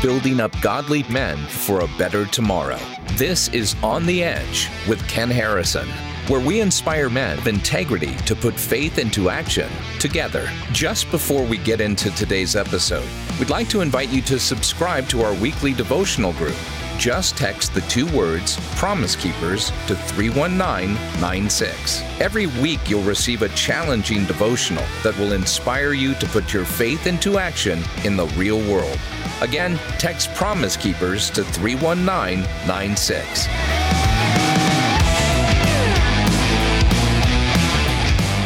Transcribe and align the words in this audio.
building 0.00 0.40
up 0.40 0.58
godly 0.62 1.02
men 1.04 1.36
for 1.46 1.80
a 1.80 1.88
better 1.98 2.24
tomorrow. 2.26 2.78
This 3.12 3.48
is 3.48 3.76
On 3.82 4.06
the 4.06 4.22
Edge 4.24 4.68
with 4.88 5.06
Ken 5.08 5.30
Harrison, 5.30 5.86
where 6.28 6.40
we 6.40 6.60
inspire 6.60 7.10
men 7.10 7.38
of 7.38 7.46
integrity 7.46 8.16
to 8.16 8.34
put 8.34 8.54
faith 8.54 8.98
into 8.98 9.28
action 9.28 9.70
together. 9.98 10.48
Just 10.72 11.10
before 11.10 11.44
we 11.44 11.58
get 11.58 11.80
into 11.80 12.10
today's 12.12 12.56
episode, 12.56 13.06
we'd 13.38 13.50
like 13.50 13.68
to 13.68 13.82
invite 13.82 14.08
you 14.08 14.22
to 14.22 14.38
subscribe 14.38 15.06
to 15.08 15.22
our 15.22 15.34
weekly 15.34 15.74
devotional 15.74 16.32
group 16.34 16.56
just 17.00 17.36
text 17.36 17.72
the 17.72 17.80
two 17.82 18.06
words 18.14 18.58
Promise 18.76 19.16
Keepers 19.16 19.70
to 19.86 19.96
31996. 19.96 22.02
Every 22.20 22.46
week, 22.46 22.90
you'll 22.90 23.02
receive 23.02 23.40
a 23.40 23.48
challenging 23.50 24.26
devotional 24.26 24.84
that 25.02 25.16
will 25.18 25.32
inspire 25.32 25.94
you 25.94 26.14
to 26.16 26.26
put 26.26 26.52
your 26.52 26.66
faith 26.66 27.06
into 27.06 27.38
action 27.38 27.82
in 28.04 28.16
the 28.16 28.26
real 28.36 28.58
world. 28.70 28.98
Again, 29.40 29.78
text 29.98 30.34
Promise 30.34 30.76
Keepers 30.76 31.30
to 31.30 31.42
31996. 31.42 33.79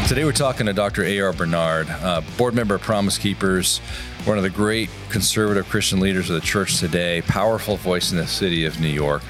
Today 0.06 0.26
we're 0.26 0.32
talking 0.32 0.66
to 0.66 0.74
Dr. 0.74 1.02
A.R. 1.02 1.32
Bernard, 1.32 1.88
uh, 1.88 2.20
board 2.36 2.52
member 2.52 2.74
of 2.74 2.82
Promise 2.82 3.16
Keepers, 3.16 3.78
one 4.26 4.36
of 4.36 4.42
the 4.42 4.50
great 4.50 4.90
conservative 5.08 5.66
Christian 5.70 5.98
leaders 5.98 6.28
of 6.28 6.34
the 6.34 6.42
church 6.42 6.78
today, 6.78 7.22
powerful 7.22 7.78
voice 7.78 8.12
in 8.12 8.18
the 8.18 8.26
city 8.26 8.66
of 8.66 8.78
New 8.78 8.88
York. 8.88 9.22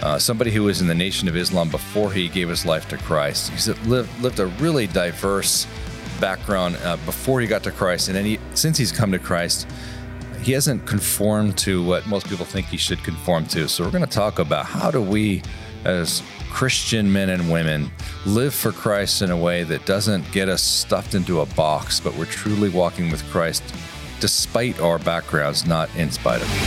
Uh, 0.00 0.20
somebody 0.20 0.52
who 0.52 0.62
was 0.62 0.80
in 0.80 0.86
the 0.86 0.94
Nation 0.94 1.26
of 1.26 1.36
Islam 1.36 1.70
before 1.70 2.12
he 2.12 2.28
gave 2.28 2.48
his 2.48 2.64
life 2.64 2.88
to 2.90 2.98
Christ. 2.98 3.50
He's 3.50 3.66
lived, 3.84 4.22
lived 4.22 4.38
a 4.38 4.46
really 4.46 4.86
diverse 4.86 5.66
background 6.20 6.76
uh, 6.84 6.98
before 6.98 7.40
he 7.40 7.48
got 7.48 7.64
to 7.64 7.72
Christ, 7.72 8.06
and 8.06 8.16
then 8.16 8.24
he, 8.24 8.38
since 8.54 8.78
he's 8.78 8.92
come 8.92 9.10
to 9.10 9.18
Christ, 9.18 9.66
he 10.40 10.52
hasn't 10.52 10.86
conformed 10.86 11.58
to 11.58 11.84
what 11.84 12.06
most 12.06 12.28
people 12.28 12.46
think 12.46 12.68
he 12.68 12.76
should 12.76 13.02
conform 13.02 13.44
to. 13.46 13.68
So 13.68 13.82
we're 13.82 13.90
going 13.90 14.04
to 14.04 14.10
talk 14.10 14.38
about 14.38 14.66
how 14.66 14.92
do 14.92 15.02
we, 15.02 15.42
as 15.84 16.22
Christian 16.52 17.10
men 17.10 17.30
and 17.30 17.50
women, 17.50 17.90
live 18.26 18.54
for 18.54 18.72
Christ 18.72 19.22
in 19.22 19.30
a 19.30 19.36
way 19.36 19.64
that 19.64 19.86
doesn't 19.86 20.30
get 20.32 20.50
us 20.50 20.62
stuffed 20.62 21.14
into 21.14 21.40
a 21.40 21.46
box, 21.46 21.98
but 21.98 22.14
we're 22.14 22.26
truly 22.26 22.68
walking 22.68 23.10
with 23.10 23.24
Christ 23.30 23.62
despite 24.20 24.78
our 24.78 24.98
backgrounds, 24.98 25.66
not 25.66 25.88
in 25.96 26.10
spite 26.10 26.42
of 26.42 26.48
them. 26.48 26.58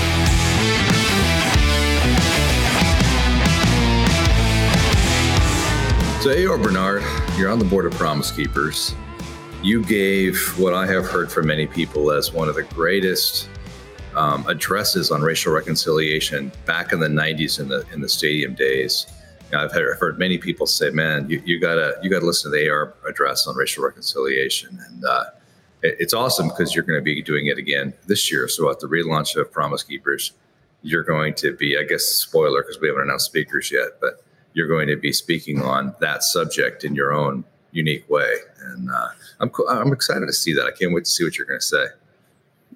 So, 6.22 6.32
A.R. 6.32 6.58
Bernard, 6.58 7.04
you're 7.38 7.52
on 7.52 7.60
the 7.60 7.66
board 7.66 7.86
of 7.86 7.94
Promise 7.94 8.32
Keepers. 8.32 8.96
You 9.62 9.86
gave 9.86 10.36
what 10.58 10.74
I 10.74 10.88
have 10.88 11.06
heard 11.06 11.32
from 11.32 11.46
many 11.46 11.68
people 11.68 12.12
as 12.12 12.34
one 12.34 12.50
of 12.50 12.56
the 12.56 12.64
greatest 12.64 13.48
um, 14.16 14.46
addresses 14.48 15.12
on 15.12 15.22
racial 15.22 15.54
reconciliation 15.54 16.52
back 16.66 16.92
in 16.92 17.00
the 17.00 17.08
90s 17.08 17.60
in 17.60 17.68
the 17.68 17.86
in 17.94 18.02
the 18.02 18.10
stadium 18.10 18.56
days. 18.56 19.06
I've, 19.56 19.72
heard, 19.72 20.20
many 20.20 20.38
people 20.38 20.68
say, 20.68 20.90
"Man, 20.90 21.30
you, 21.30 21.42
you, 21.46 21.60
gotta 21.60 21.98
you 22.02 22.10
gotta 22.10 22.26
listen 22.26 22.52
to 22.52 22.58
the 22.58 22.70
AR 22.70 22.94
address 23.08 23.48
on 23.48 23.56
racial 23.56 23.84
reconciliation," 23.84 24.80
and 24.88 25.04
uh, 25.06 25.26
it's 25.82 26.14
awesome 26.14 26.48
because 26.50 26.74
you're 26.74 26.84
going 26.84 27.00
to 27.00 27.04
be 27.04 27.22
doing 27.22 27.48
it 27.48 27.58
again 27.58 27.94
this 28.08 28.32
year. 28.32 28.48
So 28.48 28.70
at 28.72 28.80
the 28.80 28.88
relaunch 28.88 29.40
of 29.40 29.52
Promise 29.52 29.84
Keepers, 29.84 30.34
you're 30.82 31.04
going 31.04 31.34
to 31.36 31.56
be, 31.56 31.78
I 31.78 31.84
guess, 31.84 32.04
spoiler 32.04 32.62
because 32.62 32.80
we 32.80 32.88
haven't 32.88 33.04
announced 33.04 33.26
speakers 33.26 33.72
yet, 33.72 34.00
but 34.02 34.24
you're 34.54 34.68
going 34.68 34.88
to 34.88 34.96
be 34.96 35.12
speaking 35.12 35.62
on 35.62 35.96
that 36.00 36.24
subject 36.24 36.84
in 36.84 36.96
your 36.96 37.14
own 37.14 37.44
unique 37.72 38.10
way. 38.10 38.36
And 38.62 38.90
uh, 38.90 39.10
I'm 39.40 39.52
I'm 39.70 39.94
excited 39.94 40.26
to 40.26 40.34
see 40.34 40.54
that. 40.54 40.66
I 40.66 40.72
can't 40.72 40.94
wait 40.94 41.06
to 41.06 41.12
see 41.12 41.24
what 41.24 41.38
you're 41.38 41.48
going 41.48 41.60
to 41.60 41.66
say. 41.66 41.86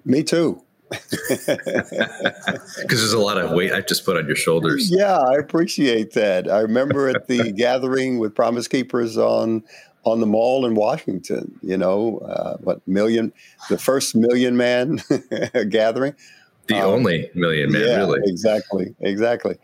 Me 0.04 0.22
too. 0.22 0.62
Because 0.90 2.88
there's 2.88 3.12
a 3.12 3.18
lot 3.18 3.38
of 3.38 3.52
weight 3.52 3.72
I 3.72 3.80
just 3.80 4.04
put 4.04 4.16
on 4.16 4.26
your 4.26 4.36
shoulders. 4.36 4.90
Yeah, 4.90 5.18
I 5.18 5.34
appreciate 5.34 6.12
that. 6.14 6.50
I 6.50 6.60
remember 6.60 7.08
at 7.08 7.28
the 7.28 7.52
gathering 7.56 8.18
with 8.18 8.34
Promise 8.34 8.68
Keepers 8.68 9.16
on 9.16 9.62
on 10.04 10.20
the 10.20 10.26
mall 10.26 10.66
in 10.66 10.74
Washington. 10.74 11.58
You 11.62 11.76
know, 11.76 12.18
uh, 12.18 12.56
what 12.58 12.86
million, 12.88 13.32
the 13.68 13.78
first 13.78 14.16
million 14.16 14.56
man 14.56 15.00
gathering. 15.68 16.14
The 16.66 16.76
um, 16.76 16.90
only 16.90 17.30
million 17.34 17.70
man, 17.72 17.82
yeah, 17.82 17.96
really. 17.96 18.20
Exactly, 18.24 18.94
exactly. 19.00 19.58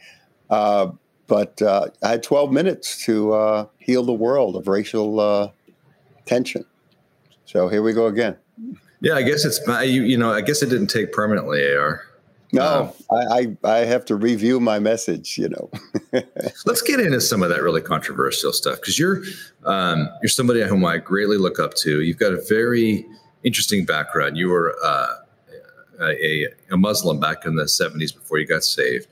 Uh, 0.50 0.90
but 1.26 1.60
uh, 1.60 1.88
I 2.02 2.10
had 2.10 2.22
12 2.22 2.52
minutes 2.52 3.04
to 3.06 3.32
uh, 3.32 3.66
heal 3.78 4.04
the 4.04 4.12
world 4.12 4.54
of 4.56 4.68
racial 4.68 5.18
uh, 5.18 5.50
tension. 6.24 6.64
So 7.46 7.68
here 7.68 7.82
we 7.82 7.92
go 7.92 8.06
again. 8.06 8.36
Yeah, 9.06 9.14
I 9.14 9.22
guess 9.22 9.44
it's 9.44 9.60
you, 9.88 10.02
you 10.02 10.16
know 10.16 10.32
I 10.32 10.40
guess 10.40 10.62
it 10.62 10.66
didn't 10.68 10.88
take 10.88 11.12
permanently, 11.12 11.64
AR. 11.64 12.02
No, 12.52 12.92
um, 13.10 13.18
I, 13.30 13.56
I, 13.64 13.70
I 13.70 13.78
have 13.84 14.04
to 14.06 14.16
review 14.16 14.58
my 14.58 14.80
message. 14.80 15.38
You 15.38 15.48
know. 15.48 15.70
let's 16.66 16.82
get 16.82 16.98
into 16.98 17.20
some 17.20 17.44
of 17.44 17.48
that 17.50 17.62
really 17.62 17.80
controversial 17.80 18.52
stuff 18.52 18.80
because 18.80 18.98
you're 18.98 19.22
um, 19.64 20.08
you're 20.22 20.28
somebody 20.28 20.60
whom 20.62 20.84
I 20.84 20.98
greatly 20.98 21.36
look 21.36 21.60
up 21.60 21.74
to. 21.82 22.00
You've 22.00 22.18
got 22.18 22.32
a 22.32 22.44
very 22.48 23.06
interesting 23.44 23.84
background. 23.84 24.36
You 24.36 24.48
were 24.48 24.74
uh, 24.84 25.14
a, 26.00 26.48
a 26.72 26.76
Muslim 26.76 27.20
back 27.20 27.46
in 27.46 27.54
the 27.54 27.66
'70s 27.66 28.12
before 28.12 28.40
you 28.40 28.46
got 28.48 28.64
saved. 28.64 29.06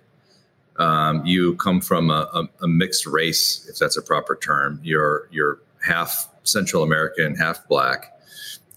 Um, 0.77 1.25
you 1.25 1.55
come 1.55 1.81
from 1.81 2.11
a, 2.11 2.29
a, 2.35 2.49
a, 2.65 2.67
mixed 2.67 3.07
race, 3.07 3.65
if 3.71 3.79
that's 3.79 3.97
a 3.97 4.03
proper 4.03 4.35
term. 4.35 4.81
You're 4.83 5.29
you're 5.31 5.61
half 5.87 6.29
Central 6.43 6.83
American, 6.83 7.37
half 7.37 7.69
black, 7.69 8.14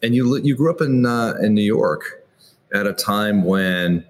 and 0.02 0.16
you 0.16 0.38
you 0.38 0.56
grew 0.56 0.72
up 0.72 0.82
in 0.82 1.06
uh, 1.06 1.36
in 1.42 1.54
New 1.54 1.62
York 1.62 2.26
at 2.74 2.88
a 2.88 2.94
time 2.94 3.44
when 3.44 4.06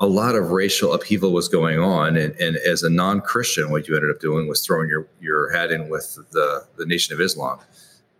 a 0.00 0.06
lot 0.06 0.34
of 0.34 0.50
racial 0.50 0.92
upheaval 0.92 1.32
was 1.32 1.48
going 1.48 1.78
on. 1.78 2.16
And, 2.16 2.34
and, 2.40 2.56
as 2.56 2.82
a 2.82 2.90
non-Christian, 2.90 3.70
what 3.70 3.86
you 3.86 3.94
ended 3.94 4.10
up 4.10 4.20
doing 4.20 4.48
was 4.48 4.66
throwing 4.66 4.88
your, 4.88 5.06
your 5.20 5.52
hat 5.52 5.70
in 5.70 5.88
with 5.88 6.18
the, 6.32 6.64
the 6.76 6.84
Nation 6.84 7.14
of 7.14 7.20
Islam 7.20 7.60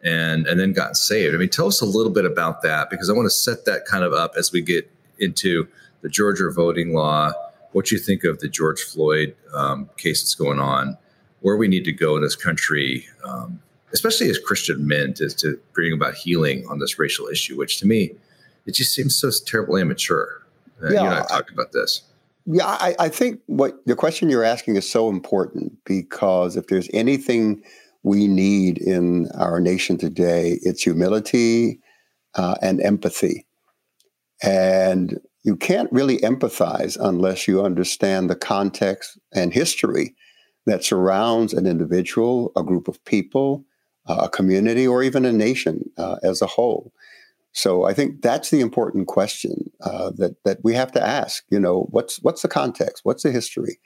and, 0.05 0.47
and 0.47 0.61
then 0.61 0.73
got 0.73 0.97
saved. 0.97 1.35
I 1.35 1.39
mean, 1.39 1.49
tell 1.49 1.67
us 1.67 1.81
a 1.81 1.85
little 1.85 2.13
bit 2.13 2.25
about 2.25 2.63
that 2.63 2.89
because 2.89 3.11
I 3.11 3.15
want 3.15 3.27
to 3.27 3.31
set 3.31 3.65
that 3.65 3.85
kind 3.85 4.05
of 4.05 4.13
up 4.13 4.35
as 4.37 4.53
we 4.53 4.61
get 4.63 4.89
into 5.19 5.67
the 6.03 6.09
Georgia 6.09 6.51
voting 6.55 6.95
law, 6.95 7.33
what 7.73 7.91
you 7.91 7.99
think 7.99 8.23
of 8.23 8.39
the 8.39 8.49
George 8.49 8.83
Floyd 8.83 9.35
um, 9.53 9.91
case 9.97 10.23
that's 10.23 10.37
going 10.37 10.61
on, 10.61 10.97
where 11.41 11.57
we 11.57 11.67
need 11.67 11.85
to 11.85 11.93
go 11.93 12.17
in 12.17 12.23
this 12.23 12.37
country, 12.37 13.07
um, 13.25 13.61
especially 13.93 14.31
as 14.31 14.39
Christian 14.39 14.87
men, 14.87 15.15
to, 15.15 15.29
to 15.29 15.59
bring 15.73 15.93
about 15.93 16.15
healing 16.15 16.67
on 16.69 16.79
this 16.79 16.99
racial 16.99 17.29
issue, 17.29 17.57
which 17.57 17.79
to 17.79 17.87
me, 17.87 18.13
it 18.67 18.73
just 18.75 18.95
seems 18.95 19.17
so 19.17 19.31
terribly 19.47 19.83
immature. 19.83 20.43
Uh, 20.83 20.89
yeah, 20.89 21.03
you 21.03 21.09
and 21.09 21.15
I 21.15 21.27
talked 21.27 21.51
about 21.51 21.73
this. 21.73 22.03
Yeah, 22.47 22.67
I, 22.67 22.97
I 22.99 23.09
think 23.09 23.41
what 23.47 23.85
the 23.87 23.95
question 23.95 24.29
you're 24.29 24.45
asking 24.45 24.77
is 24.77 24.91
so 24.91 25.09
important 25.09 25.73
because 25.85 26.57
if 26.57 26.67
there's 26.67 26.89
anything 26.93 27.63
we 28.03 28.27
need 28.27 28.79
in 28.79 29.29
our 29.35 29.61
nation 29.61 29.97
today, 29.97 30.59
it's 30.63 30.83
humility 30.83 31.81
uh, 32.35 32.57
and 32.61 32.81
empathy. 32.81 33.47
And 34.43 35.21
you 35.45 35.57
can't 35.57 35.91
really 35.93 36.19
empathize 36.19 36.97
unless 37.01 37.47
you 37.47 37.65
understand 37.65 38.29
the 38.29 38.35
context 38.35 39.19
and 39.33 39.53
history 39.53 40.15
that 40.67 40.85
surrounds 40.85 41.53
an 41.53 41.67
individual, 41.67 42.53
a 42.57 42.63
group 42.63 42.89
of 42.89 43.05
people, 43.05 43.65
a 44.07 44.29
community, 44.29 44.87
or 44.87 45.03
even 45.03 45.25
a 45.25 45.33
nation 45.33 45.89
uh, 45.97 46.17
as 46.23 46.43
a 46.43 46.47
whole. 46.47 46.93
So 47.53 47.85
I 47.85 47.93
think 47.93 48.23
that's 48.23 48.51
the 48.51 48.61
important 48.61 49.07
question 49.07 49.71
uh, 49.83 50.11
that 50.17 50.37
that 50.45 50.59
we 50.65 50.75
have 50.75 50.91
to 50.93 51.07
ask. 51.07 51.45
You 51.51 51.61
know, 51.61 51.87
what's 51.91 52.23
what's 52.23 52.43
the 52.43 52.49
context? 52.49 53.05
What's 53.05 53.23
the 53.23 53.31
history? 53.31 53.79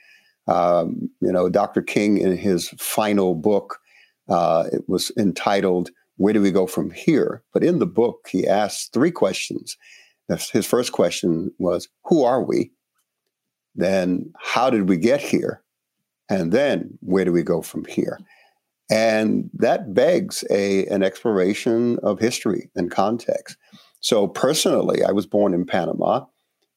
Um, 0.46 1.10
you 1.20 1.32
know, 1.32 1.48
Dr. 1.48 1.82
King 1.82 2.18
in 2.18 2.36
his 2.36 2.68
final 2.78 3.34
book, 3.34 3.78
uh, 4.28 4.64
it 4.72 4.88
was 4.88 5.10
entitled 5.18 5.90
"Where 6.16 6.32
Do 6.32 6.40
We 6.40 6.52
Go 6.52 6.66
From 6.66 6.90
Here?" 6.92 7.42
But 7.52 7.64
in 7.64 7.80
the 7.80 7.86
book, 7.86 8.28
he 8.30 8.46
asked 8.46 8.92
three 8.92 9.10
questions. 9.10 9.76
His 10.52 10.66
first 10.66 10.92
question 10.92 11.52
was, 11.58 11.88
"Who 12.04 12.22
are 12.22 12.42
we?" 12.42 12.70
Then, 13.74 14.32
how 14.40 14.70
did 14.70 14.88
we 14.88 14.96
get 14.96 15.20
here? 15.20 15.62
And 16.28 16.50
then, 16.50 16.98
where 17.00 17.24
do 17.24 17.32
we 17.32 17.42
go 17.42 17.62
from 17.62 17.84
here? 17.84 18.18
And 18.88 19.50
that 19.54 19.94
begs 19.94 20.44
a, 20.50 20.86
an 20.86 21.02
exploration 21.02 21.98
of 22.02 22.20
history 22.20 22.70
and 22.76 22.90
context. 22.90 23.56
So, 24.00 24.28
personally, 24.28 25.02
I 25.02 25.10
was 25.10 25.26
born 25.26 25.54
in 25.54 25.66
Panama, 25.66 26.26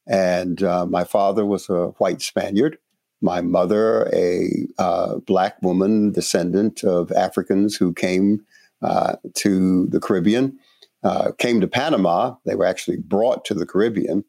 and 0.08 0.62
uh, 0.62 0.86
my 0.86 1.04
father 1.04 1.46
was 1.46 1.68
a 1.68 1.88
white 1.98 2.22
Spaniard. 2.22 2.78
My 3.22 3.40
mother, 3.40 4.10
a 4.12 4.66
uh, 4.78 5.16
black 5.18 5.60
woman, 5.62 6.10
descendant 6.10 6.82
of 6.82 7.12
Africans 7.12 7.76
who 7.76 7.92
came 7.92 8.44
uh, 8.82 9.16
to 9.34 9.86
the 9.86 10.00
Caribbean, 10.00 10.58
uh, 11.04 11.32
came 11.38 11.60
to 11.60 11.68
Panama. 11.68 12.34
They 12.44 12.54
were 12.54 12.66
actually 12.66 12.96
brought 12.96 13.44
to 13.44 13.54
the 13.54 13.66
Caribbean 13.66 14.24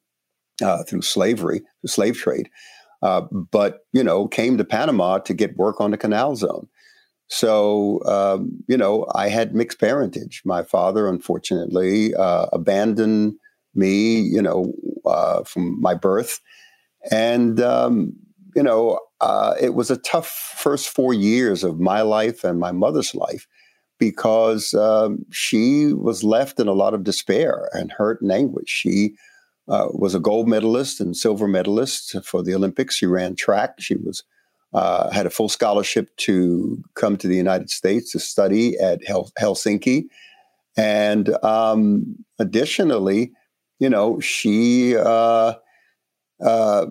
uh, 0.62 0.84
through 0.84 1.02
slavery, 1.02 1.62
the 1.82 1.88
slave 1.88 2.18
trade, 2.18 2.50
uh, 3.02 3.22
but 3.32 3.86
you 3.94 4.04
know 4.04 4.28
came 4.28 4.58
to 4.58 4.64
Panama 4.64 5.18
to 5.20 5.34
get 5.34 5.58
work 5.58 5.82
on 5.82 5.92
the 5.92 5.98
Canal 5.98 6.36
Zone. 6.36 6.68
So, 7.32 8.04
um, 8.04 8.62
you 8.68 8.76
know, 8.76 9.08
I 9.16 9.30
had 9.30 9.56
mixed 9.56 9.80
parentage. 9.80 10.42
My 10.44 10.64
father, 10.64 11.08
unfortunately, 11.08 12.14
uh, 12.14 12.48
abandoned 12.52 13.36
me, 13.74 14.20
you 14.20 14.42
know, 14.42 14.74
uh, 15.06 15.44
from 15.46 15.80
my 15.82 15.94
birth. 15.94 16.42
And, 17.10 17.62
um, 17.62 18.12
you 18.54 18.62
know, 18.62 19.00
uh, 19.22 19.56
it 19.62 19.76
was 19.76 19.90
a 19.90 19.96
tough 19.96 20.28
first 20.58 20.90
four 20.90 21.14
years 21.14 21.64
of 21.64 21.80
my 21.80 22.02
life 22.02 22.44
and 22.44 22.60
my 22.60 22.74
mother's 22.74 23.16
life 23.16 23.48
because 23.98 24.74
um, 24.74 25.20
she 25.32 25.94
was 25.94 26.26
left 26.26 26.60
in 26.60 26.68
a 26.68 26.74
lot 26.74 26.94
of 26.94 27.06
despair 27.06 27.70
and 27.72 27.94
hurt 27.94 28.22
and 28.22 28.30
anguish. 28.34 28.68
She 28.68 29.16
uh, 29.70 29.88
was 29.94 30.14
a 30.14 30.20
gold 30.20 30.50
medalist 30.50 31.00
and 31.00 31.16
silver 31.16 31.48
medalist 31.48 32.14
for 32.26 32.44
the 32.44 32.54
Olympics. 32.54 32.96
She 32.96 33.06
ran 33.06 33.38
track. 33.38 33.76
She 33.80 33.96
was 33.96 34.22
uh, 34.74 35.12
had 35.12 35.26
a 35.26 35.30
full 35.30 35.50
scholarship 35.50 36.16
to 36.18 36.82
come 36.96 37.18
to 37.18 37.28
the 37.28 37.36
United 37.36 37.70
States 37.70 38.12
to 38.12 38.20
study 38.20 38.78
at 38.80 39.06
Hel- 39.06 39.32
Helsinki, 39.40 40.06
and 40.78 41.36
um, 41.44 42.16
additionally, 42.40 43.32
you 43.80 43.90
know, 43.90 44.20
she 44.20 44.96
uh, 44.96 45.54
uh, 46.44 46.86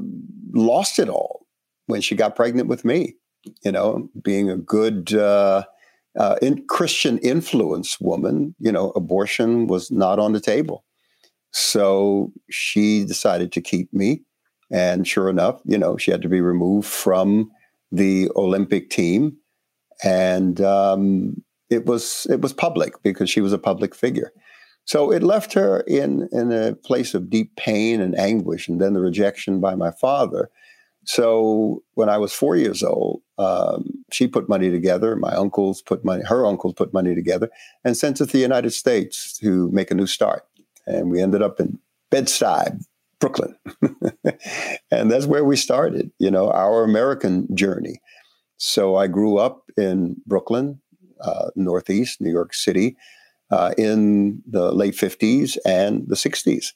lost 0.53 0.99
it 0.99 1.09
all 1.09 1.47
when 1.87 2.01
she 2.01 2.15
got 2.15 2.37
pregnant 2.37 2.69
with 2.69 2.85
me. 2.85 3.15
You 3.65 3.73
know, 3.73 4.11
being 4.23 4.51
a 4.51 4.57
good 4.57 5.15
uh, 5.15 5.65
uh, 6.19 6.37
in 6.43 6.67
Christian 6.67 7.19
influence 7.19 7.99
woman, 8.01 8.55
you 8.59 8.71
know, 8.71 8.91
abortion 8.91 9.67
was 9.67 9.91
not 9.91 10.19
on 10.19 10.33
the 10.33 10.41
table. 10.41 10.85
So 11.53 12.33
she 12.51 13.05
decided 13.05 13.53
to 13.53 13.61
keep 13.61 13.93
me. 13.93 14.23
And 14.71 15.07
sure 15.07 15.29
enough, 15.29 15.61
you 15.65 15.79
know, 15.79 15.97
she 15.97 16.11
had 16.11 16.23
to 16.23 16.29
be 16.29 16.41
removed 16.41 16.87
from 16.87 17.51
the 17.93 18.31
Olympic 18.37 18.91
team. 18.91 19.37
And 20.03 20.61
um, 20.61 21.43
it 21.69 21.87
was 21.87 22.27
it 22.31 22.41
was 22.41 22.53
public 22.53 23.03
because 23.03 23.31
she 23.31 23.41
was 23.41 23.53
a 23.53 23.59
public 23.59 23.95
figure. 23.95 24.33
So 24.85 25.13
it 25.13 25.23
left 25.23 25.53
her 25.53 25.81
in 25.87 26.29
in 26.33 26.53
a 26.53 26.75
place 26.75 27.15
of 27.15 27.31
deep 27.31 27.55
pain 27.57 28.01
and 28.01 28.19
anguish, 28.19 28.69
and 28.69 28.81
then 28.81 28.95
the 28.95 29.01
rejection 29.01 29.61
by 29.61 29.75
my 29.75 29.91
father. 29.91 30.51
So 31.05 31.83
when 31.95 32.09
I 32.09 32.19
was 32.19 32.33
four 32.33 32.57
years 32.57 32.83
old, 32.83 33.23
um, 33.39 34.05
she 34.13 34.27
put 34.27 34.49
money 34.49 34.71
together. 34.71 35.17
My 35.17 35.35
uncles 35.35 35.83
put 35.83 36.05
money, 36.05 36.23
her 36.25 36.47
uncles 36.47 36.75
put 36.75 36.93
money 36.93 37.15
together, 37.15 37.49
and 37.85 37.97
sent 37.97 38.17
to 38.19 38.27
the 38.27 38.39
United 38.39 38.71
States 38.71 39.39
to 39.39 39.71
make 39.71 39.91
a 39.91 39.95
new 39.95 40.07
start. 40.07 40.45
And 40.87 41.11
we 41.11 41.23
ended 41.23 41.43
up 41.43 41.61
in 41.61 41.79
Bed-Stuy, 42.11 42.85
Brooklyn, 43.21 43.55
and 44.91 45.11
that's 45.11 45.27
where 45.27 45.45
we 45.45 45.57
started. 45.57 46.11
You 46.19 46.31
know, 46.31 46.51
our 46.51 46.83
American 46.85 47.55
journey. 47.55 48.01
So 48.57 48.97
I 48.97 49.07
grew 49.07 49.39
up 49.39 49.65
in 49.77 50.17
Brooklyn, 50.27 50.81
uh, 51.21 51.51
Northeast 51.57 52.21
New 52.21 52.31
York 52.31 52.55
City, 52.55 52.97
uh, 53.51 53.73
in 53.79 54.43
the 54.49 54.73
late 54.73 54.95
'50s 54.95 55.57
and 55.65 56.09
the 56.09 56.17
'60s. 56.17 56.73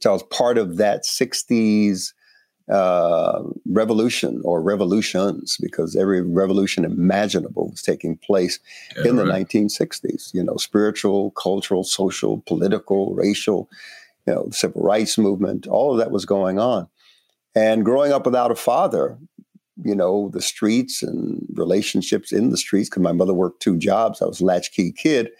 So 0.00 0.10
I 0.10 0.12
was 0.12 0.22
part 0.24 0.58
of 0.58 0.76
that 0.78 1.04
'60s 1.04 2.12
uh, 2.70 3.42
revolution 3.66 4.42
or 4.44 4.60
revolutions 4.60 5.56
because 5.60 5.96
every 5.96 6.20
revolution 6.20 6.84
imaginable 6.84 7.70
was 7.70 7.82
taking 7.82 8.16
place 8.16 8.58
yeah, 8.96 9.08
in 9.08 9.16
the 9.16 9.24
1960s. 9.24 10.34
You 10.34 10.44
know, 10.44 10.56
spiritual, 10.56 11.30
cultural, 11.30 11.82
social, 11.84 12.42
political, 12.46 13.14
racial, 13.14 13.70
you 14.28 14.34
know, 14.34 14.48
civil 14.50 14.82
rights 14.82 15.16
movement, 15.16 15.66
all 15.66 15.92
of 15.92 15.98
that 15.98 16.10
was 16.10 16.26
going 16.26 16.58
on. 16.58 16.86
And 17.54 17.82
growing 17.82 18.12
up 18.12 18.26
without 18.26 18.50
a 18.50 18.56
father, 18.56 19.18
you 19.82 19.94
know, 19.94 20.28
the 20.34 20.42
streets 20.42 21.02
and 21.02 21.46
relationships 21.54 22.30
in 22.30 22.50
the 22.50 22.58
streets, 22.58 22.90
because 22.90 23.02
my 23.02 23.12
mother 23.12 23.32
worked 23.32 23.62
two 23.62 23.78
jobs. 23.78 24.20
I 24.20 24.26
was 24.26 24.42
a 24.42 24.44
latchkey 24.44 24.92
kid. 24.92 25.30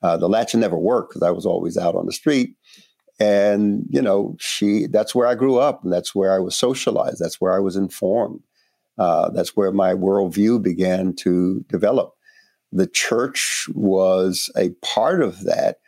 Uh, 0.00 0.16
the 0.16 0.28
latch 0.28 0.54
never 0.54 0.78
worked 0.78 1.10
because 1.10 1.26
I 1.26 1.32
was 1.32 1.44
always 1.44 1.76
out 1.76 1.96
on 1.96 2.06
the 2.06 2.12
street 2.12 2.54
and 3.18 3.84
you 3.88 4.02
know 4.02 4.36
she 4.38 4.86
that's 4.88 5.14
where 5.14 5.26
i 5.26 5.34
grew 5.34 5.56
up 5.56 5.82
and 5.82 5.90
that's 5.90 6.14
where 6.14 6.34
i 6.34 6.38
was 6.38 6.54
socialized 6.54 7.18
that's 7.18 7.40
where 7.40 7.54
i 7.54 7.58
was 7.58 7.74
informed 7.74 8.42
uh, 8.98 9.30
that's 9.30 9.56
where 9.56 9.72
my 9.72 9.94
worldview 9.94 10.62
began 10.62 11.14
to 11.14 11.64
develop 11.70 12.12
the 12.72 12.86
church 12.86 13.68
was 13.74 14.50
a 14.54 14.68
part 14.82 15.22
of 15.22 15.44
that 15.44 15.78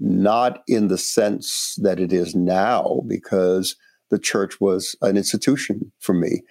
not 0.00 0.62
in 0.68 0.88
the 0.88 0.98
sense 0.98 1.78
that 1.82 1.98
it 1.98 2.12
is 2.12 2.34
now 2.34 3.02
because 3.06 3.76
the 4.10 4.18
church 4.18 4.60
was 4.60 4.96
an 5.02 5.16
institution 5.16 5.92
for 5.98 6.14
me 6.14 6.42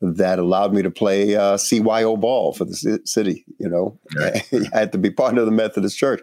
that 0.00 0.38
allowed 0.38 0.72
me 0.72 0.82
to 0.82 0.90
play 0.90 1.36
uh, 1.36 1.56
CYO 1.56 2.18
ball 2.18 2.52
for 2.52 2.64
the 2.64 3.00
city. 3.04 3.44
You 3.58 3.68
know, 3.68 3.98
right. 4.16 4.42
I 4.72 4.78
had 4.78 4.92
to 4.92 4.98
be 4.98 5.10
part 5.10 5.38
of 5.38 5.46
the 5.46 5.52
Methodist 5.52 5.98
Church. 5.98 6.22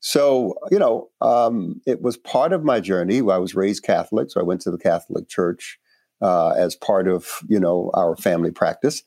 So, 0.00 0.54
you 0.70 0.78
know, 0.78 1.10
um, 1.20 1.80
it 1.86 2.02
was 2.02 2.16
part 2.16 2.52
of 2.52 2.64
my 2.64 2.80
journey. 2.80 3.18
I 3.18 3.38
was 3.38 3.54
raised 3.54 3.84
Catholic, 3.84 4.30
so 4.30 4.40
I 4.40 4.44
went 4.44 4.60
to 4.62 4.70
the 4.70 4.78
Catholic 4.78 5.28
Church 5.28 5.78
uh, 6.20 6.50
as 6.50 6.74
part 6.74 7.06
of, 7.06 7.40
you 7.48 7.60
know, 7.60 7.90
our 7.94 8.16
family 8.16 8.50
practice. 8.50 9.02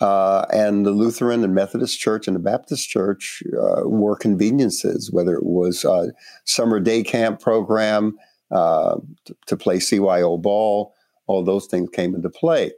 Uh, 0.00 0.44
and 0.52 0.84
the 0.84 0.90
Lutheran 0.90 1.44
and 1.44 1.54
Methodist 1.54 2.00
Church 2.00 2.26
and 2.26 2.34
the 2.34 2.40
Baptist 2.40 2.88
Church 2.88 3.42
uh, 3.52 3.88
were 3.88 4.16
conveniences, 4.16 5.12
whether 5.12 5.34
it 5.34 5.44
was 5.44 5.86
summer 6.44 6.80
day 6.80 7.02
camp 7.02 7.40
program 7.40 8.16
uh, 8.50 8.96
to, 9.24 9.36
to 9.46 9.56
play 9.56 9.78
CYO 9.78 10.40
ball, 10.40 10.94
all 11.26 11.42
those 11.42 11.66
things 11.66 11.88
came 11.90 12.14
into 12.14 12.30
play. 12.30 12.72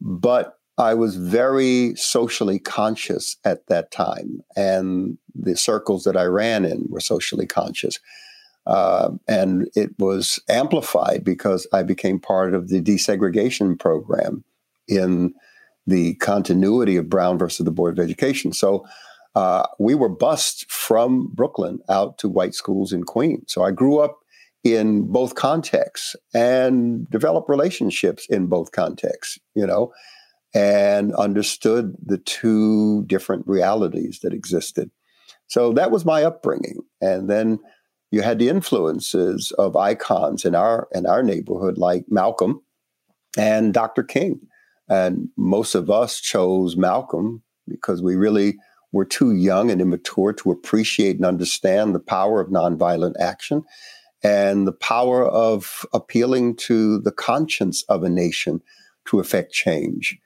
But 0.00 0.58
I 0.78 0.94
was 0.94 1.16
very 1.16 1.94
socially 1.96 2.58
conscious 2.58 3.36
at 3.44 3.66
that 3.66 3.90
time, 3.90 4.40
and 4.56 5.18
the 5.34 5.56
circles 5.56 6.04
that 6.04 6.16
I 6.16 6.24
ran 6.24 6.64
in 6.64 6.86
were 6.88 7.00
socially 7.00 7.46
conscious. 7.46 7.98
Uh, 8.66 9.10
and 9.26 9.68
it 9.74 9.90
was 9.98 10.38
amplified 10.48 11.24
because 11.24 11.66
I 11.72 11.82
became 11.82 12.18
part 12.18 12.54
of 12.54 12.68
the 12.68 12.80
desegregation 12.80 13.78
program 13.78 14.44
in 14.86 15.34
the 15.86 16.14
continuity 16.16 16.96
of 16.96 17.08
Brown 17.08 17.38
versus 17.38 17.64
the 17.64 17.70
Board 17.70 17.98
of 17.98 18.04
Education. 18.04 18.52
So 18.52 18.86
uh, 19.34 19.64
we 19.78 19.94
were 19.94 20.08
bused 20.08 20.70
from 20.70 21.28
Brooklyn 21.32 21.80
out 21.88 22.18
to 22.18 22.28
white 22.28 22.54
schools 22.54 22.92
in 22.92 23.04
Queens. 23.04 23.52
So 23.52 23.62
I 23.62 23.70
grew 23.70 23.98
up 23.98 24.18
in 24.62 25.10
both 25.10 25.36
contexts 25.36 26.14
and 26.34 27.08
developed 27.10 27.48
relationships 27.48 28.26
in 28.28 28.46
both 28.46 28.72
contexts, 28.72 29.38
you 29.54 29.66
know 29.66 29.92
and 30.54 31.14
understood 31.14 31.94
the 32.04 32.18
two 32.18 33.04
different 33.04 33.46
realities 33.46 34.20
that 34.22 34.32
existed. 34.32 34.90
So 35.46 35.72
that 35.74 35.90
was 35.90 36.04
my 36.04 36.24
upbringing. 36.24 36.78
And 37.00 37.28
then 37.28 37.58
you 38.10 38.22
had 38.22 38.38
the 38.38 38.48
influences 38.48 39.52
of 39.52 39.76
icons 39.76 40.44
in 40.44 40.54
our 40.54 40.88
in 40.92 41.06
our 41.06 41.22
neighborhood 41.22 41.78
like 41.78 42.04
Malcolm 42.08 42.62
and 43.38 43.72
Dr. 43.72 44.02
King. 44.02 44.40
And 44.90 45.28
most 45.36 45.74
of 45.74 45.88
us 45.88 46.20
chose 46.20 46.76
Malcolm 46.76 47.42
because 47.66 48.02
we 48.02 48.16
really 48.16 48.58
were 48.92 49.06
too 49.06 49.32
young 49.32 49.70
and 49.70 49.80
immature 49.80 50.32
to 50.34 50.50
appreciate 50.50 51.16
and 51.16 51.24
understand 51.24 51.94
the 51.94 52.00
power 52.00 52.40
of 52.40 52.50
nonviolent 52.50 53.14
action 53.18 53.62
and 54.22 54.66
the 54.66 54.72
power 54.72 55.24
of 55.24 55.86
appealing 55.94 56.56
to 56.56 57.00
the 57.00 57.12
conscience 57.12 57.84
of 57.88 58.02
a 58.02 58.10
nation 58.10 58.60
to 59.06 59.20
effect 59.20 59.52
change 59.52 60.18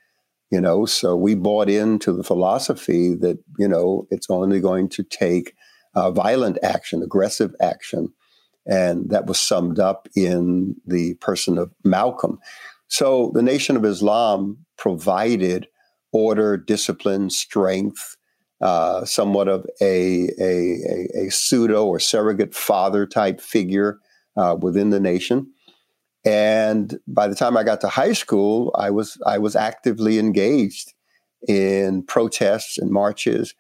you 0.54 0.60
know? 0.60 0.86
So 0.86 1.16
we 1.16 1.34
bought 1.34 1.68
into 1.68 2.12
the 2.12 2.22
philosophy 2.22 3.14
that 3.16 3.38
you 3.58 3.66
know 3.66 4.06
it's 4.10 4.30
only 4.30 4.60
going 4.60 4.88
to 4.90 5.02
take 5.02 5.54
uh, 5.94 6.12
violent 6.12 6.58
action 6.62 7.02
aggressive 7.02 7.52
action 7.60 8.12
and 8.66 9.10
that 9.10 9.26
was 9.26 9.40
summed 9.40 9.78
up 9.78 10.08
in 10.16 10.76
the 10.86 11.14
person 11.14 11.58
of 11.58 11.72
malcolm 11.84 12.38
so 12.94 13.30
the 13.34 13.42
nation 13.42 13.76
of 13.76 13.84
islam 13.84 14.56
provided 14.76 15.66
order 16.12 16.56
discipline 16.56 17.28
strength 17.28 18.16
uh, 18.60 19.04
somewhat 19.04 19.48
of 19.48 19.66
a, 19.82 20.30
a, 20.40 20.78
a, 21.20 21.26
a, 21.26 21.30
pseudo 21.30 21.84
or 21.84 21.98
surrogate 21.98 22.54
father 22.54 23.04
type 23.04 23.40
figure 23.40 23.98
uh, 24.36 24.56
within 24.58 24.90
the 24.90 25.00
nation. 25.00 25.46
And 26.24 26.98
by 27.06 27.28
the 27.28 27.34
time 27.34 27.56
I 27.56 27.64
got 27.64 27.82
to 27.82 27.88
high 27.88 28.14
school, 28.14 28.74
I 28.78 28.90
was 28.90 29.18
I 29.26 29.36
was 29.36 29.54
actively 29.54 30.18
engaged 30.18 30.94
in 31.46 32.04
protests 32.04 32.78
and 32.78 32.90
marches 32.90 33.54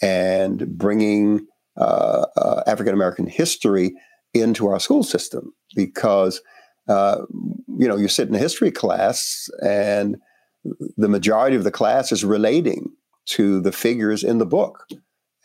and 0.00 0.66
bringing 0.78 1.46
uh, 1.76 2.24
uh, 2.36 2.62
African 2.66 2.94
American 2.94 3.26
history 3.26 3.92
into 4.32 4.68
our 4.68 4.80
school 4.80 5.02
system 5.02 5.52
because 5.74 6.40
uh, 6.88 7.22
you 7.78 7.88
know 7.88 7.96
you 7.96 8.08
sit 8.08 8.28
in 8.28 8.34
a 8.34 8.38
history 8.38 8.70
class 8.70 9.48
and 9.62 10.16
the 10.96 11.08
majority 11.08 11.56
of 11.56 11.64
the 11.64 11.70
class 11.70 12.10
is 12.12 12.24
relating 12.24 12.90
to 13.26 13.60
the 13.60 13.72
figures 13.72 14.24
in 14.24 14.38
the 14.38 14.46
book 14.46 14.86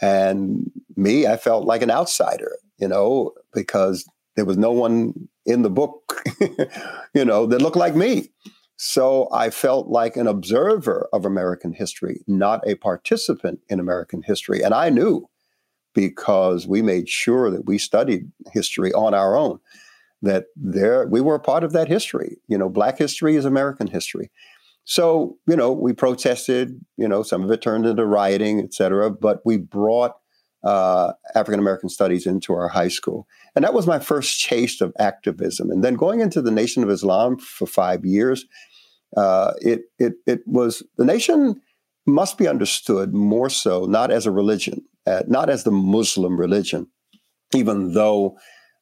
and 0.01 0.71
me 0.95 1.27
i 1.27 1.37
felt 1.37 1.65
like 1.65 1.81
an 1.81 1.91
outsider 1.91 2.57
you 2.79 2.87
know 2.87 3.31
because 3.53 4.07
there 4.35 4.45
was 4.45 4.57
no 4.57 4.71
one 4.71 5.13
in 5.45 5.61
the 5.61 5.69
book, 5.69 6.23
you 7.13 7.25
know, 7.25 7.45
that 7.45 7.61
looked 7.61 7.77
like 7.77 7.95
me. 7.95 8.29
So 8.77 9.27
I 9.31 9.49
felt 9.49 9.87
like 9.87 10.15
an 10.17 10.27
observer 10.27 11.07
of 11.13 11.25
American 11.25 11.73
history, 11.73 12.21
not 12.27 12.67
a 12.67 12.75
participant 12.75 13.59
in 13.69 13.79
American 13.79 14.23
history. 14.23 14.61
And 14.63 14.73
I 14.73 14.89
knew 14.89 15.27
because 15.93 16.67
we 16.67 16.81
made 16.81 17.09
sure 17.09 17.51
that 17.51 17.65
we 17.65 17.77
studied 17.77 18.31
history 18.51 18.91
on 18.93 19.13
our 19.13 19.35
own 19.35 19.59
that 20.21 20.45
there 20.55 21.07
we 21.07 21.21
were 21.21 21.35
a 21.35 21.39
part 21.39 21.63
of 21.63 21.71
that 21.73 21.87
history. 21.87 22.37
You 22.47 22.57
know, 22.57 22.69
Black 22.69 22.97
history 22.97 23.35
is 23.35 23.45
American 23.45 23.87
history. 23.87 24.31
So, 24.83 25.37
you 25.47 25.55
know, 25.55 25.71
we 25.71 25.93
protested, 25.93 26.79
you 26.97 27.07
know, 27.07 27.23
some 27.23 27.43
of 27.43 27.51
it 27.51 27.61
turned 27.61 27.85
into 27.85 28.05
rioting, 28.05 28.59
et 28.59 28.73
cetera, 28.73 29.11
but 29.11 29.41
we 29.45 29.57
brought 29.57 30.15
uh, 30.63 31.13
African 31.35 31.59
American 31.59 31.89
studies 31.89 32.25
into 32.25 32.53
our 32.53 32.67
high 32.67 32.87
school. 32.87 33.27
And 33.55 33.63
that 33.63 33.73
was 33.73 33.87
my 33.87 33.99
first 33.99 34.45
taste 34.45 34.81
of 34.81 34.93
activism. 34.99 35.69
And 35.71 35.83
then 35.83 35.95
going 35.95 36.19
into 36.19 36.41
the 36.41 36.51
Nation 36.51 36.83
of 36.83 36.89
Islam 36.89 37.37
for 37.37 37.67
five 37.67 38.05
years, 38.05 38.45
uh, 39.17 39.53
it, 39.61 39.81
it, 39.99 40.13
it 40.25 40.41
was 40.45 40.83
the 40.97 41.05
nation 41.05 41.61
must 42.07 42.37
be 42.37 42.47
understood 42.47 43.13
more 43.13 43.49
so 43.49 43.85
not 43.85 44.11
as 44.11 44.25
a 44.25 44.31
religion, 44.31 44.81
uh, 45.05 45.23
not 45.27 45.49
as 45.49 45.63
the 45.63 45.71
Muslim 45.71 46.39
religion, 46.39 46.87
even 47.53 47.93
though 47.93 48.35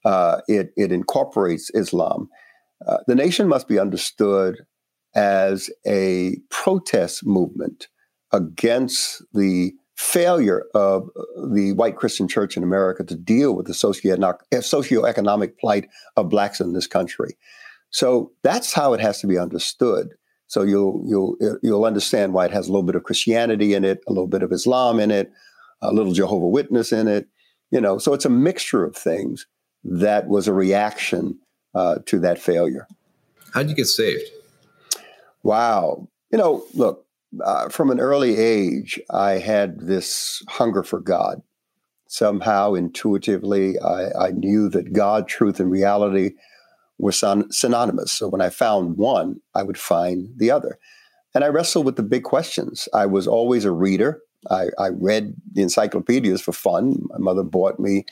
uh, 0.06 0.42
it, 0.48 0.72
it 0.76 0.92
incorporates 0.92 1.70
Islam. 1.74 2.30
Uh, 2.88 2.98
the 3.08 3.16
nation 3.16 3.48
must 3.48 3.68
be 3.68 3.80
understood 3.80 4.58
as 5.16 5.70
a 5.86 6.38
protest 6.50 7.26
movement 7.26 7.88
against 8.32 9.24
the 9.34 9.72
failure 9.96 10.64
of 10.74 11.10
the 11.52 11.74
white 11.74 11.98
Christian 11.98 12.28
church 12.28 12.56
in 12.56 12.64
America 12.64 13.04
to 13.04 13.16
deal 13.16 13.54
with 13.54 13.66
the 13.68 13.74
socioeconomic 13.74 15.58
plight 15.58 15.90
of 16.16 16.30
blacks 16.30 16.62
in 16.62 16.72
this 16.72 16.88
country. 16.88 17.36
So 17.90 18.32
that's 18.44 18.72
how 18.72 18.94
it 18.94 19.02
has 19.02 19.20
to 19.20 19.28
be 19.28 19.38
understood. 19.38 20.14
So 20.48 20.64
you'll 20.64 21.04
you'll 21.06 21.36
you'll 21.62 21.86
understand 21.86 22.34
why 22.34 22.46
it 22.46 22.52
has 22.52 22.68
a 22.68 22.72
little 22.72 22.84
bit 22.84 22.96
of 22.96 23.04
Christianity 23.04 23.74
in 23.74 23.84
it, 23.84 24.00
a 24.08 24.12
little 24.12 24.28
bit 24.28 24.42
of 24.42 24.52
Islam 24.52 25.00
in 25.00 25.12
it, 25.12 25.32
a 25.82 25.94
little 25.94 26.14
Jehovah 26.14 26.48
Witness 26.48 26.92
in 26.92 27.08
it. 27.08 27.28
You 27.70 27.82
know, 27.82 27.98
so 27.98 28.14
it's 28.14 28.26
a 28.26 28.30
mixture 28.30 28.84
of 28.84 28.96
things 28.96 29.46
that 29.84 30.28
was 30.28 30.48
a 30.48 30.54
reaction 30.54 31.40
uh, 31.74 32.00
to 32.06 32.20
that 32.20 32.40
failure. 32.40 32.88
How 33.54 33.62
did 33.62 33.70
you 33.70 33.76
get 33.76 33.88
saved? 33.88 34.30
Wow. 35.44 36.08
You 36.32 36.38
know, 36.38 36.66
look, 36.74 37.06
uh, 37.44 37.70
from 37.70 37.92
an 37.92 38.00
early 38.00 38.38
age, 38.38 39.00
I 39.10 39.34
had 39.34 39.80
this 39.80 40.44
hunger 40.48 40.84
for 40.84 41.00
God. 41.00 41.42
Somehow, 42.08 42.74
intuitively, 42.74 43.80
I, 43.80 44.28
I 44.28 44.32
knew 44.32 44.68
that 44.70 44.94
God, 44.94 45.28
truth, 45.28 45.60
and 45.60 45.70
reality 45.70 46.32
were 46.98 47.12
son- 47.12 47.52
synonymous. 47.52 48.12
So 48.12 48.28
when 48.28 48.42
I 48.42 48.50
found 48.50 48.98
one, 48.98 49.42
I 49.54 49.64
would 49.64 49.78
find 49.78 50.30
the 50.36 50.52
other. 50.52 50.80
And 51.36 51.44
I 51.44 51.48
wrestled 51.48 51.86
with 51.86 51.96
the 51.96 52.04
big 52.04 52.24
questions. 52.24 52.90
I 52.94 53.06
was 53.06 53.28
always 53.28 53.64
a 53.64 53.72
reader. 53.72 54.22
I, 54.50 54.68
I 54.78 54.90
read 54.90 55.36
the 55.54 55.62
encyclopedias 55.62 56.42
for 56.42 56.54
fun. 56.54 56.96
My 57.10 57.18
mother 57.18 57.44
bought 57.44 57.80
me, 57.80 58.06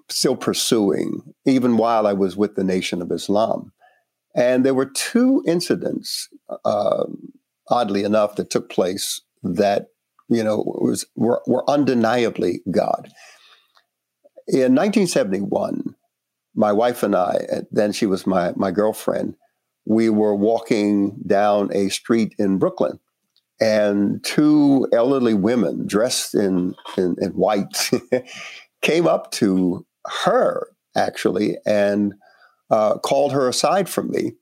still 0.09 0.37
pursuing, 0.37 1.23
even 1.47 1.77
while 1.77 2.07
I 2.09 2.13
was 2.13 2.37
with 2.37 2.57
the 2.57 2.65
Nation 2.65 3.01
of 3.01 3.13
Islam. 3.13 3.73
And 4.35 4.65
there 4.65 4.75
were 4.75 4.87
two 4.87 5.45
incidents, 5.47 6.29
uh, 6.65 7.05
oddly 7.69 8.05
enough, 8.05 8.37
that 8.37 8.51
took 8.51 8.69
place 8.69 9.21
that 9.45 9.89
you 10.29 10.43
know 10.43 10.65
was 10.67 11.07
were, 11.15 11.41
were 11.47 11.69
undeniably 11.71 12.63
God. 12.71 13.09
In 14.49 14.75
1971, 14.75 15.95
my 16.55 16.73
wife 16.73 17.05
and 17.05 17.15
I, 17.15 17.63
then 17.71 17.93
she 17.93 18.07
was 18.07 18.27
my 18.27 18.53
my 18.57 18.71
girlfriend, 18.71 19.37
we 19.87 20.09
were 20.09 20.35
walking 20.35 21.17
down 21.27 21.71
a 21.75 21.89
street 21.89 22.35
in 22.39 22.59
Brooklyn 22.59 22.99
and 23.61 24.25
two 24.25 24.89
elderly 24.93 25.35
women 25.35 25.87
dressed 25.87 26.35
in, 26.35 26.75
in, 26.97 27.17
in 27.21 27.31
white 27.33 27.91
came 28.83 29.07
up 29.07 29.31
to 29.33 29.85
her 30.25 30.69
actually 30.97 31.57
and 31.67 32.15
uh, 32.71 32.99
called 32.99 33.33
her 33.33 33.49
aside 33.49 33.89
from 33.89 34.11
me 34.11 34.33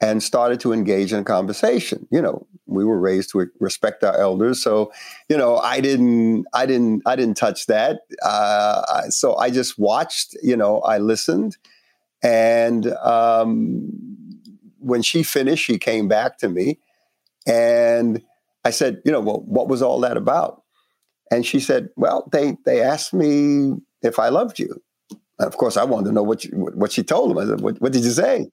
and 0.00 0.22
started 0.22 0.60
to 0.60 0.72
engage 0.72 1.12
in 1.12 1.20
a 1.20 1.24
conversation. 1.24 2.06
You 2.10 2.22
know, 2.22 2.46
we 2.66 2.84
were 2.84 2.98
raised 2.98 3.30
to 3.30 3.46
respect 3.60 4.04
our 4.04 4.16
elders, 4.16 4.62
so 4.62 4.92
you 5.28 5.36
know, 5.36 5.56
I 5.58 5.80
didn't, 5.80 6.46
I 6.52 6.66
didn't, 6.66 7.02
I 7.04 7.16
didn't 7.16 7.36
touch 7.36 7.66
that. 7.66 8.00
Uh, 8.22 9.08
so 9.10 9.36
I 9.36 9.50
just 9.50 9.78
watched. 9.78 10.36
You 10.42 10.56
know, 10.56 10.80
I 10.80 10.98
listened, 10.98 11.56
and 12.22 12.86
um, 13.02 14.27
when 14.78 15.02
she 15.02 15.22
finished, 15.22 15.64
she 15.64 15.78
came 15.78 16.08
back 16.08 16.38
to 16.38 16.48
me, 16.48 16.78
and 17.46 18.22
I 18.64 18.70
said, 18.70 19.00
you 19.04 19.12
know, 19.12 19.20
well, 19.20 19.42
what 19.46 19.68
was 19.68 19.82
all 19.82 20.00
that 20.00 20.16
about? 20.16 20.62
And 21.30 21.44
she 21.44 21.60
said, 21.60 21.88
well, 21.96 22.28
they 22.32 22.56
they 22.64 22.80
asked 22.82 23.12
me 23.12 23.74
if 24.02 24.18
I 24.18 24.28
loved 24.28 24.58
you. 24.58 24.82
And 25.38 25.46
of 25.46 25.56
course, 25.56 25.76
I 25.76 25.84
wanted 25.84 26.06
to 26.06 26.12
know 26.12 26.22
what 26.22 26.44
you, 26.44 26.50
what 26.74 26.92
she 26.92 27.02
told 27.02 27.30
them. 27.30 27.38
I 27.38 27.46
said, 27.46 27.60
what, 27.60 27.80
what 27.80 27.92
did 27.92 28.04
you 28.04 28.10
say? 28.10 28.50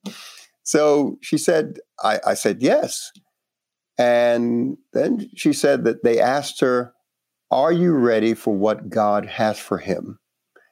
So 0.62 1.18
she 1.22 1.38
said, 1.38 1.78
I, 2.02 2.20
I 2.26 2.34
said 2.34 2.62
yes. 2.62 3.10
And 3.98 4.76
then 4.92 5.30
she 5.36 5.52
said 5.52 5.84
that 5.84 6.04
they 6.04 6.20
asked 6.20 6.60
her, 6.60 6.92
Are 7.50 7.72
you 7.72 7.92
ready 7.92 8.34
for 8.34 8.54
what 8.54 8.88
God 8.90 9.26
has 9.26 9.58
for 9.58 9.78
him? 9.78 10.18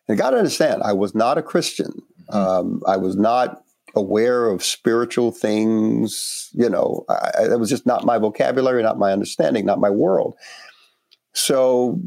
And 0.09 0.19
God 0.19 0.35
understand, 0.35 0.83
I 0.83 0.93
was 0.93 1.15
not 1.15 1.39
a 1.39 1.43
Christian. 1.43 1.93
Mm-hmm. 2.31 2.37
Um, 2.37 2.83
I 2.87 2.97
was 2.97 3.17
not 3.17 3.64
aware 3.97 4.49
of 4.49 4.65
spiritual 4.65 5.31
things. 5.33 6.51
You 6.53 6.69
know, 6.69 7.05
I, 7.09 7.55
was 7.57 7.71
just 7.71 7.87
not 7.87 8.05
my 8.05 8.19
vocabulary, 8.19 8.83
not 8.83 8.99
my 8.99 9.13
understanding, 9.13 9.65
not 9.65 9.81
my 9.81 9.91
world. 9.91 10.35
So 11.35 12.01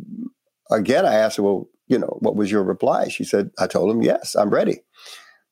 again, 0.71 1.05
I 1.05 1.15
asked 1.15 1.37
her, 1.37 1.43
well, 1.43 1.69
you 1.87 1.97
know, 1.97 2.17
what 2.19 2.35
was 2.35 2.51
your 2.51 2.63
reply? 2.63 3.07
She 3.07 3.23
said, 3.23 3.51
I 3.59 3.67
told 3.67 3.89
him, 3.89 4.01
yes, 4.01 4.35
I'm 4.35 4.49
ready. 4.49 4.81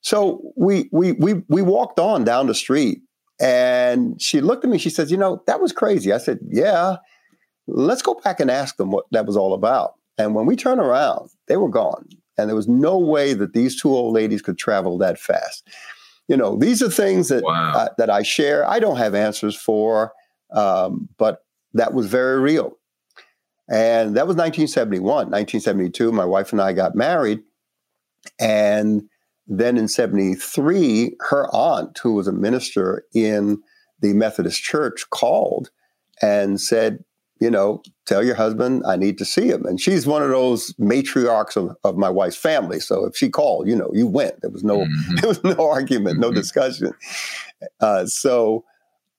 So 0.01 0.51
we 0.55 0.89
we 0.91 1.13
we 1.13 1.41
we 1.47 1.61
walked 1.61 1.99
on 1.99 2.23
down 2.23 2.47
the 2.47 2.53
street 2.53 2.99
and 3.39 4.21
she 4.21 4.41
looked 4.41 4.63
at 4.63 4.69
me, 4.69 4.77
she 4.77 4.89
says, 4.89 5.11
you 5.11 5.17
know, 5.17 5.41
that 5.47 5.59
was 5.59 5.71
crazy. 5.71 6.13
I 6.13 6.19
said, 6.19 6.39
yeah, 6.47 6.97
let's 7.67 8.01
go 8.01 8.13
back 8.23 8.39
and 8.39 8.51
ask 8.51 8.77
them 8.77 8.91
what 8.91 9.05
that 9.11 9.25
was 9.25 9.35
all 9.35 9.53
about. 9.53 9.93
And 10.17 10.35
when 10.35 10.45
we 10.45 10.55
turned 10.55 10.79
around, 10.79 11.29
they 11.47 11.57
were 11.57 11.69
gone. 11.69 12.07
And 12.37 12.49
there 12.49 12.55
was 12.55 12.67
no 12.67 12.97
way 12.97 13.33
that 13.33 13.53
these 13.53 13.81
two 13.81 13.89
old 13.89 14.13
ladies 14.13 14.41
could 14.41 14.57
travel 14.57 14.97
that 14.99 15.17
fast 15.19 15.67
you 16.27 16.37
know, 16.37 16.55
these 16.57 16.81
are 16.81 16.89
things 16.89 17.29
that 17.29 17.43
wow. 17.43 17.73
uh, 17.75 17.89
that 17.97 18.09
I 18.09 18.23
share. 18.23 18.67
I 18.67 18.79
don't 18.79 18.97
have 18.97 19.13
answers 19.13 19.55
for, 19.55 20.11
um, 20.51 21.09
but 21.17 21.39
that 21.73 21.93
was 21.93 22.07
very 22.07 22.39
real. 22.39 22.77
And 23.67 24.15
that 24.15 24.27
was 24.27 24.35
1971. 24.35 25.03
1972, 25.05 26.11
my 26.11 26.25
wife 26.25 26.51
and 26.51 26.61
I 26.61 26.73
got 26.73 26.95
married. 26.95 27.41
And 28.39 29.03
then 29.47 29.77
in 29.77 29.87
73, 29.87 31.15
her 31.29 31.47
aunt, 31.53 31.99
who 32.01 32.13
was 32.13 32.27
a 32.27 32.31
minister 32.31 33.05
in 33.13 33.61
the 33.99 34.13
Methodist 34.13 34.61
Church, 34.61 35.09
called 35.09 35.69
and 36.21 36.59
said, 36.59 37.03
you 37.39 37.51
know, 37.51 37.81
tell 38.05 38.23
your 38.23 38.35
husband 38.35 38.83
I 38.87 38.95
need 38.95 39.17
to 39.17 39.25
see 39.25 39.47
him. 39.47 39.65
And 39.65 39.79
she's 39.79 40.07
one 40.07 40.23
of 40.23 40.29
those 40.29 40.73
matriarchs 40.73 41.57
of, 41.57 41.75
of 41.83 41.97
my 41.97 42.09
wife's 42.09 42.37
family. 42.37 42.79
So 42.79 43.05
if 43.05 43.15
she 43.15 43.29
called, 43.29 43.67
you 43.67 43.75
know, 43.75 43.89
you 43.93 44.07
went. 44.07 44.41
There 44.41 44.49
was 44.49 44.63
no 44.63 44.79
mm-hmm. 44.79 45.15
there 45.21 45.27
was 45.27 45.43
no 45.43 45.69
argument, 45.69 46.19
no 46.19 46.27
mm-hmm. 46.27 46.35
discussion. 46.35 46.93
Uh, 47.79 48.05
so 48.05 48.63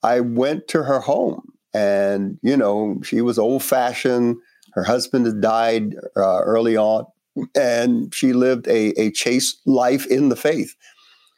I 0.02 0.20
went 0.20 0.68
to 0.68 0.82
her 0.82 1.00
home, 1.00 1.52
and 1.75 2.38
you 2.42 2.56
know, 2.56 3.00
she 3.02 3.20
was 3.20 3.38
old 3.38 3.62
fashioned. 3.62 4.37
Her 4.73 4.85
husband 4.85 5.26
had 5.26 5.40
died 5.40 5.94
uh, 6.16 6.40
early 6.40 6.76
on, 6.76 7.06
and 7.54 8.14
she 8.14 8.32
lived 8.32 8.66
a, 8.68 8.88
a 9.00 9.11
chaste 9.11 9.61
life 9.66 10.06
in 10.06 10.28
the 10.28 10.37
faith. 10.37 10.75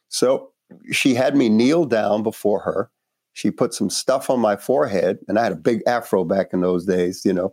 So 0.08 0.52
she 0.90 1.14
had 1.14 1.36
me 1.36 1.48
kneel 1.48 1.84
down 1.84 2.22
before 2.22 2.60
her. 2.60 2.90
She 3.38 3.52
put 3.52 3.72
some 3.72 3.88
stuff 3.88 4.30
on 4.30 4.40
my 4.40 4.56
forehead, 4.56 5.20
and 5.28 5.38
I 5.38 5.44
had 5.44 5.52
a 5.52 5.56
big 5.56 5.84
afro 5.86 6.24
back 6.24 6.48
in 6.52 6.60
those 6.60 6.84
days, 6.84 7.24
you 7.24 7.32
know. 7.32 7.52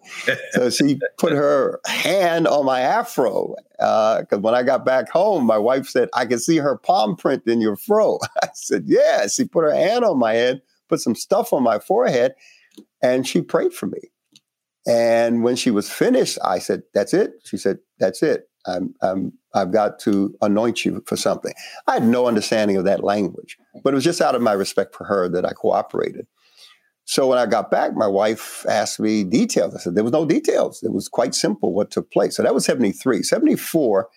so 0.54 0.68
she 0.72 1.00
put 1.20 1.32
her 1.32 1.80
hand 1.86 2.48
on 2.48 2.66
my 2.66 2.80
afro. 2.80 3.54
Because 3.70 4.26
uh, 4.32 4.40
when 4.40 4.56
I 4.56 4.64
got 4.64 4.84
back 4.84 5.10
home, 5.10 5.46
my 5.46 5.60
wife 5.60 5.86
said, 5.86 6.10
I 6.16 6.26
can 6.26 6.40
see 6.40 6.58
her 6.58 6.76
palm 6.76 7.16
print 7.16 7.44
in 7.46 7.62
your 7.62 7.76
fro. 7.76 8.18
I 8.44 8.48
said, 8.56 8.86
Yeah. 8.88 9.28
She 9.28 9.46
put 9.46 9.64
her 9.64 9.76
hand 9.76 10.04
on 10.04 10.18
my 10.18 10.34
head, 10.34 10.64
put 10.90 11.02
some 11.02 11.14
stuff 11.14 11.54
on 11.54 11.62
my 11.62 11.78
forehead, 11.78 12.34
and 13.04 13.28
she 13.28 13.44
prayed 13.44 13.72
for 13.72 13.86
me. 13.86 14.10
And 14.88 15.44
when 15.44 15.56
she 15.56 15.70
was 15.70 15.88
finished, 15.88 16.40
I 16.44 16.58
said, 16.58 16.82
That's 16.96 17.14
it. 17.14 17.34
She 17.44 17.58
said, 17.58 17.78
That's 18.00 18.24
it. 18.24 18.50
I'm, 18.66 18.96
I'm, 19.04 19.34
I've 19.54 19.72
got 19.72 20.00
to 20.00 20.36
anoint 20.42 20.84
you 20.84 21.04
for 21.06 21.16
something. 21.16 21.54
I 21.86 21.94
had 21.94 22.08
no 22.08 22.26
understanding 22.26 22.76
of 22.76 22.86
that 22.86 23.04
language, 23.04 23.56
but 23.84 23.94
it 23.94 23.96
was 23.96 24.04
just 24.04 24.22
out 24.22 24.36
of 24.36 24.42
my 24.42 24.54
respect 24.54 24.96
for 24.96 25.06
her 25.06 25.28
that 25.30 25.46
I 25.46 25.54
cooperated. 25.54 26.28
So 27.06 27.28
when 27.28 27.38
I 27.38 27.46
got 27.46 27.70
back, 27.70 27.94
my 27.96 28.08
wife 28.08 28.66
asked 28.68 29.00
me 29.00 29.24
details. 29.24 29.76
I 29.76 29.80
said, 29.80 29.96
there 29.96 30.04
was 30.04 30.14
no 30.14 30.26
details. 30.26 30.82
It 30.82 30.92
was 30.92 31.08
quite 31.08 31.36
simple 31.36 31.74
what 31.74 31.92
took 31.92 32.12
place. 32.12 32.36
So 32.36 32.44
that 32.44 32.54
was 32.54 32.66
73. 32.66 33.22
74, 33.22 34.10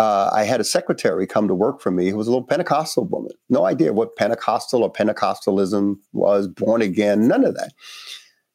uh, 0.00 0.30
I 0.32 0.42
had 0.42 0.60
a 0.60 0.64
secretary 0.64 1.26
come 1.26 1.46
to 1.46 1.54
work 1.54 1.80
for 1.80 1.92
me 1.92 2.10
who 2.10 2.16
was 2.16 2.26
a 2.26 2.30
little 2.30 2.46
Pentecostal 2.46 3.04
woman. 3.04 3.32
No 3.48 3.66
idea 3.66 3.92
what 3.92 4.16
Pentecostal 4.16 4.82
or 4.82 4.92
Pentecostalism 4.92 5.96
was, 6.12 6.48
born 6.48 6.82
again, 6.82 7.28
none 7.28 7.44
of 7.44 7.54
that. 7.54 7.72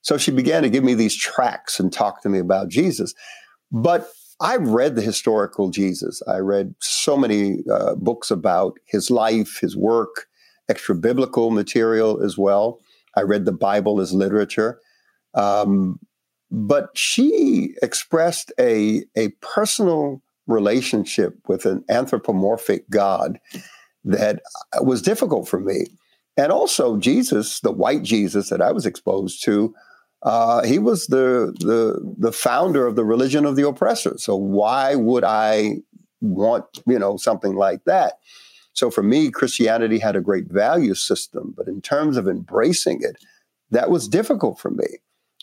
So 0.02 0.18
she 0.18 0.32
began 0.32 0.64
to 0.64 0.70
give 0.70 0.84
me 0.84 0.94
these 0.94 1.16
tracts 1.16 1.80
and 1.80 1.92
talk 1.92 2.22
to 2.24 2.30
me 2.30 2.40
about 2.40 2.68
Jesus. 2.68 3.14
But 3.72 4.10
I 4.44 4.58
read 4.58 4.96
the 4.96 5.02
historical 5.02 5.70
Jesus. 5.70 6.22
I 6.28 6.40
read 6.40 6.76
so 6.80 7.16
many 7.16 7.64
uh, 7.72 7.96
books 7.96 8.30
about 8.30 8.78
his 8.86 9.10
life, 9.10 9.60
his 9.62 9.78
work, 9.78 10.28
extra 10.68 10.96
biblical 10.96 11.50
material 11.50 12.22
as 12.22 12.38
well. 12.38 12.82
I 13.16 13.22
read 13.22 13.46
the 13.46 13.54
Bible 13.54 14.02
as 14.02 14.12
literature. 14.12 14.80
Um, 15.34 15.98
but 16.52 16.90
she 16.94 17.74
expressed 17.82 18.52
a, 18.60 19.06
a 19.16 19.30
personal 19.42 20.22
relationship 20.46 21.38
with 21.48 21.66
an 21.66 21.86
anthropomorphic 21.90 22.90
God 22.90 23.40
that 24.04 24.42
was 24.82 25.02
difficult 25.02 25.48
for 25.48 25.62
me. 25.62 25.88
And 26.36 26.52
also, 26.52 26.98
Jesus, 26.98 27.62
the 27.62 27.72
white 27.72 28.04
Jesus 28.04 28.50
that 28.50 28.62
I 28.62 28.74
was 28.74 28.86
exposed 28.86 29.42
to, 29.46 29.74
uh, 30.24 30.64
he 30.64 30.80
was 30.80 31.08
the, 31.08 31.54
the 31.60 32.16
the 32.18 32.32
founder 32.32 32.88
of 32.88 32.96
the 32.96 33.04
religion 33.04 33.46
of 33.46 33.56
the 33.56 33.68
oppressor. 33.68 34.18
So 34.18 34.36
why 34.36 34.96
would 34.96 35.24
I 35.24 35.78
want 36.22 36.66
you 36.88 36.98
know 36.98 37.18
something 37.18 37.56
like 37.56 37.84
that? 37.86 38.14
So 38.72 38.90
for 38.90 39.04
me, 39.04 39.30
Christianity 39.30 40.00
had 40.00 40.16
a 40.16 40.22
great 40.22 40.48
value 40.48 40.96
system, 40.96 41.54
but 41.56 41.68
in 41.68 41.82
terms 41.82 42.18
of 42.18 42.28
embracing 42.28 43.02
it, 43.02 43.18
that 43.70 43.90
was 43.90 44.08
difficult 44.08 44.60
for 44.60 44.72
me. 44.72 44.86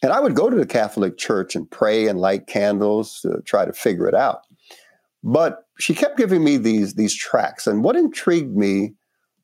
And 0.02 0.12
I 0.12 0.20
would 0.20 0.34
go 0.34 0.49
to 0.49 0.56
the 0.56 0.66
Catholic 0.66 1.18
Church 1.18 1.54
and 1.54 1.70
pray 1.70 2.08
and 2.08 2.18
light 2.18 2.46
candles 2.46 3.20
to 3.20 3.42
try 3.44 3.66
to 3.66 3.72
figure 3.72 4.08
it 4.08 4.14
out. 4.14 4.40
But 5.22 5.66
she 5.78 5.94
kept 5.94 6.16
giving 6.16 6.42
me 6.42 6.56
these 6.56 6.94
these 6.94 7.14
tracts, 7.14 7.66
and 7.66 7.84
what 7.84 7.96
intrigued 7.96 8.56
me 8.56 8.94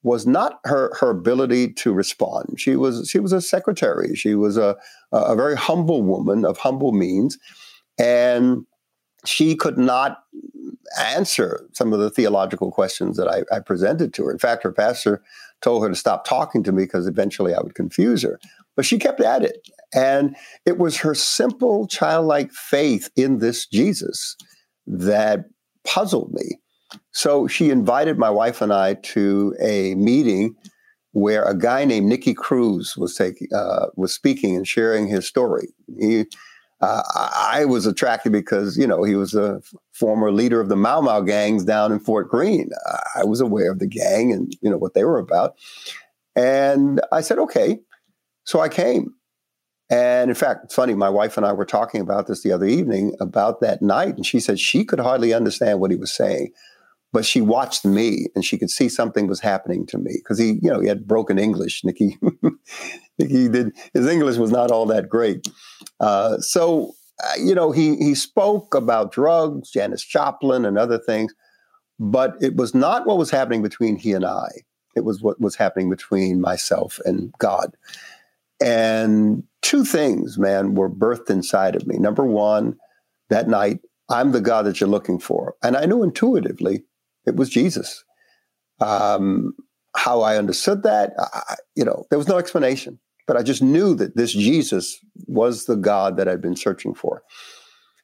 was 0.07 0.25
not 0.25 0.61
her 0.65 0.95
her 1.01 1.11
ability 1.11 1.73
to 1.73 1.93
respond. 1.93 2.61
She 2.61 2.77
was 2.77 3.11
she 3.11 3.19
was 3.19 3.33
a 3.33 3.41
secretary. 3.41 4.15
She 4.15 4.37
was 4.37 4.57
a 4.57 4.77
a 5.11 5.35
very 5.35 5.57
humble 5.57 6.03
woman 6.03 6.45
of 6.45 6.59
humble 6.59 6.93
means, 6.93 7.37
and 7.99 8.65
she 9.25 9.57
could 9.57 9.77
not 9.77 10.23
answer 10.97 11.69
some 11.73 11.93
of 11.93 11.99
the 11.99 12.09
theological 12.09 12.71
questions 12.71 13.17
that 13.17 13.27
I, 13.27 13.43
I 13.55 13.59
presented 13.59 14.15
to 14.15 14.27
her. 14.27 14.31
In 14.31 14.39
fact, 14.39 14.63
her 14.63 14.71
pastor 14.71 15.25
told 15.61 15.83
her 15.83 15.89
to 15.89 15.97
stop 15.97 16.25
talking 16.25 16.63
to 16.63 16.71
me 16.71 16.85
because 16.85 17.09
eventually 17.09 17.53
I 17.53 17.61
would 17.61 17.75
confuse 17.75 18.23
her. 18.23 18.39
But 18.77 18.85
she 18.85 18.99
kept 18.99 19.21
at 19.21 19.43
it, 19.43 19.69
and 19.93 20.37
it 20.65 20.79
was 20.79 20.99
her 20.99 21.17
simple 21.17 21.89
childlike 21.89 22.53
faith 22.53 23.11
in 23.17 23.39
this 23.39 23.67
Jesus 23.67 24.37
that 24.87 25.47
puzzled 25.85 26.33
me 26.33 26.61
so 27.17 27.47
she 27.47 27.71
invited 27.71 28.19
my 28.19 28.29
wife 28.29 28.61
and 28.61 28.71
I 28.71 28.93
to 28.93 29.57
a 29.59 29.95
meeting 29.95 30.55
where 31.13 31.45
a 31.45 31.57
guy 31.57 31.87
named 31.87 32.09
Nicky 32.09 32.35
Cruz 32.35 32.95
was 32.95 33.15
taking 33.15 33.49
uh, 33.55 33.87
was 33.97 34.13
speaking 34.13 34.55
and 34.55 34.69
sharing 34.69 35.07
his 35.07 35.27
story. 35.27 35.69
He, 35.99 36.27
uh, 36.83 37.03
I 37.35 37.65
was 37.65 37.87
attracted 37.87 38.33
because 38.33 38.77
you 38.77 38.87
know 38.87 39.03
he 39.03 39.15
was 39.15 39.33
a 39.33 39.63
former 39.95 40.31
leader 40.31 40.61
of 40.61 40.69
the 40.69 40.77
Mau 40.77 41.01
Mau 41.01 41.23
gangs 41.23 41.65
down 41.65 41.91
in 41.91 42.01
Fort 42.01 42.29
Greene. 42.29 42.69
I 43.15 43.25
was 43.25 43.41
aware 43.41 43.73
of 43.73 43.79
the 43.79 43.87
gang 43.87 44.31
and 44.31 44.55
you 44.61 44.69
know 44.69 44.77
what 44.77 44.93
they 44.93 45.05
were 45.05 45.19
about, 45.19 45.55
and 46.35 47.01
I 47.13 47.23
said 47.23 47.39
okay. 47.39 47.79
So 48.45 48.61
I 48.61 48.69
came, 48.69 49.15
and 49.89 50.29
in 50.29 50.37
fact, 50.37 50.65
it's 50.65 50.75
funny. 50.75 50.93
My 50.93 51.09
wife 51.09 51.39
and 51.39 51.47
I 51.47 51.55
were 51.55 51.65
talking 51.65 52.03
about 52.03 52.27
this 52.27 52.43
the 52.43 52.53
other 52.53 52.67
evening 52.67 53.15
about 53.21 53.63
that 53.63 53.81
night, 53.81 54.17
and 54.17 54.27
she 54.27 54.39
said 54.39 54.61
she 54.61 54.85
could 54.85 55.01
hardly 55.01 55.33
understand 55.33 55.81
what 55.81 55.91
he 55.91 55.97
was 55.97 56.15
saying 56.15 56.53
but 57.13 57.25
she 57.25 57.41
watched 57.41 57.85
me 57.85 58.27
and 58.35 58.45
she 58.45 58.59
could 58.59 58.71
see 58.71 58.89
something 58.89 59.27
was 59.27 59.41
happening 59.41 59.87
to 59.87 59.99
me 59.99 60.17
because 60.19 60.39
he, 60.39 60.59
you 60.63 60.71
know, 60.71 60.81
he 60.81 60.89
had 60.89 61.07
broken 61.07 61.39
English. 61.39 61.85
Nicky, 61.85 62.19
Nicky 63.19 63.49
did 63.49 63.77
his 63.95 64.07
English 64.07 64.37
was 64.37 64.51
not 64.51 64.71
all 64.71 64.87
that 64.87 65.09
great. 65.09 65.49
Uh, 66.01 66.39
so, 66.39 66.95
uh, 67.25 67.33
you 67.39 67.55
know, 67.55 67.71
he 67.73 67.97
he 67.97 68.15
spoke 68.15 68.75
about 68.75 69.13
drugs, 69.13 69.71
Janis 69.71 70.05
Joplin, 70.05 70.65
and 70.65 70.77
other 70.77 70.99
things, 70.99 71.35
but 71.99 72.35
it 72.41 72.57
was 72.57 72.75
not 72.75 73.07
what 73.07 73.19
was 73.19 73.31
happening 73.31 73.63
between 73.63 73.97
he 73.97 74.13
and 74.13 74.25
I. 74.25 74.49
It 74.95 75.05
was 75.05 75.23
what 75.23 75.41
was 75.41 75.57
happening 75.57 75.91
between 75.91 76.41
myself 76.41 76.99
and 77.05 77.33
God. 77.39 77.77
And 78.61 79.43
two 79.63 79.85
things, 79.85 80.39
man, 80.39 80.75
were 80.75 80.89
birthed 80.89 81.31
inside 81.31 81.77
of 81.77 81.87
me. 81.87 81.99
Number 81.99 82.25
one, 82.25 82.77
that 83.29 83.49
night, 83.49 83.81
I'm 84.09 84.33
the 84.33 84.41
God 84.41 84.65
that 84.67 84.81
you're 84.81 84.89
looking 84.89 85.19
for. 85.19 85.55
And 85.63 85.77
I 85.77 85.85
knew 85.85 86.03
intuitively 86.03 86.85
it 87.27 87.37
was 87.37 87.49
Jesus. 87.49 88.05
Um, 88.81 89.55
how 89.97 90.21
I 90.21 90.37
understood 90.37 90.83
that, 90.83 91.13
I, 91.19 91.57
you 91.75 91.85
know, 91.85 92.05
there 92.11 92.19
was 92.19 92.29
no 92.29 92.39
explanation, 92.39 92.99
but 93.27 93.37
I 93.37 93.43
just 93.43 93.63
knew 93.63 93.95
that 93.95 94.17
this 94.17 94.33
Jesus 94.33 94.99
was 95.27 95.65
the 95.65 95.77
God 95.77 96.17
that 96.17 96.29
I'd 96.29 96.43
been 96.43 96.57
searching 96.57 96.95
for. 96.95 97.23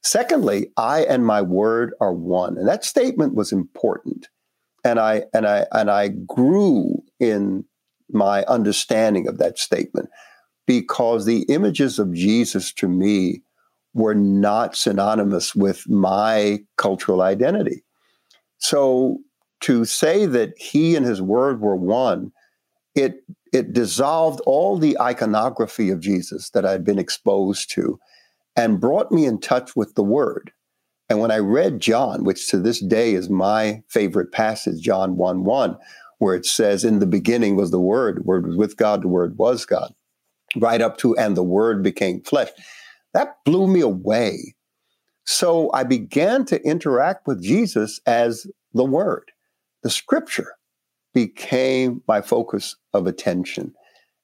Secondly, 0.02 0.68
I 0.76 1.04
and 1.04 1.24
my 1.24 1.42
word 1.42 1.94
are 2.00 2.12
one, 2.12 2.56
and 2.58 2.66
that 2.66 2.84
statement 2.84 3.34
was 3.34 3.52
important, 3.52 4.28
and 4.84 4.98
I 4.98 5.24
and 5.32 5.46
I 5.46 5.66
and 5.70 5.90
I 5.90 6.08
grew 6.08 7.02
in 7.20 7.64
my 8.10 8.42
understanding 8.44 9.28
of 9.28 9.38
that 9.38 9.58
statement 9.58 10.08
because 10.66 11.24
the 11.24 11.42
images 11.42 11.98
of 11.98 12.12
Jesus 12.12 12.72
to 12.74 12.88
me 12.88 13.42
were 13.94 14.14
not 14.14 14.74
synonymous 14.74 15.54
with 15.54 15.88
my 15.88 16.58
cultural 16.76 17.22
identity. 17.22 17.84
So 18.62 19.18
to 19.62 19.84
say 19.84 20.24
that 20.24 20.54
he 20.56 20.94
and 20.94 21.04
his 21.04 21.20
word 21.20 21.60
were 21.60 21.76
one, 21.76 22.32
it 22.94 23.24
it 23.52 23.72
dissolved 23.72 24.40
all 24.46 24.78
the 24.78 24.98
iconography 24.98 25.90
of 25.90 26.00
Jesus 26.00 26.50
that 26.50 26.64
I'd 26.64 26.84
been 26.84 26.98
exposed 26.98 27.70
to 27.72 27.98
and 28.56 28.80
brought 28.80 29.12
me 29.12 29.26
in 29.26 29.40
touch 29.40 29.76
with 29.76 29.94
the 29.94 30.02
word. 30.02 30.52
And 31.10 31.20
when 31.20 31.30
I 31.30 31.38
read 31.38 31.80
John, 31.80 32.24
which 32.24 32.48
to 32.48 32.58
this 32.58 32.80
day 32.80 33.14
is 33.14 33.28
my 33.28 33.82
favorite 33.88 34.32
passage, 34.32 34.80
John 34.80 35.16
1 35.16 35.44
1, 35.44 35.76
where 36.18 36.34
it 36.34 36.46
says, 36.46 36.84
In 36.84 37.00
the 37.00 37.06
beginning 37.06 37.56
was 37.56 37.72
the 37.72 37.80
Word, 37.80 38.24
Word 38.24 38.46
was 38.46 38.56
with 38.56 38.76
God, 38.76 39.02
the 39.02 39.08
Word 39.08 39.36
was 39.36 39.66
God, 39.66 39.92
right 40.56 40.80
up 40.80 40.96
to, 40.98 41.16
and 41.18 41.36
the 41.36 41.42
Word 41.42 41.82
became 41.82 42.22
flesh. 42.22 42.48
That 43.12 43.36
blew 43.44 43.66
me 43.66 43.80
away 43.80 44.54
so 45.24 45.70
I 45.72 45.84
began 45.84 46.44
to 46.46 46.62
interact 46.62 47.26
with 47.26 47.42
Jesus 47.42 48.00
as 48.06 48.46
the 48.74 48.84
Word. 48.84 49.30
The 49.82 49.90
Scripture 49.90 50.54
became 51.14 52.02
my 52.08 52.20
focus 52.20 52.76
of 52.92 53.06
attention. 53.06 53.74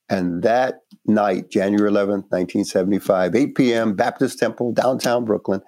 And 0.09 0.43
that 0.43 0.81
night, 1.07 1.51
January 1.51 1.91
11th, 1.91 2.31
1975, 2.31 3.35
8 3.35 3.55
p.m., 3.55 3.95
Baptist 3.95 4.39
Temple, 4.39 4.73
downtown 4.73 5.25
Brooklyn, 5.25 5.61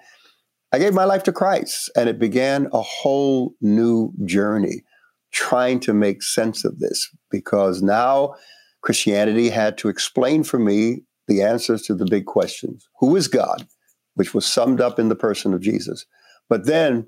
I 0.71 0.79
gave 0.79 0.93
my 0.93 1.03
life 1.03 1.23
to 1.23 1.31
Christ. 1.31 1.91
And 1.95 2.09
it 2.09 2.17
began 2.17 2.67
a 2.73 2.81
whole 2.81 3.53
new 3.61 4.11
journey 4.25 4.83
trying 5.31 5.79
to 5.81 5.93
make 5.93 6.23
sense 6.23 6.65
of 6.65 6.79
this 6.79 7.09
because 7.29 7.81
now 7.81 8.33
Christianity 8.81 9.49
had 9.49 9.77
to 9.79 9.89
explain 9.89 10.43
for 10.43 10.59
me 10.59 11.03
the 11.27 11.41
answers 11.41 11.83
to 11.83 11.95
the 11.95 12.05
big 12.05 12.25
questions 12.25 12.87
Who 12.99 13.15
is 13.15 13.27
God? 13.27 13.67
Which 14.15 14.33
was 14.33 14.45
summed 14.45 14.81
up 14.81 14.99
in 14.99 15.09
the 15.09 15.15
person 15.15 15.53
of 15.53 15.61
Jesus. 15.61 16.05
But 16.49 16.65
then, 16.65 17.07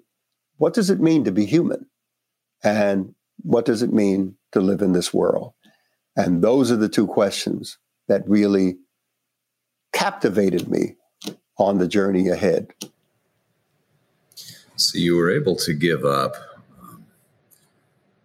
what 0.58 0.74
does 0.74 0.90
it 0.90 1.02
mean 1.02 1.24
to 1.26 1.32
be 1.32 1.46
human? 1.46 1.88
And 2.64 3.14
what 3.42 3.66
does 3.66 3.82
it 3.82 3.92
mean 3.92 4.36
to 4.54 4.62
live 4.62 4.82
in 4.82 4.94
this 4.94 5.14
world? 5.14 5.54
And 6.16 6.44
those 6.44 6.72
are 6.72 6.78
the 6.78 6.90
two 6.90 7.08
questions 7.08 7.78
that 8.08 8.28
really 8.28 8.78
captivated 9.94 10.70
me 10.70 10.96
on 11.58 11.78
the 11.78 11.88
journey 11.88 12.30
ahead. 12.30 12.74
So 14.76 14.98
you 14.98 15.16
were 15.16 15.32
able 15.32 15.56
to 15.58 15.74
give 15.74 16.04
up 16.04 16.36
um, 16.82 17.06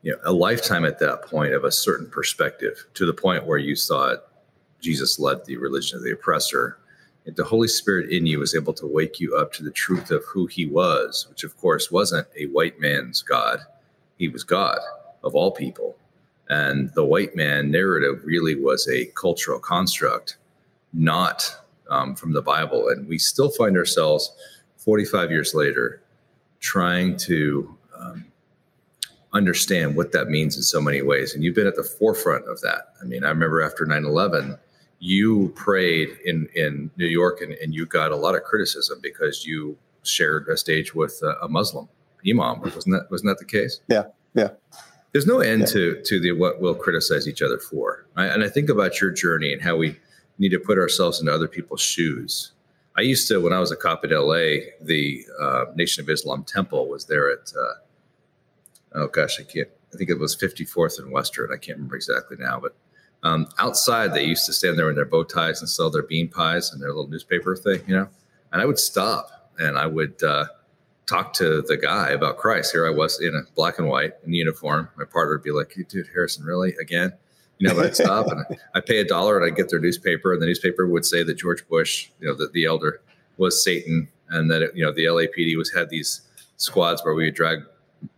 you 0.03 0.13
know, 0.13 0.19
a 0.25 0.33
lifetime 0.33 0.85
at 0.85 0.99
that 1.01 1.23
point 1.23 1.53
of 1.53 1.65
a 1.65 1.73
certain 1.73 2.09
perspective 2.11 2.87
to 2.95 3.07
the 3.07 3.13
point 3.13 3.47
where 3.47 3.59
you 3.59 3.77
thought 3.77 4.25
Jesus 4.81 5.19
led 5.19 5.45
the 5.45 5.57
religion 5.57 5.99
of 5.99 6.05
the 6.05 6.13
oppressor. 6.13 6.78
The 7.35 7.45
Holy 7.45 7.69
Spirit 7.69 8.11
in 8.11 8.27
you 8.27 8.39
was 8.39 8.55
able 8.55 8.73
to 8.75 8.87
wake 8.87 9.21
you 9.21 9.37
up 9.37 9.53
to 9.55 9.63
the 9.63 9.71
truth 9.71 10.11
of 10.11 10.25
who 10.25 10.47
he 10.47 10.67
was, 10.67 11.27
which 11.29 11.45
of 11.45 11.57
course 11.59 11.91
wasn't 11.91 12.27
a 12.39 12.47
white 12.47 12.81
man's 12.81 13.23
God. 13.23 13.61
He 14.17 14.29
was 14.29 14.45
God 14.45 14.79
of 15.23 15.35
all 15.35 15.51
people. 15.51 15.97
And 16.49 16.91
the 16.95 17.05
white 17.05 17.37
man 17.37 17.71
narrative 17.71 18.23
really 18.25 18.55
was 18.55 18.89
a 18.89 19.07
cultural 19.21 19.59
construct, 19.59 20.39
not 20.93 21.55
um, 21.91 22.15
from 22.15 22.33
the 22.33 22.43
Bible. 22.43 22.89
And 22.89 23.07
we 23.07 23.19
still 23.19 23.51
find 23.51 23.77
ourselves 23.77 24.33
45 24.79 25.31
years 25.31 25.55
later 25.55 26.03
trying 26.61 27.17
to 27.19 27.77
um, 27.97 28.25
understand 29.33 29.97
what 29.97 30.13
that 30.13 30.29
means 30.29 30.57
in 30.57 30.63
so 30.63 30.81
many 30.81 31.03
ways. 31.03 31.35
And 31.35 31.45
you've 31.45 31.55
been 31.55 31.67
at 31.67 31.77
the 31.77 31.85
forefront 31.85 32.49
of 32.49 32.61
that. 32.63 32.95
I 33.01 33.05
mean, 33.05 33.25
I 33.25 33.29
remember 33.29 33.63
after 33.63 33.85
9 33.85 34.05
11, 34.05 34.59
you 34.99 35.53
prayed 35.55 36.09
in, 36.25 36.49
in 36.55 36.91
New 36.97 37.07
York 37.07 37.41
and, 37.41 37.53
and 37.55 37.75
you 37.75 37.87
got 37.87 38.11
a 38.11 38.17
lot 38.17 38.35
of 38.35 38.43
criticism 38.43 38.99
because 39.03 39.47
you 39.47 39.77
shared 40.03 40.49
a 40.49 40.57
stage 40.57 40.95
with 40.95 41.21
a, 41.23 41.45
a 41.45 41.49
Muslim 41.49 41.89
imam. 42.29 42.61
Wasn't 42.61 42.87
that, 42.87 43.11
wasn't 43.11 43.31
that 43.31 43.39
the 43.39 43.45
case? 43.45 43.81
Yeah. 43.89 44.05
Yeah. 44.35 44.51
There's 45.13 45.27
no 45.27 45.41
end 45.41 45.61
yeah. 45.61 45.67
to, 45.67 46.03
to 46.05 46.21
the 46.21 46.33
what 46.33 46.61
we'll 46.61 46.75
criticize 46.75 47.29
each 47.29 47.43
other 47.43 47.59
for. 47.59 48.07
Right? 48.17 48.31
And 48.31 48.43
I 48.43 48.49
think 48.49 48.69
about 48.69 49.01
your 49.01 49.11
journey 49.11 49.53
and 49.53 49.63
how 49.63 49.77
we 49.77 49.97
need 50.39 50.51
to 50.51 50.59
put 50.59 50.79
ourselves 50.79 51.21
into 51.21 51.33
other 51.33 51.49
people's 51.49 51.81
shoes. 51.81 52.53
I 52.97 53.03
used 53.03 53.29
to, 53.29 53.41
when 53.41 53.53
I 53.53 53.61
was 53.61 53.71
a 53.71 53.77
cop 53.77 54.05
in 54.05 54.11
LA, 54.11 54.71
the 54.81 55.25
uh, 55.41 55.67
Nation 55.77 56.03
of 56.03 56.11
Islam 56.11 56.45
Temple 56.45 56.89
was 56.89 57.05
there 57.05 57.31
at, 57.31 57.53
uh, 57.57 58.99
oh 58.99 59.07
gosh, 59.07 59.39
I 59.39 59.45
can't, 59.45 59.69
I 59.95 59.97
think 59.97 60.11
it 60.11 60.19
was 60.19 60.37
54th 60.37 60.99
and 60.99 61.13
Western. 61.13 61.51
I 61.53 61.57
can't 61.57 61.79
remember 61.79 61.97
exactly 61.97 62.37
now, 62.39 62.59
but 62.61 62.75
um, 63.23 63.49
outside 63.59 64.15
they 64.15 64.25
used 64.25 64.47
to 64.47 64.53
stand 64.53 64.79
there 64.79 64.89
in 64.91 64.97
their 64.97 65.05
bow 65.05 65.25
ties 65.25 65.61
and 65.61 65.69
sell 65.69 65.91
their 65.91 66.03
bean 66.03 66.29
pies 66.29 66.73
and 66.73 66.81
their 66.81 66.89
little 66.89 67.09
newspaper 67.09 67.57
thing, 67.57 67.83
you 67.87 67.95
know. 67.95 68.09
And 68.53 68.63
I 68.63 68.65
would 68.65 68.79
stop 68.79 69.51
and 69.59 69.77
I 69.77 69.87
would 69.87 70.23
uh, 70.23 70.47
talk 71.07 71.33
to 71.35 71.63
the 71.63 71.77
guy 71.77 72.11
about 72.11 72.39
Christ. 72.39 72.73
Here 72.73 72.87
I 72.87 72.91
was 72.91 73.21
in 73.21 73.35
a 73.35 73.43
black 73.55 73.79
and 73.79 73.89
white 73.89 74.13
in 74.25 74.33
uniform. 74.33 74.89
My 74.97 75.05
partner 75.05 75.35
would 75.35 75.43
be 75.43 75.51
like, 75.51 75.73
hey, 75.75 75.85
"Dude, 75.89 76.09
Harrison, 76.13 76.45
really 76.45 76.75
again?" 76.81 77.13
You 77.59 77.69
know, 77.69 77.75
but 77.75 77.87
I'd 77.87 77.97
stop 77.97 78.29
and 78.29 78.45
I'd 78.75 78.87
pay 78.87 78.99
a 78.99 79.05
dollar 79.05 79.37
and 79.37 79.45
I'd 79.45 79.57
get 79.57 79.71
their 79.71 79.81
newspaper, 79.81 80.33
and 80.33 80.41
the 80.41 80.47
newspaper 80.47 80.87
would 80.87 81.05
say 81.05 81.23
that 81.25 81.35
George 81.35 81.67
Bush, 81.69 82.11
you 82.21 82.29
know, 82.29 82.35
the, 82.35 82.49
the 82.53 82.67
elder, 82.67 83.01
was 83.37 83.63
Satan, 83.65 84.09
and 84.29 84.51
that 84.51 84.63
it, 84.63 84.77
you 84.77 84.85
know 84.85 84.93
the 84.93 85.07
LAPD 85.07 85.57
was 85.57 85.73
had 85.73 85.91
these 85.91 86.23
squads 86.57 87.05
where 87.05 87.15
we 87.15 87.25
would 87.25 87.35
drag 87.35 87.61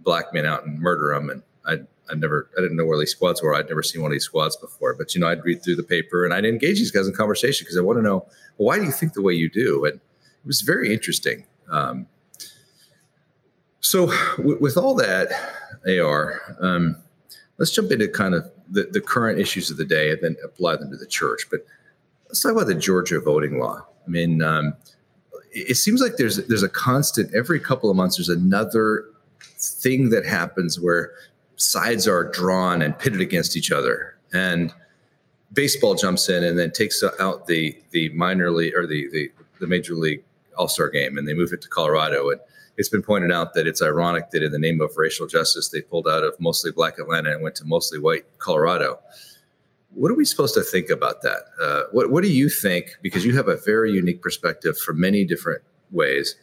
black 0.01 0.35
men 0.35 0.47
out 0.47 0.67
and 0.67 0.79
murder 0.79 1.15
them. 1.15 1.31
And 1.31 1.43
I 1.67 1.87
I 2.11 2.14
never 2.14 2.51
I 2.57 2.61
didn't 2.61 2.77
know 2.77 2.85
where 2.85 2.99
these 2.99 3.12
squads 3.12 3.42
were. 3.42 3.55
I'd 3.55 3.68
never 3.68 3.83
seen 3.83 4.03
one 4.03 4.11
of 4.11 4.14
these 4.14 4.25
squads 4.25 4.57
before. 4.57 4.94
But 4.94 5.14
you 5.14 5.20
know, 5.20 5.29
I'd 5.29 5.44
read 5.44 5.62
through 5.62 5.77
the 5.77 5.83
paper 5.83 6.25
and 6.25 6.35
I'd 6.35 6.44
engage 6.44 6.79
these 6.79 6.90
guys 6.90 7.07
in 7.07 7.14
conversation 7.14 7.64
because 7.64 7.79
I 7.79 7.83
want 7.83 7.99
to 7.99 8.03
know 8.03 8.27
well, 8.59 8.66
why 8.66 8.79
do 8.79 8.85
you 8.85 8.92
think 8.92 9.14
the 9.14 9.23
way 9.23 9.35
you 9.35 9.49
do? 9.49 9.85
And 9.85 9.94
it 9.94 10.46
was 10.46 10.61
very 10.62 10.92
interesting. 10.92 11.46
Um, 11.70 12.07
so 13.81 14.07
w- 14.37 14.59
with 14.61 14.77
all 14.77 14.94
that, 14.96 15.29
AR. 15.87 16.57
Um, 16.61 16.96
let's 17.59 17.70
jump 17.70 17.90
into 17.90 18.09
kind 18.09 18.35
of 18.35 18.51
the, 18.68 18.85
the 18.85 19.01
current 19.01 19.38
issues 19.38 19.70
of 19.70 19.77
the 19.77 19.85
day 19.85 20.11
and 20.11 20.20
then 20.23 20.37
apply 20.44 20.77
them 20.77 20.90
to 20.90 20.96
the 20.96 21.07
church. 21.07 21.46
But 21.51 21.61
let's 22.29 22.40
talk 22.40 22.53
about 22.53 22.66
the 22.66 22.75
Georgia 22.75 23.20
voting 23.20 23.59
law. 23.59 23.87
I 24.07 24.11
mean, 24.11 24.42
um, 24.42 24.75
it, 25.53 25.70
it 25.70 25.75
seems 25.77 26.01
like 26.01 26.16
there's 26.16 26.37
there's 26.46 26.62
a 26.62 26.68
constant 26.68 27.35
every 27.35 27.61
couple 27.61 27.90
of 27.90 27.96
months. 27.96 28.16
There's 28.16 28.29
another 28.29 29.07
thing 29.59 30.11
that 30.11 30.25
happens 30.25 30.81
where 30.81 31.12
sides 31.61 32.09
are 32.09 32.25
drawn 32.25 32.83
and 32.83 32.99
pitted 32.99 33.20
against 33.20 33.57
each 33.57 33.70
other, 33.70 34.16
and 34.33 34.73
baseball 35.53 35.94
jumps 35.94 36.29
in 36.29 36.44
and 36.44 36.59
then 36.59 36.70
takes 36.70 37.03
out 37.20 37.46
the 37.46 37.77
the 37.90 38.09
minor 38.11 38.51
league 38.51 38.75
or 38.75 38.87
the 38.87 39.09
the, 39.12 39.31
the 39.61 39.66
major 39.66 39.94
league 39.94 40.23
all 40.57 40.68
star 40.68 40.88
game, 40.88 41.16
and 41.16 41.27
they 41.29 41.35
move 41.35 41.53
it 41.53 41.61
to 41.62 41.68
Colorado 41.68 42.31
and 42.31 42.40
it's 42.81 42.88
been 42.88 43.03
pointed 43.03 43.31
out 43.31 43.53
that 43.53 43.66
it's 43.66 43.83
ironic 43.83 44.31
that 44.31 44.42
in 44.42 44.53
the 44.53 44.59
name 44.59 44.81
of 44.81 44.96
racial 44.96 45.27
justice, 45.27 45.68
they 45.68 45.83
pulled 45.83 46.09
out 46.09 46.25
of 46.25 46.35
mostly 46.40 46.73
black 46.73 46.99
Atlanta 46.99 47.31
and 47.31 47.42
went 47.42 47.55
to 47.57 47.64
mostly 47.66 47.99
white 47.99 48.25
Colorado. 48.38 48.99
What 49.90 50.11
are 50.11 50.14
we 50.14 50.25
supposed 50.25 50.55
to 50.55 50.62
think 50.62 50.88
about 50.88 51.20
that? 51.20 51.42
Uh, 51.61 51.83
what, 51.92 52.11
what 52.11 52.23
do 52.23 52.33
you 52.33 52.49
think? 52.49 52.96
Because 53.03 53.23
you 53.23 53.37
have 53.37 53.49
a 53.49 53.57
very 53.57 53.92
unique 53.92 54.23
perspective 54.23 54.79
from 54.79 54.99
many 54.99 55.27
different 55.27 55.61
ways 55.90 56.37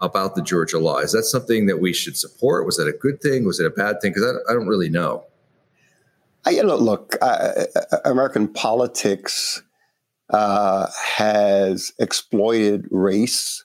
about 0.00 0.34
the 0.34 0.42
Georgia 0.42 0.78
law. 0.78 0.98
Is 0.98 1.12
that 1.12 1.24
something 1.24 1.66
that 1.66 1.80
we 1.80 1.92
should 1.92 2.16
support? 2.16 2.66
Was 2.66 2.76
that 2.76 2.88
a 2.88 2.92
good 2.92 3.20
thing? 3.20 3.44
Was 3.44 3.60
it 3.60 3.66
a 3.66 3.70
bad 3.70 4.00
thing? 4.00 4.12
Because 4.12 4.24
I, 4.24 4.50
I, 4.50 4.54
don't 4.54 4.66
really 4.66 4.88
know. 4.88 5.24
I, 6.44 6.50
you 6.50 6.62
know, 6.62 6.76
look, 6.76 7.16
uh, 7.20 7.64
American 8.04 8.48
politics 8.48 9.62
uh, 10.30 10.88
has 11.16 11.92
exploited 11.98 12.86
race 12.90 13.64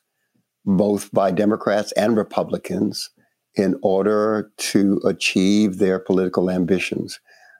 both 0.65 1.11
by 1.11 1.31
Democrats 1.31 1.91
and 1.93 2.17
Republicans 2.17 3.11
in 3.55 3.79
order 3.81 4.51
to 4.57 4.99
achieve 5.05 5.77
their 5.77 5.99
political 5.99 6.49
ambitions. 6.49 7.19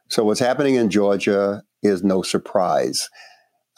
So, 0.10 0.24
what's 0.24 0.40
happening 0.40 0.76
in 0.76 0.90
Georgia 0.90 1.64
is 1.82 2.04
no 2.04 2.22
surprise. 2.22 3.10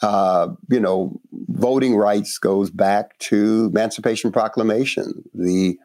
Uh, 0.00 0.48
you 0.70 0.80
know, 0.80 1.20
voting 1.48 1.96
rights 1.96 2.38
goes 2.38 2.70
back 2.70 3.18
to 3.18 3.68
Emancipation 3.72 4.30
Proclamation, 4.30 5.24
the 5.34 5.78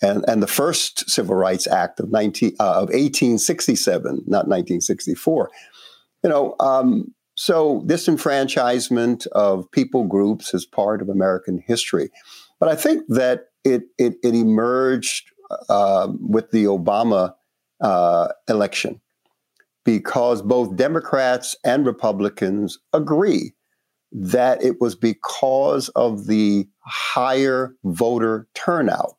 and, 0.00 0.24
and 0.28 0.40
the 0.42 0.46
first 0.46 1.10
Civil 1.10 1.34
Rights 1.34 1.66
Act 1.66 1.98
of 1.98 2.12
19 2.12 2.54
uh, 2.60 2.62
of 2.62 2.88
1867, 2.90 4.04
not 4.26 4.46
1964. 4.46 5.50
You 6.22 6.30
know, 6.30 6.54
um, 6.60 7.12
so 7.34 7.82
disenfranchisement 7.86 9.26
of 9.28 9.70
people 9.72 10.04
groups 10.04 10.54
is 10.54 10.64
part 10.64 11.02
of 11.02 11.08
American 11.08 11.62
history. 11.66 12.10
But 12.60 12.68
I 12.68 12.76
think 12.76 13.04
that 13.08 13.46
it 13.64 13.84
it, 13.98 14.14
it 14.22 14.34
emerged 14.34 15.30
uh, 15.68 16.08
with 16.20 16.50
the 16.50 16.64
Obama 16.64 17.34
uh, 17.80 18.28
election 18.48 19.00
because 19.84 20.42
both 20.42 20.76
Democrats 20.76 21.56
and 21.64 21.86
Republicans 21.86 22.78
agree 22.92 23.52
that 24.10 24.62
it 24.62 24.80
was 24.80 24.94
because 24.94 25.88
of 25.90 26.26
the 26.26 26.66
higher 26.80 27.74
voter 27.84 28.48
turnout 28.54 29.16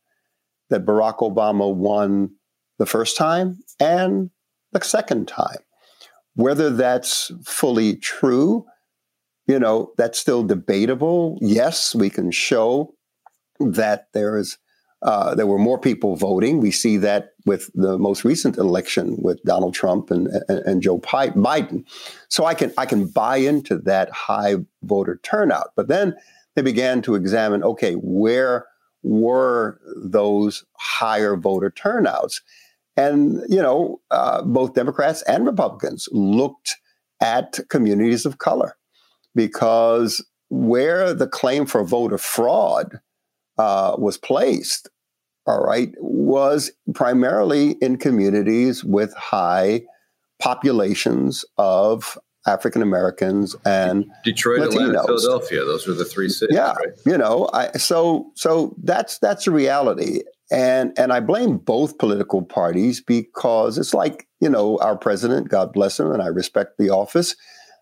that 0.70 0.86
Barack 0.86 1.18
Obama 1.18 1.74
won 1.74 2.32
the 2.78 2.86
first 2.86 3.18
time 3.18 3.60
and 3.80 4.30
the 4.72 4.82
second 4.82 5.28
time. 5.28 5.58
Whether 6.36 6.70
that's 6.70 7.32
fully 7.44 7.98
true, 7.98 8.66
you 9.48 9.60
know, 9.60 9.92
that's 9.98 10.20
still 10.20 10.44
debatable. 10.44 11.38
Yes, 11.42 11.94
we 11.94 12.10
can 12.10 12.32
show 12.32 12.94
that 13.60 14.08
there 14.14 14.38
is 14.38 14.58
uh, 15.02 15.34
there 15.34 15.48
were 15.48 15.58
more 15.58 15.80
people 15.80 16.16
voting. 16.16 16.60
We 16.60 16.72
see 16.72 16.98
that 16.98 17.34
with 17.46 17.72
the 17.74 17.98
most 17.98 18.26
recent 18.26 18.58
election 18.58 19.16
with 19.22 19.42
Donald 19.44 19.74
Trump 19.74 20.12
and, 20.12 20.28
and, 20.50 20.60
and, 20.60 20.82
Joe 20.82 21.00
Biden. 21.00 21.86
So 22.28 22.46
I 22.46 22.54
can 22.54 22.74
I 22.78 22.86
can 22.86 23.08
buy 23.08 23.38
into 23.38 23.78
that 23.80 24.12
high 24.12 24.56
voter 24.84 25.20
turnout. 25.24 25.72
But 25.76 25.88
then 25.88 26.16
they 26.56 26.62
began 26.62 27.02
to 27.04 27.16
examine, 27.16 27.64
okay, 27.64 27.94
where 27.94 28.66
were 29.02 29.80
those 29.96 30.66
higher 30.78 31.38
voter 31.38 31.70
turnouts? 31.70 32.42
And 32.98 33.42
you 33.48 33.62
know, 33.62 34.02
uh, 34.12 34.42
both 34.42 34.74
Democrats 34.74 35.22
and 35.22 35.46
Republicans 35.46 36.10
looked 36.12 36.76
at 37.22 37.60
communities 37.70 38.26
of 38.26 38.38
color 38.38 38.76
because 39.34 40.26
where 40.50 41.14
the 41.14 41.28
claim 41.28 41.66
for 41.66 41.86
voter 41.86 42.18
fraud 42.18 43.00
uh, 43.60 43.96
was 43.98 44.18
placed, 44.18 44.90
all 45.46 45.62
right, 45.62 45.92
was 46.00 46.72
primarily 46.96 47.72
in 47.82 47.98
communities 47.98 48.84
with 48.84 49.14
high 49.16 49.84
populations 50.40 51.44
of 51.58 52.18
African 52.48 52.82
Americans 52.82 53.58
and 53.66 54.06
Detroit, 54.24 54.62
Latinos. 54.62 54.90
Atlanta, 54.90 55.04
Philadelphia. 55.06 55.66
Those 55.66 55.86
were 55.86 55.94
the 55.94 56.06
three 56.06 56.30
cities. 56.30 56.56
Yeah, 56.56 56.72
right? 56.72 56.94
you 57.06 57.18
know, 57.18 57.50
I, 57.54 57.72
so 57.74 58.32
so 58.36 58.76
that's 58.82 59.20
that's 59.20 59.46
a 59.46 59.52
reality, 59.52 60.22
and 60.50 60.98
and 60.98 61.12
I 61.12 61.20
blame 61.20 61.58
both 61.58 61.98
political 61.98 62.42
parties 62.42 63.02
because 63.02 63.78
it's 63.78 63.94
like 63.94 64.26
you 64.40 64.50
know 64.50 64.80
our 64.80 64.98
president, 64.98 65.50
God 65.50 65.74
bless 65.74 66.00
him, 66.00 66.12
and 66.12 66.22
I 66.24 66.28
respect 66.28 66.78
the 66.78 66.92
office. 66.92 67.36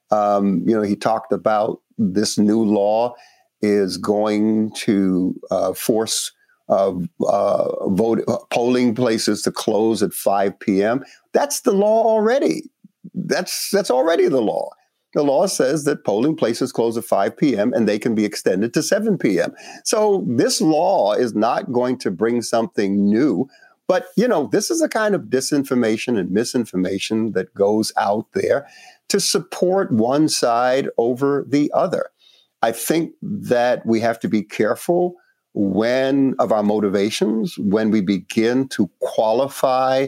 Um, 0.09 0.63
you 0.65 0.75
know, 0.75 0.81
he 0.81 0.95
talked 0.95 1.31
about 1.31 1.81
this 1.99 2.39
new 2.39 2.63
law 2.63 3.13
is 3.61 3.97
going 3.97 4.71
to 4.71 5.35
uh, 5.51 5.73
force 5.73 6.31
uh, 6.69 6.93
uh, 7.25 7.87
vote 7.89 8.23
polling 8.49 8.93
places 8.93 9.41
to 9.41 9.51
close 9.51 10.03
at 10.03 10.13
5 10.13 10.59
p.m. 10.59 11.03
That's 11.33 11.61
the 11.61 11.71
law 11.71 12.03
already. 12.03 12.63
That's 13.13 13.69
that's 13.71 13.89
already 13.91 14.27
the 14.27 14.41
law. 14.41 14.71
the 15.13 15.23
law 15.23 15.47
says 15.47 15.85
that 15.85 16.03
polling 16.03 16.35
places 16.35 16.71
close 16.71 16.97
at 16.97 17.05
5 17.05 17.37
p.m. 17.37 17.73
and 17.73 17.87
they 17.87 17.97
can 17.97 18.13
be 18.15 18.25
extended 18.25 18.73
to 18.73 18.83
7 18.83 19.17
p.m. 19.17 19.53
So 19.85 20.25
this 20.27 20.59
law 20.59 21.13
is 21.13 21.33
not 21.33 21.71
going 21.71 21.97
to 21.99 22.11
bring 22.11 22.41
something 22.41 23.05
new. 23.05 23.47
But, 23.87 24.07
you 24.17 24.27
know, 24.27 24.47
this 24.51 24.69
is 24.69 24.81
a 24.81 24.89
kind 24.89 25.15
of 25.15 25.23
disinformation 25.23 26.19
and 26.19 26.29
misinformation 26.29 27.31
that 27.31 27.53
goes 27.55 27.93
out 27.95 28.25
there 28.33 28.67
to 29.07 29.19
support 29.19 29.91
one 29.91 30.27
side 30.27 30.89
over 30.97 31.45
the 31.47 31.71
other. 31.73 32.09
I 32.61 32.71
think 32.71 33.13
that 33.21 33.85
we 33.85 33.99
have 33.99 34.19
to 34.19 34.27
be 34.27 34.41
careful 34.41 35.15
when 35.53 36.35
of 36.39 36.51
our 36.51 36.63
motivations 36.63 37.57
when 37.57 37.89
we 37.89 38.01
begin 38.01 38.67
to 38.69 38.89
qualify 38.99 40.07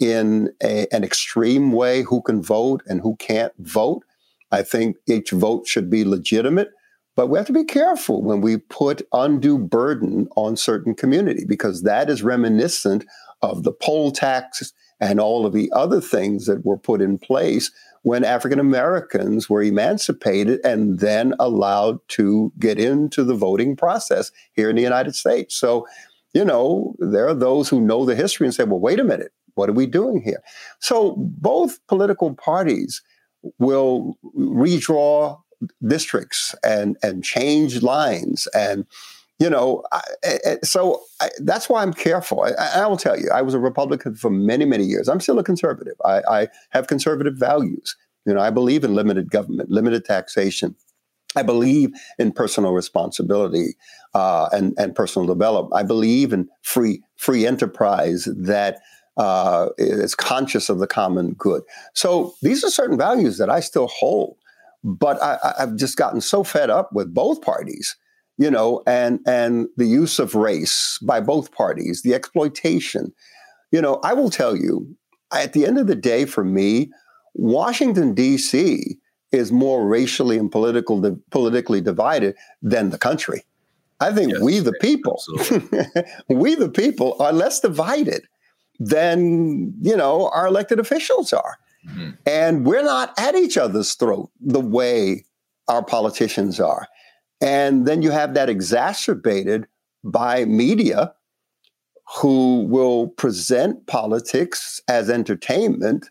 in 0.00 0.50
a, 0.62 0.86
an 0.92 1.04
extreme 1.04 1.72
way 1.72 2.02
who 2.02 2.22
can 2.22 2.42
vote 2.42 2.82
and 2.86 3.00
who 3.00 3.16
can't 3.16 3.52
vote. 3.58 4.02
I 4.50 4.62
think 4.62 4.96
each 5.06 5.30
vote 5.30 5.68
should 5.68 5.90
be 5.90 6.04
legitimate, 6.04 6.70
but 7.14 7.28
we 7.28 7.38
have 7.38 7.46
to 7.46 7.52
be 7.52 7.64
careful 7.64 8.22
when 8.22 8.40
we 8.40 8.56
put 8.56 9.06
undue 9.12 9.58
burden 9.58 10.26
on 10.36 10.56
certain 10.56 10.94
community 10.94 11.44
because 11.46 11.82
that 11.82 12.10
is 12.10 12.22
reminiscent 12.22 13.04
of 13.42 13.62
the 13.62 13.72
poll 13.72 14.10
tax 14.10 14.72
and 15.00 15.20
all 15.20 15.46
of 15.46 15.52
the 15.52 15.70
other 15.72 16.00
things 16.00 16.46
that 16.46 16.64
were 16.64 16.78
put 16.78 17.00
in 17.00 17.18
place 17.18 17.70
when 18.02 18.24
African 18.24 18.58
Americans 18.58 19.50
were 19.50 19.62
emancipated 19.62 20.60
and 20.64 21.00
then 21.00 21.34
allowed 21.38 22.00
to 22.08 22.52
get 22.58 22.78
into 22.78 23.24
the 23.24 23.34
voting 23.34 23.76
process 23.76 24.32
here 24.52 24.70
in 24.70 24.76
the 24.76 24.82
United 24.82 25.14
States. 25.14 25.54
So, 25.54 25.86
you 26.32 26.44
know, 26.44 26.94
there 26.98 27.28
are 27.28 27.34
those 27.34 27.68
who 27.68 27.80
know 27.80 28.04
the 28.04 28.14
history 28.14 28.46
and 28.46 28.54
say, 28.54 28.64
well, 28.64 28.80
wait 28.80 29.00
a 29.00 29.04
minute, 29.04 29.32
what 29.54 29.68
are 29.68 29.74
we 29.74 29.86
doing 29.86 30.22
here? 30.22 30.42
So 30.78 31.16
both 31.18 31.84
political 31.88 32.34
parties 32.34 33.02
will 33.58 34.16
redraw 34.36 35.38
districts 35.86 36.54
and 36.64 36.96
and 37.02 37.22
change 37.22 37.82
lines 37.82 38.48
and 38.54 38.86
you 39.40 39.50
know 39.50 39.82
I, 39.92 40.58
so 40.62 41.02
I, 41.20 41.30
that's 41.40 41.68
why 41.68 41.82
i'm 41.82 41.92
careful. 41.92 42.42
I, 42.42 42.52
I, 42.82 42.86
will 42.86 42.96
tell 42.96 43.18
you 43.18 43.30
i 43.30 43.42
was 43.42 43.54
a 43.54 43.58
republican 43.58 44.14
for 44.14 44.30
many 44.30 44.64
many 44.64 44.84
years. 44.84 45.08
I'm 45.08 45.20
still 45.20 45.38
a 45.38 45.44
conservative. 45.44 45.96
I, 46.04 46.20
I 46.28 46.48
have 46.70 46.86
conservative 46.86 47.34
values. 47.36 47.96
You 48.26 48.34
know 48.34 48.40
i 48.40 48.50
believe 48.50 48.84
in 48.84 48.94
limited 48.94 49.30
government 49.30 49.70
limited 49.70 50.04
taxation. 50.04 50.76
I 51.36 51.42
believe 51.42 51.90
in 52.18 52.32
personal 52.32 52.72
responsibility 52.72 53.76
uh, 54.14 54.48
and 54.52 54.74
and 54.78 54.94
personal 54.94 55.26
development. 55.26 55.80
I 55.80 55.84
believe 55.84 56.32
in 56.32 56.48
free 56.62 57.02
free 57.16 57.46
enterprise 57.46 58.28
that 58.36 58.80
uh, 59.16 59.68
is 59.78 60.14
conscious 60.14 60.68
of 60.68 60.78
the 60.78 60.86
common 60.86 61.34
good. 61.34 61.62
So 61.94 62.34
these 62.42 62.64
are 62.64 62.70
certain 62.70 62.96
values 62.96 63.38
that 63.38 63.50
I 63.50 63.60
still 63.60 63.88
hold, 63.88 64.36
but 64.82 65.20
I, 65.22 65.54
have 65.58 65.76
just 65.76 65.96
gotten 65.96 66.20
so 66.20 66.42
fed 66.42 66.70
up 66.70 66.92
with 66.92 67.12
both 67.12 67.42
parties, 67.42 67.96
you 68.40 68.50
know, 68.50 68.82
and 68.86 69.20
and 69.26 69.68
the 69.76 69.84
use 69.84 70.18
of 70.18 70.34
race 70.34 70.98
by 71.02 71.20
both 71.20 71.52
parties, 71.52 72.00
the 72.00 72.14
exploitation. 72.14 73.12
You 73.70 73.82
know, 73.82 74.00
I 74.02 74.14
will 74.14 74.30
tell 74.30 74.56
you, 74.56 74.96
at 75.30 75.52
the 75.52 75.66
end 75.66 75.78
of 75.78 75.86
the 75.86 75.94
day, 75.94 76.24
for 76.24 76.42
me, 76.42 76.90
Washington 77.34 78.14
D.C. 78.14 78.96
is 79.30 79.52
more 79.52 79.86
racially 79.86 80.38
and 80.38 80.50
political 80.50 81.18
politically 81.30 81.82
divided 81.82 82.34
than 82.62 82.88
the 82.88 82.96
country. 82.96 83.44
I 84.00 84.10
think 84.10 84.32
yes, 84.32 84.40
we 84.40 84.58
the 84.60 84.72
people, 84.80 85.22
we 86.30 86.54
the 86.54 86.70
people 86.70 87.16
are 87.20 87.34
less 87.34 87.60
divided 87.60 88.22
than 88.78 89.74
you 89.82 89.94
know 89.94 90.30
our 90.32 90.46
elected 90.46 90.80
officials 90.80 91.34
are. 91.34 91.58
Mm-hmm. 91.86 92.10
And 92.24 92.64
we're 92.64 92.84
not 92.84 93.12
at 93.18 93.34
each 93.34 93.58
other's 93.58 93.92
throat 93.92 94.30
the 94.40 94.60
way 94.60 95.26
our 95.68 95.84
politicians 95.84 96.58
are. 96.58 96.88
And 97.40 97.86
then 97.86 98.02
you 98.02 98.10
have 98.10 98.34
that 98.34 98.48
exacerbated 98.48 99.66
by 100.04 100.44
media 100.44 101.14
who 102.18 102.64
will 102.64 103.08
present 103.08 103.86
politics 103.86 104.80
as 104.88 105.08
entertainment 105.08 106.10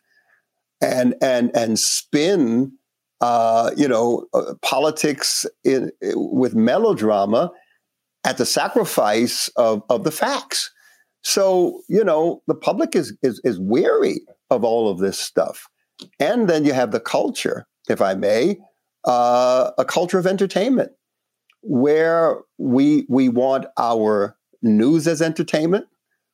and 0.82 1.14
and 1.22 1.54
and 1.56 1.78
spin 1.78 2.72
uh, 3.20 3.72
you 3.76 3.88
know 3.88 4.26
uh, 4.34 4.54
politics 4.62 5.46
in, 5.64 5.92
with 6.02 6.56
melodrama 6.56 7.52
at 8.24 8.38
the 8.38 8.46
sacrifice 8.46 9.50
of, 9.56 9.82
of 9.90 10.04
the 10.04 10.12
facts. 10.12 10.72
So, 11.22 11.82
you 11.90 12.04
know, 12.04 12.42
the 12.48 12.56
public 12.56 12.96
is, 12.96 13.16
is, 13.22 13.42
is 13.44 13.60
weary 13.60 14.22
of 14.50 14.64
all 14.64 14.90
of 14.90 15.00
this 15.00 15.20
stuff. 15.20 15.68
And 16.20 16.50
then 16.50 16.66
you 16.66 16.74
have 16.74 16.92
the 16.92 17.00
culture, 17.00 17.68
if 17.90 18.02
I 18.02 18.14
may, 18.14 18.58
uh, 19.06 19.72
a 19.78 19.86
culture 19.86 20.18
of 20.20 20.28
entertainment 20.28 20.92
where 21.62 22.38
we, 22.58 23.06
we 23.10 23.30
want 23.30 23.66
our 23.78 24.38
news 24.62 25.08
as 25.08 25.22
entertainment, 25.22 25.86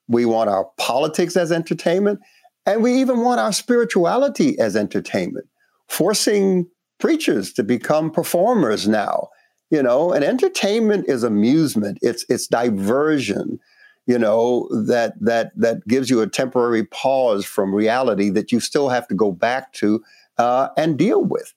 we 0.07 0.25
want 0.25 0.49
our 0.49 0.69
politics 0.77 1.35
as 1.35 1.51
entertainment, 1.51 2.19
and 2.65 2.81
we 2.81 2.93
even 2.93 3.21
want 3.21 3.39
our 3.39 3.53
spirituality 3.53 4.57
as 4.59 4.75
entertainment, 4.75 5.47
forcing 5.87 6.67
preachers 6.99 7.53
to 7.53 7.63
become 7.63 8.11
performers 8.11 8.87
now. 8.87 9.29
You 9.71 9.81
know, 9.81 10.13
and 10.13 10.23
entertainment 10.23 11.09
is 11.09 11.23
amusement, 11.23 11.97
it's, 12.01 12.23
it's 12.29 12.47
diversion 12.47 13.59
you 14.07 14.19
know 14.19 14.67
that 14.71 15.13
that 15.19 15.51
that 15.55 15.85
gives 15.87 16.09
you 16.09 16.21
a 16.21 16.27
temporary 16.27 16.85
pause 16.85 17.45
from 17.45 17.73
reality 17.73 18.29
that 18.29 18.51
you 18.51 18.59
still 18.59 18.89
have 18.89 19.07
to 19.07 19.15
go 19.15 19.31
back 19.31 19.73
to 19.73 20.03
uh, 20.37 20.69
and 20.77 20.97
deal 20.97 21.23
with 21.23 21.53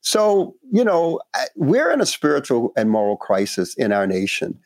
so 0.00 0.54
you 0.72 0.84
know 0.84 1.20
we're 1.56 1.90
in 1.90 2.00
a 2.00 2.06
spiritual 2.06 2.72
and 2.76 2.90
moral 2.90 3.16
crisis 3.16 3.74
in 3.74 3.92
our 3.92 4.06
nation 4.06 4.58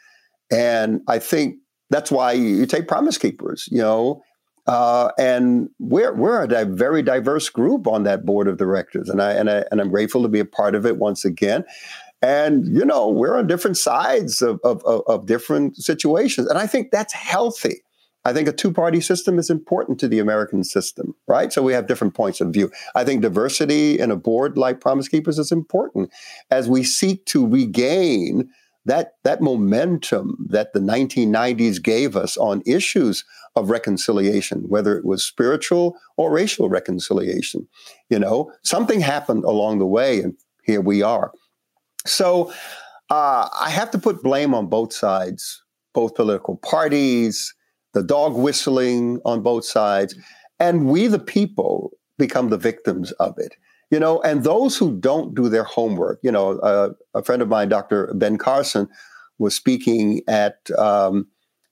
and 0.51 1.01
i 1.09 1.18
think 1.18 1.57
that's 1.90 2.11
why 2.11 2.33
you 2.33 2.66
take 2.66 2.88
promise 2.88 3.18
keepers 3.18 3.68
you 3.70 3.79
know 3.79 4.23
uh, 4.66 5.11
and 5.18 5.68
we're 5.79 6.14
we're 6.14 6.42
a 6.42 6.49
di- 6.49 6.64
very 6.64 7.03
diverse 7.03 7.51
group 7.51 7.87
on 7.87 8.05
that 8.05 8.25
board 8.25 8.49
of 8.49 8.57
directors, 8.57 9.11
and 9.11 9.20
I 9.20 9.33
and 9.33 9.51
I 9.51 9.64
and 9.70 9.79
I'm 9.79 9.90
grateful 9.90 10.23
to 10.23 10.29
be 10.29 10.40
a 10.40 10.44
part 10.47 10.75
of 10.75 10.87
it 10.87 10.97
once 10.97 11.23
again. 11.23 11.66
And, 12.25 12.66
you 12.75 12.87
know, 12.87 13.07
we're 13.09 13.37
on 13.37 13.47
different 13.47 13.77
sides 13.77 14.40
of, 14.40 14.59
of, 14.64 14.83
of 14.87 15.27
different 15.27 15.77
situations. 15.77 16.49
And 16.49 16.59
I 16.59 16.66
think 16.66 16.90
that's 16.90 17.12
healthy. 17.12 17.83
I 18.24 18.32
think 18.32 18.48
a 18.48 18.52
two 18.52 18.72
party 18.72 19.00
system 19.00 19.38
is 19.38 19.50
important 19.50 20.00
to 20.00 20.08
the 20.08 20.18
American 20.18 20.64
system, 20.64 21.14
right? 21.28 21.52
So 21.52 21.62
we 21.62 21.74
have 21.74 21.87
different 21.87 22.14
points 22.14 22.40
of 22.40 22.52
view. 22.52 22.70
I 22.94 23.04
think 23.04 23.20
diversity 23.20 23.98
in 23.98 24.10
a 24.10 24.16
board 24.16 24.56
like 24.56 24.80
Promise 24.80 25.08
Keepers 25.08 25.38
is 25.38 25.52
important 25.52 26.10
as 26.50 26.68
we 26.68 26.84
seek 26.84 27.24
to 27.26 27.46
regain 27.46 28.50
that, 28.87 29.14
that 29.24 29.40
momentum 29.40 30.37
that 30.48 30.72
the 30.72 30.80
1990s 30.80 31.82
gave 31.82 32.16
us 32.16 32.37
on 32.37 32.62
issues 32.66 33.24
of 33.56 33.70
reconciliation, 33.70 34.64
whether 34.68 34.96
it 34.96 35.04
was 35.04 35.24
spiritual 35.24 35.96
or 36.16 36.30
racial 36.30 36.68
reconciliation. 36.68 37.66
You 38.10 38.18
know, 38.18 38.52
something 38.62 39.00
happened 39.00 39.44
along 39.44 39.78
the 39.78 39.87
way, 39.87 40.20
and 40.20 40.34
here 40.64 40.80
we 40.80 41.02
are. 41.02 41.32
So 42.06 42.52
uh, 43.10 43.48
I 43.58 43.70
have 43.70 43.90
to 43.92 43.98
put 43.98 44.22
blame 44.22 44.54
on 44.54 44.66
both 44.66 44.92
sides, 44.92 45.62
both 45.94 46.14
political 46.14 46.56
parties, 46.56 47.54
the 47.94 48.02
dog 48.02 48.35
whistling 48.35 49.20
on 49.24 49.42
both 49.42 49.64
sides, 49.64 50.14
and 50.61 50.87
we, 50.87 51.07
the 51.07 51.18
people, 51.18 51.92
become 52.18 52.50
the 52.50 52.59
victims 52.59 53.12
of 53.12 53.35
it. 53.38 53.54
You 53.90 54.00
know, 54.00 54.20
and 54.22 54.44
those 54.44 54.76
who 54.76 54.98
don't 54.98 55.35
do 55.35 55.48
their 55.48 55.64
homework, 55.64 56.18
you 56.22 56.33
know, 56.33 56.59
uh, 56.59 56.90
a 57.14 57.22
friend 57.22 57.42
of 57.42 57.48
mine, 57.48 57.68
Dr. 57.68 58.12
Ben 58.14 58.38
Carson, 58.38 58.88
was 59.38 59.54
speaking 59.54 60.22
at, 60.26 60.68
um, 60.76 61.28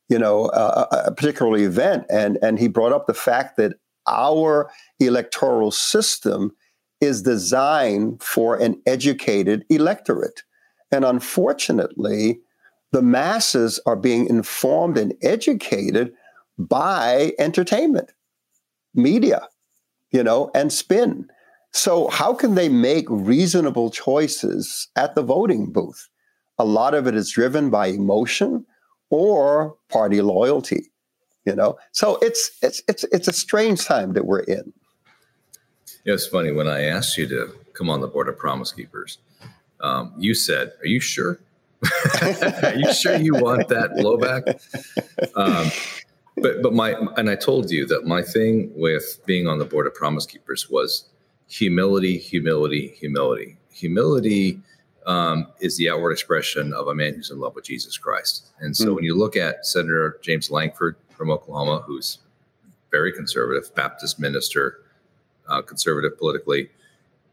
you 0.08 0.18
know, 0.18 0.46
a, 0.50 0.87
a 1.06 1.14
particular 1.14 1.58
event, 1.58 2.04
and 2.11 2.38
and 2.42 2.58
he 2.58 2.68
brought 2.68 2.92
up 2.92 3.06
the 3.06 3.14
fact 3.14 3.56
that 3.56 3.74
our 4.06 4.70
electoral 5.00 5.70
system 5.70 6.52
is 7.00 7.22
designed 7.22 8.22
for 8.22 8.56
an 8.56 8.80
educated 8.87 9.64
electorate. 9.68 10.42
And 10.92 11.04
unfortunately, 11.04 12.40
the 12.92 13.02
masses 13.02 13.81
are 13.87 13.96
being 13.96 14.26
informed 14.26 14.96
and 14.96 15.14
educated 15.22 16.12
by 16.59 17.33
entertainment, 17.38 18.12
media, 18.94 19.48
you 20.11 20.22
know, 20.22 20.50
and 20.55 20.72
spin. 20.72 21.28
So, 21.72 22.09
how 22.09 22.35
can 22.35 22.55
they 22.55 22.68
make 22.68 23.07
reasonable 23.09 23.90
choices 23.90 24.88
at 24.94 25.14
the 25.14 25.22
voting 25.22 25.72
booth? 25.72 26.09
A 26.59 26.64
lot 26.64 26.94
of 26.94 27.07
it 27.07 27.14
is 27.14 27.31
driven 27.31 27.70
by 27.70 27.87
emotion 27.87 28.66
or 29.09 29.76
party 29.88 30.20
loyalty, 30.20 30.90
you 31.46 31.55
know. 31.55 31.78
So 31.92 32.18
it's 32.20 32.50
it's 32.62 32.83
it's 32.88 33.05
it's 33.05 33.28
a 33.28 33.33
strange 33.33 33.85
time 33.85 34.12
that 34.12 34.26
we're 34.26 34.40
in. 34.40 34.72
Yeah, 36.05 36.14
it's 36.14 36.26
funny 36.26 36.52
when 36.52 36.68
I 36.68 36.83
asked 36.83 37.16
you 37.16 37.26
to 37.28 37.55
come 37.72 37.88
on 37.88 38.00
the 38.00 38.07
board 38.07 38.28
of 38.28 38.37
Promise 38.37 38.72
Keepers, 38.72 39.18
um, 39.81 40.12
you 40.18 40.35
said, 40.35 40.72
"Are 40.83 40.87
you 40.87 41.00
sure? 41.00 41.38
Are 42.62 42.74
you 42.76 42.92
sure 42.92 43.16
you 43.16 43.34
want 43.34 43.68
that 43.68 43.92
blowback?" 43.92 44.60
Um, 45.36 45.70
but 46.36 46.62
but 46.62 46.72
my 46.72 46.92
and 47.16 47.28
I 47.28 47.34
told 47.34 47.70
you 47.70 47.86
that 47.86 48.06
my 48.06 48.22
thing 48.22 48.72
with 48.74 49.20
being 49.26 49.46
on 49.46 49.58
the 49.58 49.64
board 49.64 49.86
of 49.86 49.94
Promise 49.94 50.26
Keepers 50.26 50.70
was 50.70 51.08
humility, 51.48 52.18
humility, 52.18 52.88
humility. 52.98 53.56
Humility 53.72 54.60
um, 55.06 55.48
is 55.60 55.76
the 55.76 55.90
outward 55.90 56.12
expression 56.12 56.72
of 56.72 56.88
a 56.88 56.94
man 56.94 57.14
who's 57.14 57.30
in 57.30 57.38
love 57.40 57.54
with 57.54 57.64
Jesus 57.64 57.98
Christ. 57.98 58.48
And 58.60 58.76
so 58.76 58.86
mm. 58.86 58.94
when 58.96 59.04
you 59.04 59.18
look 59.18 59.36
at 59.36 59.66
Senator 59.66 60.18
James 60.22 60.50
Lankford 60.50 60.96
from 61.10 61.30
Oklahoma, 61.30 61.82
who's 61.86 62.18
very 62.90 63.12
conservative, 63.12 63.74
Baptist 63.74 64.20
minister, 64.20 64.82
uh, 65.48 65.62
conservative 65.62 66.16
politically, 66.18 66.70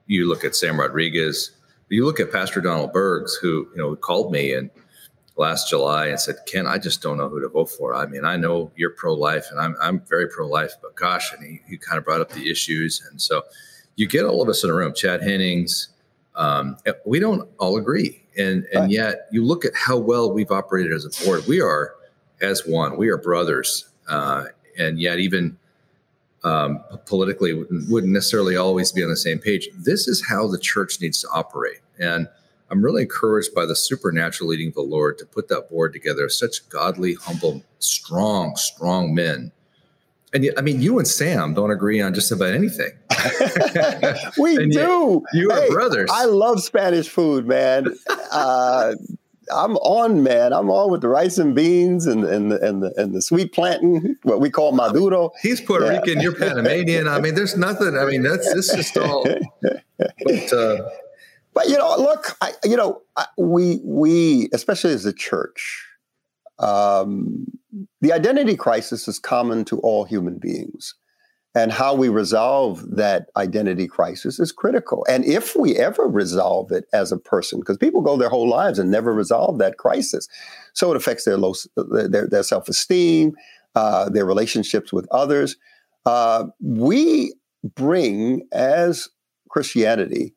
you 0.08 0.28
look 0.28 0.44
at 0.44 0.56
Sam 0.56 0.80
Rodriguez, 0.80 1.52
you 1.90 2.06
look 2.06 2.20
at 2.20 2.32
Pastor 2.32 2.62
Donald 2.62 2.94
Bergs, 2.94 3.36
who 3.36 3.68
you 3.72 3.78
know 3.78 3.96
called 3.96 4.32
me 4.32 4.54
and 4.54 4.70
last 5.36 5.70
July 5.70 6.08
and 6.08 6.20
said, 6.20 6.36
"Ken, 6.46 6.68
I 6.68 6.78
just 6.78 7.02
don't 7.02 7.18
know 7.18 7.30
who 7.30 7.40
to 7.42 7.50
vote 7.50 7.70
for. 7.70 7.96
I 7.96 8.06
mean, 8.06 8.26
I 8.26 8.36
know 8.36 8.72
you're 8.76 8.92
pro-life, 8.92 9.48
and 9.52 9.60
I'm 9.60 9.76
I'm 9.82 10.02
very 10.02 10.28
pro-life, 10.28 10.74
but 10.82 10.96
gosh," 10.96 11.34
and 11.34 11.44
he, 11.44 11.62
he 11.68 11.78
kind 11.78 11.98
of 11.98 12.06
brought 12.06 12.22
up 12.22 12.32
the 12.32 12.50
issues, 12.50 13.02
and 13.10 13.22
so 13.22 13.44
you 13.96 14.08
get 14.08 14.26
all 14.26 14.42
of 14.42 14.50
us 14.50 14.64
in 14.64 14.70
a 14.70 14.74
room. 14.74 14.94
Chad 14.94 15.22
Hennings, 15.22 15.90
um, 16.36 16.78
we 17.06 17.20
don't 17.20 17.50
all 17.58 17.78
agree, 17.78 18.24
and 18.38 18.66
and 18.74 18.92
yet 18.92 19.28
you 19.32 19.44
look 19.44 19.66
at 19.66 19.72
how 19.76 19.98
well 19.98 20.32
we've 20.32 20.52
operated 20.52 20.94
as 20.94 21.06
a 21.06 21.26
board. 21.26 21.48
We 21.48 21.62
are 21.62 21.96
as 22.42 22.66
one. 22.66 22.98
We 22.98 23.10
are 23.10 23.18
brothers, 23.18 23.90
uh, 24.08 24.46
and 24.78 25.00
yet 25.00 25.20
even 25.20 25.58
um, 26.44 26.84
politically 27.06 27.54
wouldn't 27.54 28.14
necessarily 28.14 28.56
always 28.56 28.92
be 28.92 29.04
on 29.04 29.10
the 29.10 29.18
same 29.18 29.40
page. 29.40 29.70
This 29.78 30.08
is 30.08 30.26
how 30.28 30.48
the 30.48 30.60
church 30.60 31.02
needs 31.02 31.22
to 31.22 31.28
operate, 31.30 31.80
and 32.00 32.28
I'm 32.72 32.84
really 32.84 33.04
encouraged 33.04 33.54
by 33.54 33.66
the 33.66 33.76
supernatural 33.76 34.50
leading 34.50 34.70
of 34.70 34.76
the 34.76 34.82
Lord 34.82 35.18
to 35.20 35.26
put 35.26 35.48
that 35.50 35.70
board 35.70 35.94
together. 35.94 36.30
Such 36.30 36.68
godly, 36.70 37.16
humble, 37.16 37.64
strong, 37.80 38.56
strong 38.56 39.14
men. 39.14 39.52
And 40.32 40.52
I 40.58 40.62
mean, 40.62 40.80
you 40.80 41.00
and 41.00 41.08
Sam 41.08 41.56
don't 41.56 41.72
agree 41.72 42.02
on 42.02 42.14
just 42.14 42.32
about 42.32 42.54
anything. 42.54 42.92
we 44.38 44.68
do. 44.70 45.24
You, 45.34 45.50
are 45.52 45.62
hey, 45.62 45.70
brothers. 45.70 46.10
I 46.14 46.26
love 46.26 46.62
Spanish 46.62 47.10
food, 47.10 47.48
man. 47.48 47.88
Uh, 48.32 48.94
I'm 49.52 49.78
on, 49.78 50.24
man. 50.24 50.54
I'm 50.54 50.70
on 50.70 50.92
with 50.92 51.02
the 51.02 51.08
rice 51.08 51.38
and 51.38 51.56
beans 51.56 52.06
and 52.06 52.24
and 52.24 52.52
the 52.52 52.60
and 52.66 52.84
the, 52.84 52.94
and 52.98 53.14
the 53.14 53.22
sweet 53.22 53.54
plantain, 53.54 54.18
what 54.24 54.40
we 54.40 54.50
call 54.50 54.72
maduro. 54.72 55.32
He's 55.42 55.62
Puerto 55.62 55.86
yeah. 55.86 56.00
Rican. 56.00 56.22
You're 56.22 56.36
Panamanian. 56.36 57.08
I 57.08 57.20
mean, 57.20 57.36
there's 57.36 57.58
nothing. 57.58 57.98
I 57.98 58.06
mean, 58.06 58.24
that's 58.24 58.54
this 58.54 58.74
just 58.74 58.98
all. 58.98 59.26
But 59.98 60.54
uh, 60.54 60.90
but 61.54 61.68
you 61.68 61.78
know, 61.78 61.96
look, 61.98 62.38
I, 62.42 62.54
you 62.64 62.78
know, 62.78 63.02
we 63.38 63.82
we 63.84 64.50
especially 64.54 64.94
as 64.94 65.06
a 65.06 65.14
church, 65.14 65.86
um, 66.60 67.46
the 68.02 68.14
identity 68.14 68.56
crisis 68.56 69.08
is 69.08 69.20
common 69.20 69.66
to 69.66 69.80
all 69.80 70.06
human 70.06 70.38
beings, 70.38 70.96
and 71.60 71.74
how 71.74 71.94
we 71.94 72.08
resolve 72.08 72.90
that 72.90 73.26
identity 73.36 73.86
crisis 73.86 74.40
is 74.40 74.50
critical. 74.50 75.06
And 75.10 75.26
if 75.26 75.58
we 75.58 75.76
ever 75.76 76.08
resolve 76.08 76.72
it 76.72 76.86
as 76.94 77.12
a 77.12 77.18
person, 77.18 77.60
because 77.60 77.78
people 77.78 78.00
go 78.00 78.16
their 78.16 78.30
whole 78.30 78.48
lives 78.48 78.80
and 78.80 78.90
never 78.90 79.14
resolve 79.14 79.58
that 79.60 79.78
crisis, 79.78 80.30
so 80.74 80.90
it 80.90 80.96
affects 80.96 81.26
their 81.26 81.36
low, 81.36 81.54
their, 81.76 82.28
their 82.30 82.44
self 82.44 82.70
esteem, 82.70 83.34
uh, 83.76 84.08
their 84.08 84.26
relationships 84.26 84.94
with 84.94 85.06
others. 85.12 85.58
Uh, 86.06 86.46
we 86.62 87.34
bring 87.76 88.48
as 88.54 89.10
Christianity 89.50 90.34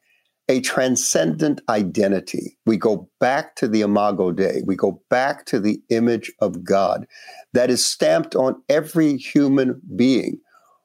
a 0.48 0.60
transcendent 0.60 1.60
identity. 1.68 2.58
We 2.66 2.78
go 2.78 3.08
back 3.20 3.54
to 3.56 3.68
the 3.68 3.82
Imago 3.82 4.32
Dei. 4.32 4.62
We 4.66 4.74
go 4.74 5.00
back 5.08 5.46
to 5.46 5.60
the 5.60 5.80
image 5.88 6.32
of 6.40 6.64
God 6.64 7.06
that 7.52 7.70
is 7.70 7.84
stamped 7.84 8.34
on 8.34 8.60
every 8.68 9.16
human 9.16 9.80
being 9.94 10.40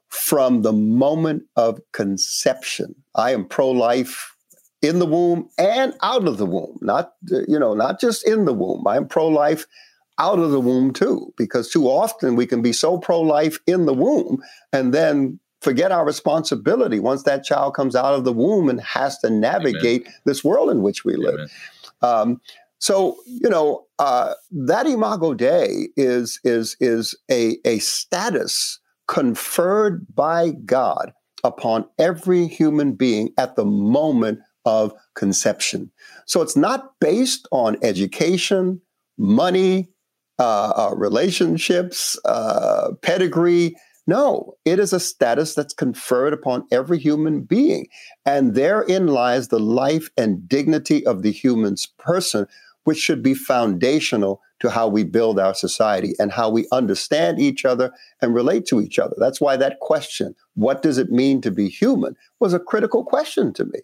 from 0.10 0.62
the 0.62 0.74
moment 0.74 1.43
of 1.56 1.80
conception. 1.93 2.96
I 3.15 3.32
am 3.32 3.46
pro-life 3.46 4.34
in 4.82 5.00
the 5.00 5.06
womb 5.06 5.50
and 5.58 5.93
out 6.02 6.28
of 6.28 6.38
the 6.38 6.46
womb. 6.46 6.78
Not 6.82 7.13
you 7.48 7.60
know, 7.60 7.74
not 7.74 8.00
just 8.00 8.28
in 8.28 8.46
the 8.46 8.54
womb. 8.54 8.86
I 8.88 8.98
am 8.98 9.08
pro-life 9.08 9.65
out 10.20 10.39
of 10.39 10.52
the 10.52 10.60
womb 10.60 10.93
too 10.93 11.34
because 11.38 11.70
too 11.70 11.86
often 11.86 12.36
we 12.36 12.48
can 12.48 12.62
be 12.62 12.74
so 12.74 12.98
pro-life 12.98 13.60
in 13.67 13.86
the 13.86 13.93
womb 13.93 14.41
and 14.74 14.93
then 14.93 15.39
forget 15.62 15.91
our 15.91 16.06
responsibility 16.06 17.00
once 17.00 17.24
that 17.24 17.43
child 17.43 17.76
comes 17.76 17.96
out 17.96 18.13
of 18.13 18.24
the 18.24 18.34
womb 18.34 18.70
and 18.70 18.82
has 18.82 19.17
to 19.20 19.30
navigate 19.30 20.02
Amen. 20.02 20.13
this 20.26 20.43
world 20.43 20.70
in 20.70 20.82
which 20.82 21.04
we 21.04 21.15
live. 21.15 21.52
Um, 22.02 22.39
so 22.80 23.17
you 23.26 23.50
know 23.50 23.86
uh, 24.00 24.34
that 24.52 24.86
imago 24.86 25.34
dei 25.34 25.89
is 25.98 26.39
is 26.43 26.78
is 26.80 27.15
a 27.32 27.58
a 27.65 27.80
status 27.80 28.80
conferred 29.08 30.06
by 30.13 30.52
God 30.65 31.13
upon 31.43 31.86
every 31.98 32.48
human 32.48 32.93
being 32.93 33.34
at 33.38 33.56
the 33.56 33.65
moment 33.65 34.39
of 34.65 34.93
conception. 35.15 35.91
So 36.26 36.41
it's 36.41 36.58
not 36.58 36.91
based 37.00 37.48
on 37.52 37.78
education, 37.82 38.82
money, 39.17 39.89
uh, 40.39 40.89
uh, 40.89 40.96
relationships, 40.96 42.20
uh, 42.26 42.91
pedigree. 43.02 43.76
No, 44.06 44.54
it 44.65 44.80
is 44.80 44.93
a 44.93 45.00
status 45.00 45.54
that's 45.54 45.74
conferred 45.74 46.34
upon 46.34 46.67
every 46.72 47.00
human 47.00 47.41
being. 47.41 47.88
And 48.26 48.56
therein 48.56 49.08
lies 49.08 49.48
the 49.48 49.60
life 49.60 50.10
and 50.17 50.48
dignity 50.48 51.06
of 51.06 51.24
the 51.24 51.32
human's 51.32 51.88
person, 51.98 52.46
which 52.88 52.97
should 52.97 53.21
be 53.21 53.34
foundational 53.34 54.39
to 54.62 54.69
how 54.69 54.88
we 54.88 55.04
build 55.04 55.38
our 55.38 55.54
society 55.54 56.13
and 56.19 56.32
how 56.32 56.50
we 56.50 56.65
understand 56.71 57.38
each 57.38 57.65
other 57.65 57.91
and 58.21 58.34
relate 58.34 58.65
to 58.65 58.80
each 58.80 58.97
other. 58.97 59.13
That's 59.17 59.41
why 59.41 59.58
that 59.58 59.82
question, 59.82 60.34
what 60.56 60.82
does 60.84 60.97
it 60.97 61.12
mean 61.12 61.41
to 61.41 61.52
be 61.52 61.67
human, 61.67 62.15
was 62.39 62.54
a 62.54 62.62
critical 62.62 63.04
question 63.04 63.52
to 63.56 63.65
me. 63.65 63.82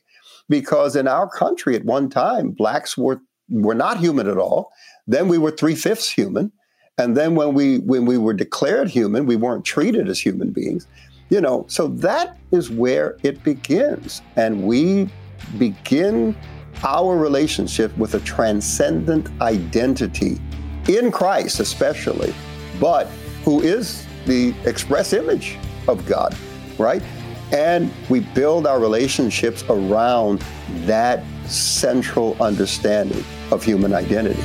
Because 0.48 0.96
in 0.96 1.10
our 1.10 1.28
country 1.28 1.76
at 1.76 1.84
one 1.84 2.10
time, 2.10 2.52
blacks 2.52 2.98
were, 2.98 3.20
were 3.50 3.76
not 3.76 3.98
human 3.98 4.30
at 4.30 4.38
all. 4.38 4.72
Then 5.06 5.28
we 5.28 5.38
were 5.38 5.52
three 5.52 5.76
fifths 5.76 6.10
human. 6.10 6.54
And 6.98 7.18
then 7.18 7.36
when 7.36 7.54
we 7.54 7.80
when 7.80 8.06
we 8.06 8.18
were 8.18 8.34
declared 8.34 8.88
human, 8.88 9.26
we 9.26 9.36
weren't 9.36 9.66
treated 9.66 10.08
as 10.08 10.22
human 10.22 10.52
beings. 10.52 10.88
You 11.30 11.42
know, 11.42 11.66
so 11.68 11.88
that 11.88 12.38
is 12.52 12.70
where 12.70 13.18
it 13.22 13.44
begins. 13.44 14.22
And 14.38 14.64
we 14.64 15.10
begin 15.58 16.38
our 16.84 17.18
relationship 17.18 17.96
with 17.98 18.16
a 18.16 18.20
transcendent 18.22 19.30
identity 19.42 20.40
in 20.88 21.12
Christ, 21.12 21.60
especially, 21.60 22.34
but 22.80 23.08
who 23.44 23.62
is 23.62 24.06
the 24.26 24.54
express 24.66 25.14
image 25.14 25.58
of 25.88 26.06
God, 26.06 26.36
right? 26.78 27.02
And 27.52 27.92
we 28.10 28.22
build 28.22 28.66
our 28.66 28.80
relationships 28.80 29.64
around 29.70 30.44
that 30.86 31.24
central 31.46 32.36
understanding 32.42 33.24
of 33.52 33.64
human 33.64 33.94
identity. 33.94 34.42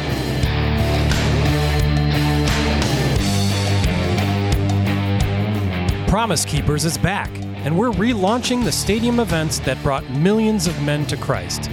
Promise 6.13 6.45
Keepers 6.45 6.85
is 6.85 6.99
back, 6.99 7.31
and 7.65 7.75
we're 7.75 7.91
relaunching 7.91 8.65
the 8.65 8.71
stadium 8.71 9.19
events 9.19 9.61
that 9.61 9.83
brought 9.83 10.07
millions 10.11 10.67
of 10.67 10.83
men 10.83 11.07
to 11.07 11.17
Christ. 11.17 11.71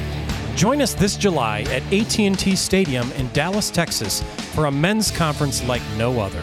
Join 0.55 0.81
us 0.81 0.93
this 0.93 1.17
July 1.17 1.63
at 1.63 1.83
AT&T 1.91 2.55
Stadium 2.55 3.11
in 3.11 3.27
Dallas, 3.33 3.69
Texas 3.69 4.21
for 4.55 4.67
a 4.67 4.71
men's 4.71 5.11
conference 5.11 5.61
like 5.67 5.81
no 5.97 6.21
other. 6.21 6.41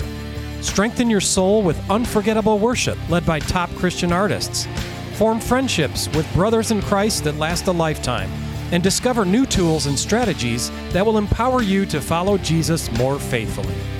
Strengthen 0.60 1.08
your 1.08 1.22
soul 1.22 1.62
with 1.62 1.90
unforgettable 1.90 2.58
worship 2.58 2.98
led 3.08 3.24
by 3.24 3.38
top 3.38 3.70
Christian 3.76 4.12
artists. 4.12 4.68
Form 5.14 5.40
friendships 5.40 6.14
with 6.14 6.30
brothers 6.34 6.72
in 6.72 6.82
Christ 6.82 7.24
that 7.24 7.36
last 7.36 7.66
a 7.66 7.72
lifetime. 7.72 8.30
And 8.72 8.82
discover 8.82 9.24
new 9.24 9.46
tools 9.46 9.86
and 9.86 9.98
strategies 9.98 10.70
that 10.90 11.06
will 11.06 11.16
empower 11.16 11.62
you 11.62 11.86
to 11.86 12.02
follow 12.02 12.36
Jesus 12.36 12.92
more 12.98 13.18
faithfully. 13.18 13.95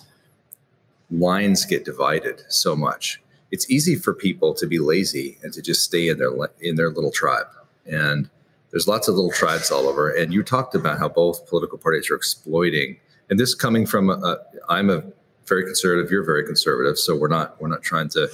lines 1.08 1.64
get 1.64 1.84
divided 1.84 2.42
so 2.48 2.74
much, 2.74 3.20
it's 3.50 3.70
easy 3.70 3.96
for 3.96 4.14
people 4.14 4.54
to 4.54 4.66
be 4.66 4.78
lazy 4.78 5.38
and 5.42 5.52
to 5.52 5.62
just 5.62 5.84
stay 5.84 6.08
in 6.08 6.18
their 6.18 6.30
in 6.60 6.76
their 6.76 6.90
little 6.90 7.10
tribe. 7.10 7.46
And 7.86 8.28
there's 8.70 8.86
lots 8.86 9.08
of 9.08 9.16
little 9.16 9.32
tribes 9.32 9.70
all 9.70 9.88
over. 9.88 10.10
And 10.10 10.32
you 10.32 10.42
talked 10.42 10.74
about 10.74 10.98
how 10.98 11.08
both 11.08 11.48
political 11.48 11.78
parties 11.78 12.10
are 12.10 12.14
exploiting. 12.14 12.98
And 13.28 13.38
this 13.38 13.54
coming 13.54 13.86
from 13.86 14.10
I'm 14.68 14.90
a 14.90 15.02
very 15.46 15.64
conservative. 15.64 16.10
You're 16.10 16.24
very 16.24 16.44
conservative. 16.44 16.98
So 16.98 17.16
we're 17.16 17.28
not 17.28 17.60
we're 17.60 17.68
not 17.68 17.82
trying 17.82 18.08
to, 18.10 18.28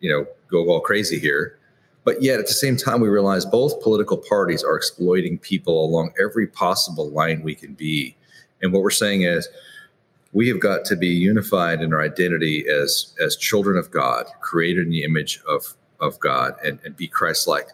you 0.00 0.10
know, 0.10 0.26
go 0.50 0.68
all 0.68 0.80
crazy 0.80 1.18
here. 1.18 1.58
But 2.04 2.22
yet 2.22 2.38
at 2.38 2.46
the 2.46 2.54
same 2.54 2.76
time, 2.76 3.00
we 3.00 3.08
realize 3.08 3.44
both 3.44 3.82
political 3.82 4.16
parties 4.16 4.62
are 4.62 4.76
exploiting 4.76 5.38
people 5.38 5.84
along 5.84 6.12
every 6.22 6.46
possible 6.46 7.10
line 7.10 7.42
we 7.42 7.54
can 7.54 7.74
be. 7.74 8.16
And 8.62 8.72
what 8.72 8.82
we're 8.82 8.90
saying 8.90 9.22
is 9.22 9.48
we 10.36 10.48
have 10.48 10.60
got 10.60 10.84
to 10.84 10.96
be 10.96 11.08
unified 11.08 11.80
in 11.80 11.94
our 11.94 12.02
identity 12.02 12.66
as 12.68 13.14
as 13.24 13.36
children 13.36 13.78
of 13.78 13.90
God, 13.90 14.26
created 14.42 14.84
in 14.84 14.90
the 14.90 15.02
image 15.02 15.40
of 15.48 15.74
of 15.98 16.20
God, 16.20 16.54
and, 16.62 16.78
and 16.84 16.94
be 16.94 17.08
Christ-like. 17.08 17.68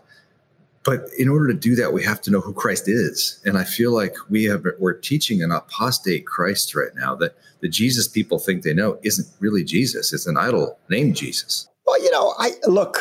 But 0.85 1.01
in 1.19 1.29
order 1.29 1.49
to 1.49 1.59
do 1.59 1.75
that, 1.75 1.93
we 1.93 2.05
have 2.05 2.21
to 2.23 2.31
know 2.31 2.41
who 2.41 2.53
Christ 2.53 2.85
is. 2.87 3.41
And 3.45 3.59
I 3.59 3.65
feel 3.65 3.93
like 3.93 4.15
we 4.31 4.45
have 4.45 4.65
we're 4.79 4.93
teaching 4.93 5.43
an 5.43 5.51
apostate 5.51 6.25
Christ 6.25 6.77
right 6.77 6.95
now 6.95 7.17
that 7.17 7.37
the 7.63 7.69
Jesus 7.69 8.07
people 8.07 8.39
think 8.39 8.63
they 8.63 8.75
know 8.75 8.97
isn't 9.03 9.29
really 9.41 9.65
Jesus. 9.65 10.13
It's 10.13 10.29
an 10.29 10.37
idol 10.37 10.79
named 10.89 11.17
Jesus. 11.17 11.69
Well, 11.87 12.03
you 12.03 12.11
know, 12.13 12.35
I 12.39 12.53
look 12.67 13.01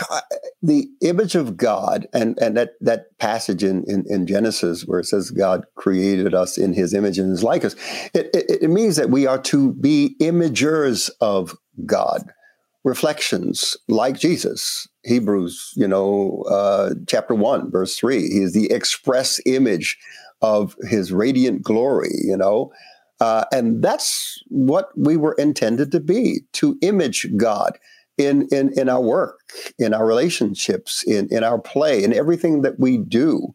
the 0.64 0.90
image 1.02 1.36
of 1.36 1.56
God, 1.56 2.08
and 2.14 2.38
and 2.40 2.58
that 2.58 2.72
that 2.82 3.18
passage 3.20 3.64
in, 3.64 3.84
in, 3.88 4.06
in 4.08 4.26
Genesis 4.26 4.84
where 4.86 5.00
it 5.00 5.06
says 5.06 5.30
God 5.30 5.66
created 5.76 6.34
us 6.34 6.58
in 6.58 6.74
His 6.74 6.94
image 6.94 7.20
and 7.20 7.30
His 7.30 7.44
likeness. 7.44 7.76
It, 8.14 8.30
it, 8.34 8.64
it 8.64 8.70
means 8.70 8.96
that 8.96 9.12
we 9.12 9.28
are 9.28 9.42
to 9.44 9.74
be 9.74 10.16
imagers 10.20 11.12
of 11.22 11.56
God, 11.86 12.32
reflections 12.84 13.78
like 13.88 14.20
Jesus. 14.20 14.88
Hebrews, 15.04 15.74
you 15.76 15.88
know, 15.88 16.44
uh, 16.50 16.96
chapter 17.08 17.36
one, 17.36 17.70
verse 17.70 17.96
three. 17.96 18.30
He 18.30 18.40
is 18.40 18.54
the 18.54 18.72
express 18.72 19.40
image 19.46 19.98
of 20.42 20.76
His 20.90 21.12
radiant 21.12 21.62
glory. 21.62 22.16
You 22.24 22.38
know. 22.38 22.72
Uh, 23.20 23.46
and 23.52 23.84
that's 23.84 24.44
what 24.48 24.90
we 24.98 25.16
were 25.16 25.34
intended 25.34 25.92
to 25.92 26.00
be 26.00 26.40
to 26.54 26.76
image 26.82 27.28
God 27.38 27.78
in 28.18 28.48
in 28.52 28.78
in 28.78 28.90
our 28.90 29.02
work, 29.02 29.40
in 29.80 29.94
our 29.94 30.06
relationships, 30.06 31.04
in 31.04 31.28
in 31.32 31.44
our 31.44 31.60
play, 31.60 32.04
in 32.04 32.14
everything 32.14 32.62
that 32.62 32.80
we 32.80 32.98
do. 32.98 33.54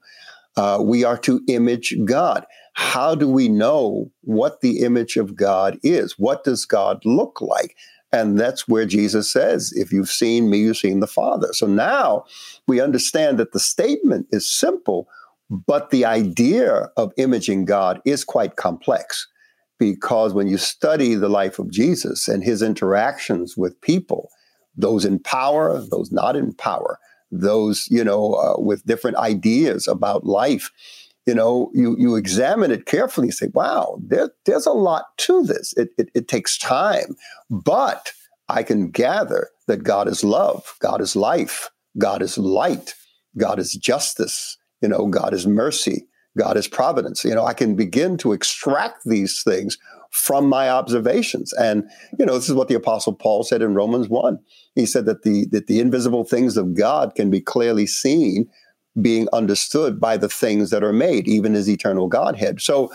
Uh, 0.56 0.78
we 0.80 1.04
are 1.04 1.18
to 1.18 1.42
image 1.48 1.94
God. 2.06 2.46
How 2.72 3.14
do 3.14 3.28
we 3.28 3.48
know 3.48 4.10
what 4.22 4.62
the 4.62 4.80
image 4.80 5.16
of 5.16 5.36
God 5.36 5.78
is? 5.82 6.18
What 6.18 6.44
does 6.44 6.64
God 6.64 7.04
look 7.04 7.40
like? 7.42 7.76
And 8.12 8.38
that's 8.38 8.66
where 8.66 8.86
Jesus 8.86 9.30
says, 9.30 9.72
If 9.74 9.92
you've 9.92 10.10
seen 10.10 10.48
me, 10.48 10.58
you've 10.58 10.76
seen 10.76 11.00
the 11.00 11.06
Father. 11.06 11.52
So 11.52 11.66
now 11.66 12.24
we 12.66 12.80
understand 12.80 13.38
that 13.38 13.52
the 13.52 13.60
statement 13.60 14.26
is 14.30 14.50
simple, 14.50 15.08
but 15.50 15.90
the 15.90 16.04
idea 16.04 16.90
of 16.96 17.12
imaging 17.16 17.64
God 17.64 18.00
is 18.04 18.24
quite 18.24 18.56
complex 18.56 19.28
because 19.78 20.32
when 20.32 20.46
you 20.46 20.56
study 20.56 21.14
the 21.14 21.28
life 21.28 21.58
of 21.58 21.70
Jesus 21.70 22.28
and 22.28 22.42
his 22.42 22.62
interactions 22.62 23.56
with 23.56 23.80
people, 23.80 24.30
those 24.76 25.04
in 25.04 25.18
power, 25.18 25.80
those 25.90 26.12
not 26.12 26.36
in 26.36 26.52
power, 26.54 26.98
those 27.30 27.88
you 27.90 28.04
know 28.04 28.34
uh, 28.34 28.60
with 28.60 28.84
different 28.86 29.16
ideas 29.16 29.88
about 29.88 30.24
life. 30.24 30.70
You 31.26 31.34
know, 31.34 31.70
you 31.74 31.96
you 31.98 32.14
examine 32.14 32.70
it 32.70 32.86
carefully. 32.86 33.28
and 33.28 33.34
say, 33.34 33.48
"Wow, 33.52 33.98
there, 34.00 34.30
there's 34.44 34.66
a 34.66 34.72
lot 34.72 35.06
to 35.18 35.42
this. 35.42 35.72
It, 35.76 35.90
it, 35.98 36.08
it 36.14 36.28
takes 36.28 36.56
time, 36.56 37.16
but 37.50 38.12
I 38.48 38.62
can 38.62 38.90
gather 38.90 39.48
that 39.66 39.82
God 39.82 40.08
is 40.08 40.22
love, 40.22 40.76
God 40.80 41.00
is 41.00 41.16
life, 41.16 41.70
God 41.98 42.22
is 42.22 42.38
light, 42.38 42.94
God 43.36 43.58
is 43.58 43.72
justice. 43.72 44.56
You 44.82 44.88
know, 44.88 45.06
God 45.08 45.34
is 45.34 45.46
mercy, 45.46 46.06
God 46.38 46.56
is 46.56 46.68
providence. 46.68 47.24
You 47.24 47.34
know, 47.34 47.44
I 47.44 47.54
can 47.54 47.74
begin 47.74 48.16
to 48.18 48.32
extract 48.32 49.02
these 49.04 49.42
things 49.42 49.78
from 50.16 50.48
my 50.48 50.70
observations. 50.70 51.52
And, 51.52 51.84
you 52.18 52.24
know, 52.24 52.34
this 52.34 52.48
is 52.48 52.54
what 52.54 52.68
the 52.68 52.74
apostle 52.74 53.12
Paul 53.12 53.44
said 53.44 53.60
in 53.60 53.74
Romans 53.74 54.08
1. 54.08 54.38
He 54.74 54.86
said 54.86 55.04
that 55.04 55.22
the 55.22 55.46
that 55.52 55.66
the 55.66 55.78
invisible 55.78 56.24
things 56.24 56.56
of 56.56 56.74
God 56.74 57.14
can 57.14 57.30
be 57.30 57.40
clearly 57.40 57.86
seen 57.86 58.48
being 59.00 59.28
understood 59.34 60.00
by 60.00 60.16
the 60.16 60.28
things 60.28 60.70
that 60.70 60.82
are 60.82 60.92
made, 60.92 61.28
even 61.28 61.52
his 61.52 61.68
eternal 61.68 62.08
Godhead. 62.08 62.62
So 62.62 62.90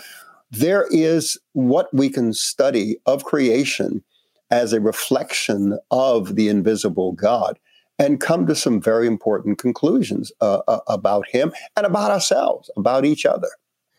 there 0.50 0.88
is 0.90 1.38
what 1.52 1.88
we 1.94 2.10
can 2.10 2.32
study 2.32 2.96
of 3.06 3.22
creation 3.22 4.02
as 4.50 4.72
a 4.72 4.80
reflection 4.80 5.78
of 5.92 6.34
the 6.34 6.48
invisible 6.48 7.12
God 7.12 7.56
and 8.00 8.20
come 8.20 8.46
to 8.46 8.56
some 8.56 8.80
very 8.80 9.06
important 9.06 9.58
conclusions 9.58 10.32
uh, 10.40 10.60
uh 10.66 10.80
about 10.88 11.28
him 11.28 11.52
and 11.76 11.86
about 11.86 12.10
ourselves, 12.10 12.68
about 12.76 13.04
each 13.04 13.24
other. 13.24 13.48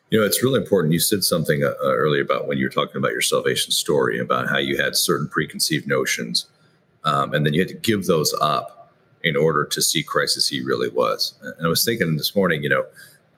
You 0.10 0.20
know, 0.20 0.26
it's 0.26 0.44
really 0.44 0.62
important. 0.62 0.94
You 0.94 1.00
said 1.00 1.24
something 1.24 1.64
uh, 1.64 1.74
uh, 1.84 1.96
earlier 1.96 2.22
about 2.22 2.48
when 2.48 2.58
you 2.58 2.66
were 2.66 2.72
talking 2.72 2.98
about 2.98 3.12
your 3.12 3.22
salvation 3.22 3.72
story, 3.72 4.20
about 4.20 4.48
how 4.48 4.60
you 4.60 4.78
had 4.78 4.96
certain 4.96 5.28
preconceived 5.28 5.88
notions, 5.88 6.48
um, 7.04 7.34
and 7.34 7.46
then 7.46 7.54
you 7.54 7.62
had 7.62 7.70
to 7.70 7.76
give 7.76 8.06
those 8.06 8.34
up 8.40 8.92
in 9.24 9.36
order 9.36 9.66
to 9.66 9.82
see 9.82 10.04
Christ 10.04 10.38
as 10.38 10.48
he 10.48 10.62
really 10.62 10.90
was. 10.90 11.34
And 11.42 11.66
I 11.66 11.70
was 11.70 11.84
thinking 11.84 12.18
this 12.18 12.36
morning, 12.36 12.62
you 12.62 12.70
know, 12.70 12.86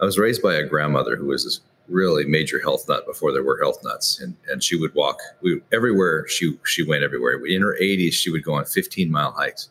I 0.01 0.05
was 0.05 0.17
raised 0.17 0.41
by 0.41 0.55
a 0.55 0.63
grandmother 0.65 1.15
who 1.15 1.27
was 1.27 1.45
this 1.45 1.61
really 1.87 2.25
major 2.25 2.59
health 2.59 2.87
nut 2.89 3.05
before 3.05 3.31
there 3.31 3.43
were 3.43 3.59
health 3.61 3.79
nuts, 3.83 4.19
and 4.19 4.35
and 4.49 4.63
she 4.63 4.75
would 4.75 4.93
walk 4.95 5.19
we, 5.41 5.61
everywhere. 5.71 6.27
She 6.27 6.57
she 6.65 6.83
went 6.83 7.03
everywhere. 7.03 7.45
In 7.45 7.61
her 7.61 7.77
80s, 7.81 8.13
she 8.13 8.31
would 8.31 8.43
go 8.43 8.53
on 8.53 8.65
15 8.65 9.11
mile 9.11 9.31
hikes. 9.31 9.69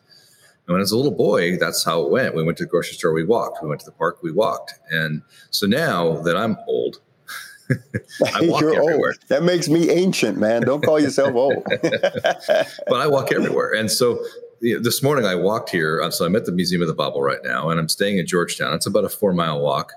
And 0.67 0.73
when 0.73 0.79
I 0.79 0.83
was 0.83 0.91
a 0.91 0.97
little 0.97 1.11
boy, 1.11 1.57
that's 1.57 1.83
how 1.83 2.01
it 2.01 2.11
went. 2.11 2.35
We 2.35 2.43
went 2.43 2.57
to 2.57 2.63
the 2.63 2.69
grocery 2.69 2.95
store, 2.95 3.13
we 3.13 3.23
walked. 3.23 3.61
We 3.61 3.69
went 3.69 3.81
to 3.81 3.85
the 3.85 3.91
park, 3.91 4.23
we 4.23 4.31
walked. 4.31 4.73
And 4.89 5.21
so 5.51 5.67
now 5.67 6.21
that 6.23 6.35
I'm 6.35 6.57
old, 6.67 7.01
I 7.69 8.41
walk 8.41 8.61
You're 8.61 8.75
everywhere. 8.75 9.09
Old. 9.09 9.27
That 9.27 9.43
makes 9.43 9.69
me 9.69 9.89
ancient, 9.89 10.37
man. 10.37 10.63
Don't 10.63 10.83
call 10.83 10.99
yourself 10.99 11.31
old. 11.35 11.63
but 11.65 12.99
I 12.99 13.07
walk 13.07 13.31
everywhere. 13.31 13.73
And 13.73 13.91
so 13.91 14.23
you 14.59 14.75
know, 14.75 14.81
this 14.81 15.03
morning 15.03 15.25
I 15.25 15.35
walked 15.35 15.69
here. 15.69 16.01
So 16.11 16.25
I'm 16.25 16.35
at 16.35 16.45
the 16.45 16.51
Museum 16.51 16.81
of 16.81 16.87
the 16.87 16.93
Bible 16.93 17.21
right 17.21 17.43
now, 17.43 17.69
and 17.69 17.79
I'm 17.79 17.89
staying 17.89 18.17
in 18.17 18.25
Georgetown. 18.25 18.73
It's 18.73 18.87
about 18.87 19.05
a 19.05 19.09
four 19.09 19.33
mile 19.33 19.59
walk. 19.59 19.93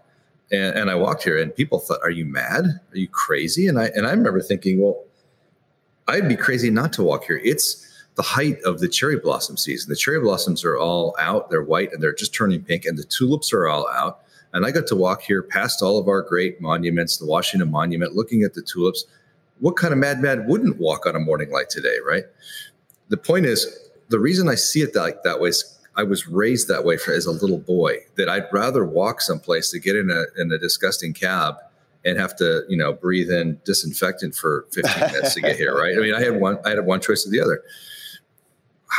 And, 0.50 0.76
and 0.78 0.90
I 0.90 0.94
walked 0.94 1.24
here, 1.24 1.40
and 1.40 1.54
people 1.54 1.78
thought, 1.78 2.00
"Are 2.02 2.10
you 2.10 2.24
mad? 2.24 2.64
Are 2.64 2.98
you 2.98 3.08
crazy?" 3.08 3.66
And 3.66 3.78
I 3.78 3.86
and 3.94 4.06
I 4.06 4.10
remember 4.10 4.40
thinking, 4.40 4.80
"Well, 4.80 5.04
I'd 6.06 6.28
be 6.28 6.36
crazy 6.36 6.70
not 6.70 6.92
to 6.94 7.02
walk 7.02 7.24
here. 7.24 7.40
It's 7.44 7.86
the 8.18 8.22
height 8.22 8.60
of 8.64 8.80
the 8.80 8.88
cherry 8.88 9.16
blossom 9.16 9.56
season. 9.56 9.88
The 9.88 9.96
cherry 9.96 10.20
blossoms 10.20 10.64
are 10.64 10.76
all 10.76 11.14
out, 11.20 11.48
they're 11.48 11.62
white 11.62 11.92
and 11.92 12.02
they're 12.02 12.12
just 12.12 12.34
turning 12.34 12.60
pink, 12.62 12.84
and 12.84 12.98
the 12.98 13.04
tulips 13.04 13.52
are 13.52 13.68
all 13.68 13.88
out. 13.88 14.20
And 14.52 14.66
I 14.66 14.72
got 14.72 14.88
to 14.88 14.96
walk 14.96 15.22
here 15.22 15.42
past 15.42 15.82
all 15.82 15.98
of 15.98 16.08
our 16.08 16.22
great 16.22 16.60
monuments, 16.60 17.16
the 17.16 17.26
Washington 17.26 17.70
Monument, 17.70 18.16
looking 18.16 18.42
at 18.42 18.54
the 18.54 18.62
tulips. 18.62 19.06
What 19.60 19.76
kind 19.76 19.92
of 19.92 20.00
madman 20.00 20.48
wouldn't 20.48 20.78
walk 20.78 21.06
on 21.06 21.14
a 21.14 21.20
morning 21.20 21.50
like 21.50 21.68
today, 21.68 21.98
right? 22.04 22.24
the 23.08 23.16
point 23.16 23.46
is, 23.46 23.88
the 24.08 24.18
reason 24.18 24.48
I 24.48 24.54
see 24.54 24.80
it 24.80 24.94
that, 24.94 25.22
that 25.24 25.40
way 25.40 25.50
is 25.50 25.78
I 25.96 26.02
was 26.02 26.26
raised 26.28 26.68
that 26.68 26.84
way 26.84 26.96
for, 26.96 27.12
as 27.12 27.26
a 27.26 27.30
little 27.30 27.58
boy. 27.58 27.98
That 28.16 28.28
I'd 28.28 28.46
rather 28.52 28.84
walk 28.84 29.20
someplace 29.20 29.70
to 29.70 29.78
get 29.78 29.96
in 29.96 30.10
a 30.10 30.24
in 30.40 30.52
a 30.52 30.58
disgusting 30.58 31.12
cab 31.12 31.56
and 32.04 32.18
have 32.18 32.36
to 32.36 32.62
you 32.68 32.76
know 32.76 32.92
breathe 32.92 33.30
in 33.30 33.60
disinfectant 33.64 34.34
for 34.34 34.66
15 34.72 35.12
minutes 35.12 35.34
to 35.34 35.40
get 35.40 35.56
here. 35.56 35.76
Right? 35.76 35.96
I 35.96 36.00
mean, 36.00 36.14
I 36.14 36.22
had 36.22 36.40
one 36.40 36.58
I 36.64 36.70
had 36.70 36.84
one 36.84 37.00
choice 37.00 37.26
or 37.26 37.30
the 37.30 37.40
other. 37.40 37.62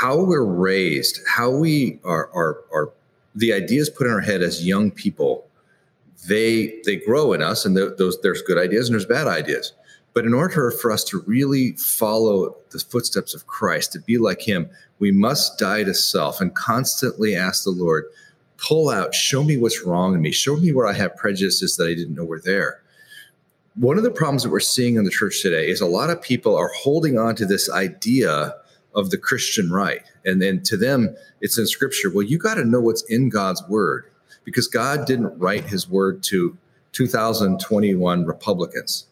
How 0.01 0.23
we're 0.23 0.45
raised, 0.45 1.19
how 1.27 1.49
we 1.49 1.99
are 2.03 2.29
are 2.33 2.63
are 2.73 2.91
the 3.35 3.53
ideas 3.53 3.89
put 3.89 4.07
in 4.07 4.13
our 4.13 4.21
head 4.21 4.41
as 4.41 4.65
young 4.65 4.91
people 4.91 5.45
they 6.27 6.81
they 6.83 6.97
grow 6.97 7.31
in 7.31 7.41
us 7.41 7.65
and 7.65 7.77
those 7.77 8.19
there's 8.21 8.41
good 8.41 8.57
ideas 8.57 8.89
and 8.89 8.93
there's 8.93 9.05
bad 9.05 9.25
ideas 9.25 9.71
but 10.13 10.25
in 10.25 10.33
order 10.33 10.71
for 10.71 10.91
us 10.91 11.03
to 11.05 11.21
really 11.27 11.73
follow 11.73 12.55
the 12.71 12.79
footsteps 12.79 13.33
of 13.33 13.47
Christ, 13.47 13.93
to 13.93 13.99
be 13.99 14.17
like 14.17 14.41
him, 14.41 14.69
we 14.97 15.11
must 15.11 15.57
die 15.59 15.83
to 15.83 15.93
self 15.93 16.41
and 16.41 16.53
constantly 16.53 17.35
ask 17.35 17.63
the 17.63 17.69
Lord, 17.69 18.05
pull 18.57 18.89
out, 18.89 19.13
show 19.13 19.43
me 19.43 19.57
what's 19.57 19.83
wrong 19.83 20.15
in 20.15 20.21
me, 20.21 20.31
show 20.31 20.57
me 20.57 20.71
where 20.71 20.87
I 20.87 20.93
have 20.93 21.15
prejudices 21.15 21.77
that 21.77 21.87
I 21.87 21.93
didn't 21.93 22.15
know 22.15 22.25
were 22.25 22.41
there. 22.41 22.81
One 23.75 23.97
of 23.97 24.03
the 24.03 24.11
problems 24.11 24.43
that 24.43 24.49
we're 24.49 24.59
seeing 24.59 24.95
in 24.95 25.05
the 25.05 25.11
church 25.11 25.41
today 25.41 25.69
is 25.69 25.79
a 25.79 25.85
lot 25.85 26.09
of 26.09 26.21
people 26.21 26.55
are 26.55 26.71
holding 26.75 27.17
on 27.17 27.35
to 27.35 27.45
this 27.45 27.69
idea 27.69 28.55
of 28.95 29.09
the 29.09 29.17
Christian 29.17 29.71
right. 29.71 30.01
And 30.25 30.41
then 30.41 30.61
to 30.63 30.77
them, 30.77 31.15
it's 31.41 31.57
in 31.57 31.67
scripture. 31.67 32.09
Well, 32.09 32.23
you 32.23 32.37
got 32.37 32.55
to 32.55 32.65
know 32.65 32.81
what's 32.81 33.03
in 33.03 33.29
God's 33.29 33.63
word 33.69 34.05
because 34.43 34.67
God 34.67 35.05
didn't 35.05 35.37
write 35.37 35.65
his 35.65 35.89
word 35.89 36.23
to 36.23 36.57
2021 36.93 38.25
Republicans. 38.25 39.05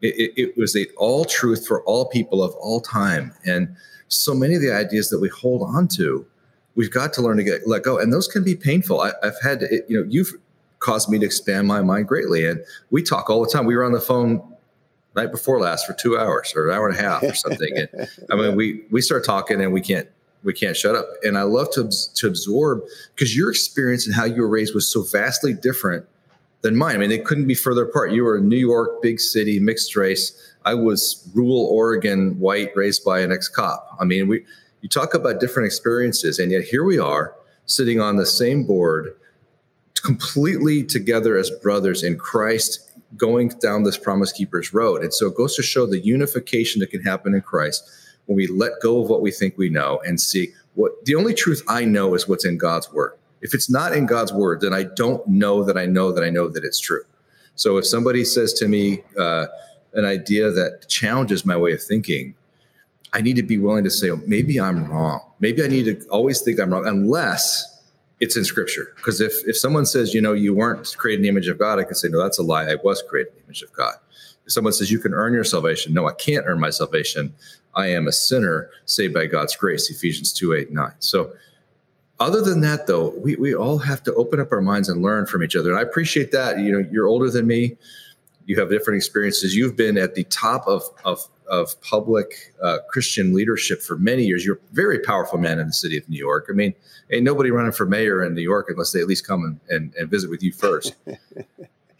It, 0.00 0.32
it, 0.36 0.56
was 0.58 0.74
the 0.74 0.90
all 0.96 1.24
truth 1.24 1.66
for 1.66 1.82
all 1.84 2.06
people 2.06 2.42
of 2.42 2.54
all 2.56 2.80
time. 2.80 3.32
And 3.46 3.74
so 4.08 4.34
many 4.34 4.54
of 4.54 4.60
the 4.60 4.72
ideas 4.72 5.08
that 5.08 5.18
we 5.18 5.28
hold 5.28 5.62
on 5.62 5.88
to, 5.96 6.26
we've 6.74 6.90
got 6.90 7.12
to 7.14 7.22
learn 7.22 7.38
to 7.38 7.42
get 7.42 7.66
let 7.66 7.82
go. 7.82 7.98
And 7.98 8.12
those 8.12 8.28
can 8.28 8.44
be 8.44 8.54
painful. 8.54 9.00
I, 9.00 9.12
have 9.22 9.40
had, 9.42 9.60
to, 9.60 9.82
you 9.88 9.98
know, 9.98 10.06
you've 10.08 10.32
caused 10.80 11.08
me 11.08 11.18
to 11.18 11.24
expand 11.24 11.66
my 11.66 11.80
mind 11.80 12.06
greatly. 12.06 12.46
And 12.46 12.62
we 12.90 13.02
talk 13.02 13.30
all 13.30 13.42
the 13.42 13.50
time. 13.50 13.64
We 13.64 13.74
were 13.76 13.84
on 13.84 13.92
the 13.92 14.00
phone 14.00 14.53
night 15.14 15.30
before 15.30 15.60
last 15.60 15.86
for 15.86 15.92
two 15.92 16.18
hours 16.18 16.52
or 16.56 16.68
an 16.68 16.76
hour 16.76 16.88
and 16.88 16.98
a 16.98 17.00
half 17.02 17.22
or 17.22 17.34
something. 17.34 17.70
and 17.76 18.08
I 18.30 18.36
mean, 18.36 18.56
we 18.56 18.82
we 18.90 19.00
start 19.00 19.24
talking 19.24 19.60
and 19.60 19.72
we 19.72 19.80
can't 19.80 20.08
we 20.42 20.52
can't 20.52 20.76
shut 20.76 20.94
up. 20.94 21.06
And 21.22 21.38
I 21.38 21.42
love 21.42 21.70
to 21.72 21.90
to 22.14 22.26
absorb 22.26 22.82
because 23.14 23.36
your 23.36 23.50
experience 23.50 24.06
and 24.06 24.14
how 24.14 24.24
you 24.24 24.42
were 24.42 24.48
raised 24.48 24.74
was 24.74 24.90
so 24.90 25.02
vastly 25.02 25.54
different 25.54 26.06
than 26.62 26.76
mine. 26.76 26.96
I 26.96 26.98
mean, 26.98 27.10
they 27.10 27.18
couldn't 27.18 27.46
be 27.46 27.54
further 27.54 27.84
apart. 27.84 28.12
You 28.12 28.24
were 28.24 28.38
in 28.38 28.48
New 28.48 28.56
York, 28.56 29.02
big 29.02 29.20
city, 29.20 29.60
mixed 29.60 29.94
race. 29.96 30.32
I 30.64 30.74
was 30.74 31.28
rural 31.34 31.66
Oregon, 31.66 32.38
white, 32.40 32.70
raised 32.74 33.04
by 33.04 33.20
an 33.20 33.32
ex-cop. 33.32 33.96
I 34.00 34.04
mean, 34.04 34.28
we 34.28 34.44
you 34.80 34.88
talk 34.88 35.14
about 35.14 35.40
different 35.40 35.66
experiences, 35.66 36.38
and 36.38 36.50
yet 36.52 36.64
here 36.64 36.84
we 36.84 36.98
are 36.98 37.34
sitting 37.66 38.00
on 38.00 38.16
the 38.16 38.26
same 38.26 38.64
board, 38.64 39.16
completely 39.94 40.84
together 40.84 41.38
as 41.38 41.50
brothers 41.50 42.02
in 42.02 42.18
Christ, 42.18 42.90
going 43.16 43.48
down 43.60 43.84
this 43.84 43.96
Promise 43.96 44.32
Keepers 44.32 44.72
road. 44.72 45.02
And 45.02 45.12
so 45.12 45.26
it 45.26 45.36
goes 45.36 45.56
to 45.56 45.62
show 45.62 45.86
the 45.86 45.98
unification 45.98 46.80
that 46.80 46.90
can 46.90 47.02
happen 47.02 47.34
in 47.34 47.40
Christ 47.40 47.88
when 48.26 48.36
we 48.36 48.46
let 48.46 48.72
go 48.82 49.02
of 49.02 49.08
what 49.08 49.20
we 49.20 49.30
think 49.30 49.56
we 49.56 49.68
know 49.68 50.00
and 50.06 50.20
see 50.20 50.52
what 50.74 51.04
the 51.04 51.14
only 51.14 51.34
truth 51.34 51.62
I 51.68 51.84
know 51.84 52.14
is 52.14 52.28
what's 52.28 52.44
in 52.44 52.58
God's 52.58 52.92
word. 52.92 53.12
If 53.42 53.54
it's 53.54 53.70
not 53.70 53.92
in 53.92 54.06
God's 54.06 54.32
word, 54.32 54.60
then 54.62 54.72
I 54.72 54.84
don't 54.84 55.26
know 55.26 55.62
that 55.64 55.76
I 55.76 55.86
know 55.86 56.12
that 56.12 56.24
I 56.24 56.30
know 56.30 56.48
that 56.48 56.64
it's 56.64 56.80
true. 56.80 57.02
So 57.56 57.76
if 57.76 57.86
somebody 57.86 58.24
says 58.24 58.52
to 58.54 58.68
me 58.68 59.02
uh, 59.18 59.46
an 59.92 60.04
idea 60.04 60.50
that 60.50 60.88
challenges 60.88 61.44
my 61.44 61.56
way 61.56 61.72
of 61.72 61.82
thinking, 61.82 62.34
I 63.12 63.20
need 63.20 63.36
to 63.36 63.42
be 63.42 63.58
willing 63.58 63.84
to 63.84 63.90
say, 63.90 64.10
oh, 64.10 64.20
maybe 64.26 64.60
I'm 64.60 64.90
wrong. 64.90 65.20
Maybe 65.38 65.62
I 65.62 65.68
need 65.68 65.84
to 65.84 66.08
always 66.08 66.40
think 66.40 66.58
I'm 66.58 66.70
wrong, 66.70 66.86
unless 66.86 67.73
it's 68.20 68.36
in 68.36 68.44
scripture. 68.44 68.92
Because 68.96 69.20
if, 69.20 69.32
if 69.46 69.56
someone 69.56 69.86
says, 69.86 70.14
you 70.14 70.20
know, 70.20 70.32
you 70.32 70.54
weren't 70.54 70.96
created 70.96 71.20
in 71.20 71.22
the 71.22 71.28
image 71.28 71.48
of 71.48 71.58
God, 71.58 71.78
I 71.78 71.84
can 71.84 71.94
say, 71.94 72.08
no, 72.08 72.22
that's 72.22 72.38
a 72.38 72.42
lie. 72.42 72.64
I 72.64 72.76
was 72.82 73.02
created 73.08 73.32
in 73.32 73.38
the 73.38 73.44
image 73.44 73.62
of 73.62 73.72
God. 73.72 73.94
If 74.46 74.52
someone 74.52 74.72
says 74.72 74.90
you 74.90 74.98
can 74.98 75.14
earn 75.14 75.32
your 75.32 75.44
salvation, 75.44 75.94
no, 75.94 76.06
I 76.06 76.12
can't 76.12 76.44
earn 76.46 76.60
my 76.60 76.70
salvation. 76.70 77.34
I 77.74 77.88
am 77.88 78.06
a 78.06 78.12
sinner 78.12 78.70
saved 78.84 79.14
by 79.14 79.26
God's 79.26 79.56
grace, 79.56 79.90
Ephesians 79.90 80.32
2, 80.32 80.54
8, 80.54 80.72
9. 80.72 80.92
So 80.98 81.32
other 82.20 82.40
than 82.40 82.60
that 82.60 82.86
though 82.86 83.10
we, 83.18 83.36
we 83.36 83.54
all 83.54 83.78
have 83.78 84.02
to 84.02 84.14
open 84.14 84.40
up 84.40 84.52
our 84.52 84.60
minds 84.60 84.88
and 84.88 85.02
learn 85.02 85.26
from 85.26 85.42
each 85.42 85.56
other 85.56 85.70
and 85.70 85.78
i 85.78 85.82
appreciate 85.82 86.30
that 86.30 86.58
you 86.58 86.70
know 86.70 86.88
you're 86.90 87.06
older 87.06 87.28
than 87.28 87.46
me 87.46 87.76
you 88.46 88.58
have 88.58 88.70
different 88.70 88.96
experiences 88.96 89.54
you've 89.54 89.76
been 89.76 89.96
at 89.96 90.14
the 90.14 90.24
top 90.24 90.66
of 90.66 90.82
of, 91.04 91.28
of 91.48 91.80
public 91.80 92.54
uh, 92.62 92.78
christian 92.88 93.34
leadership 93.34 93.82
for 93.82 93.96
many 93.96 94.24
years 94.24 94.44
you're 94.44 94.56
a 94.56 94.74
very 94.74 94.98
powerful 94.98 95.38
man 95.38 95.58
in 95.58 95.66
the 95.66 95.72
city 95.72 95.96
of 95.96 96.08
new 96.08 96.18
york 96.18 96.46
i 96.50 96.52
mean 96.52 96.74
ain't 97.10 97.24
nobody 97.24 97.50
running 97.50 97.72
for 97.72 97.86
mayor 97.86 98.22
in 98.24 98.34
new 98.34 98.42
york 98.42 98.66
unless 98.68 98.92
they 98.92 99.00
at 99.00 99.06
least 99.06 99.26
come 99.26 99.44
and, 99.44 99.60
and, 99.68 99.94
and 99.94 100.10
visit 100.10 100.30
with 100.30 100.42
you 100.42 100.52
first 100.52 100.94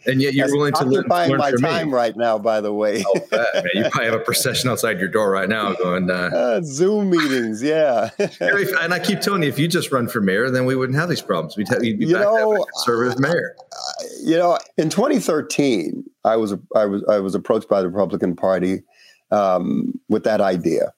and 0.07 0.21
yet 0.21 0.33
you're 0.33 0.51
willing 0.51 0.73
to 0.73 0.85
learn, 0.85 1.07
learn 1.07 1.37
my 1.37 1.51
time 1.51 1.87
me. 1.87 1.93
right 1.93 2.15
now. 2.15 2.37
By 2.37 2.61
the 2.61 2.73
way, 2.73 3.03
oh, 3.05 3.19
man. 3.31 3.63
you 3.73 3.83
probably 3.91 4.05
have 4.05 4.13
a 4.13 4.23
procession 4.23 4.69
outside 4.69 4.99
your 4.99 5.09
door 5.09 5.31
right 5.31 5.49
now 5.49 5.73
going 5.73 6.09
uh, 6.09 6.29
uh, 6.33 6.61
Zoom 6.63 7.09
meetings. 7.09 7.61
Yeah, 7.61 8.09
and 8.19 8.93
I 8.93 8.99
keep 8.99 9.21
telling 9.21 9.43
you, 9.43 9.49
if 9.49 9.59
you 9.59 9.67
just 9.67 9.91
run 9.91 10.07
for 10.07 10.21
mayor, 10.21 10.49
then 10.49 10.65
we 10.65 10.75
wouldn't 10.75 10.97
have 10.97 11.09
these 11.09 11.21
problems. 11.21 11.57
We'd, 11.57 11.67
have, 11.69 11.83
you'd 11.83 11.99
be 11.99 12.07
you 12.07 12.15
back 12.15 12.23
know, 12.23 12.55
to 12.55 12.61
a 12.61 12.65
conservative 12.65 13.19
mayor. 13.19 13.55
you 14.23 14.37
know, 14.37 14.57
in 14.77 14.89
2013, 14.89 16.03
I 16.25 16.35
was 16.35 16.53
I 16.75 16.85
was 16.85 17.03
I 17.09 17.19
was 17.19 17.35
approached 17.35 17.69
by 17.69 17.81
the 17.81 17.87
Republican 17.87 18.35
Party 18.35 18.83
um, 19.31 19.99
with 20.09 20.23
that 20.23 20.41
idea, 20.41 20.93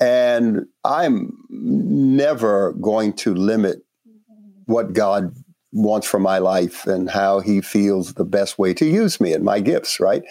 and 0.00 0.66
I'm 0.84 1.32
never 1.48 2.72
going 2.74 3.12
to 3.14 3.34
limit 3.34 3.78
what 4.66 4.92
God 4.92 5.34
wants 5.72 6.06
for 6.06 6.18
my 6.18 6.38
life 6.38 6.86
and 6.86 7.10
how 7.10 7.40
he 7.40 7.60
feels 7.60 8.14
the 8.14 8.24
best 8.24 8.58
way 8.58 8.74
to 8.74 8.86
use 8.86 9.20
me 9.20 9.32
and 9.32 9.44
my 9.44 9.60
gifts, 9.60 10.00
right? 10.00 10.22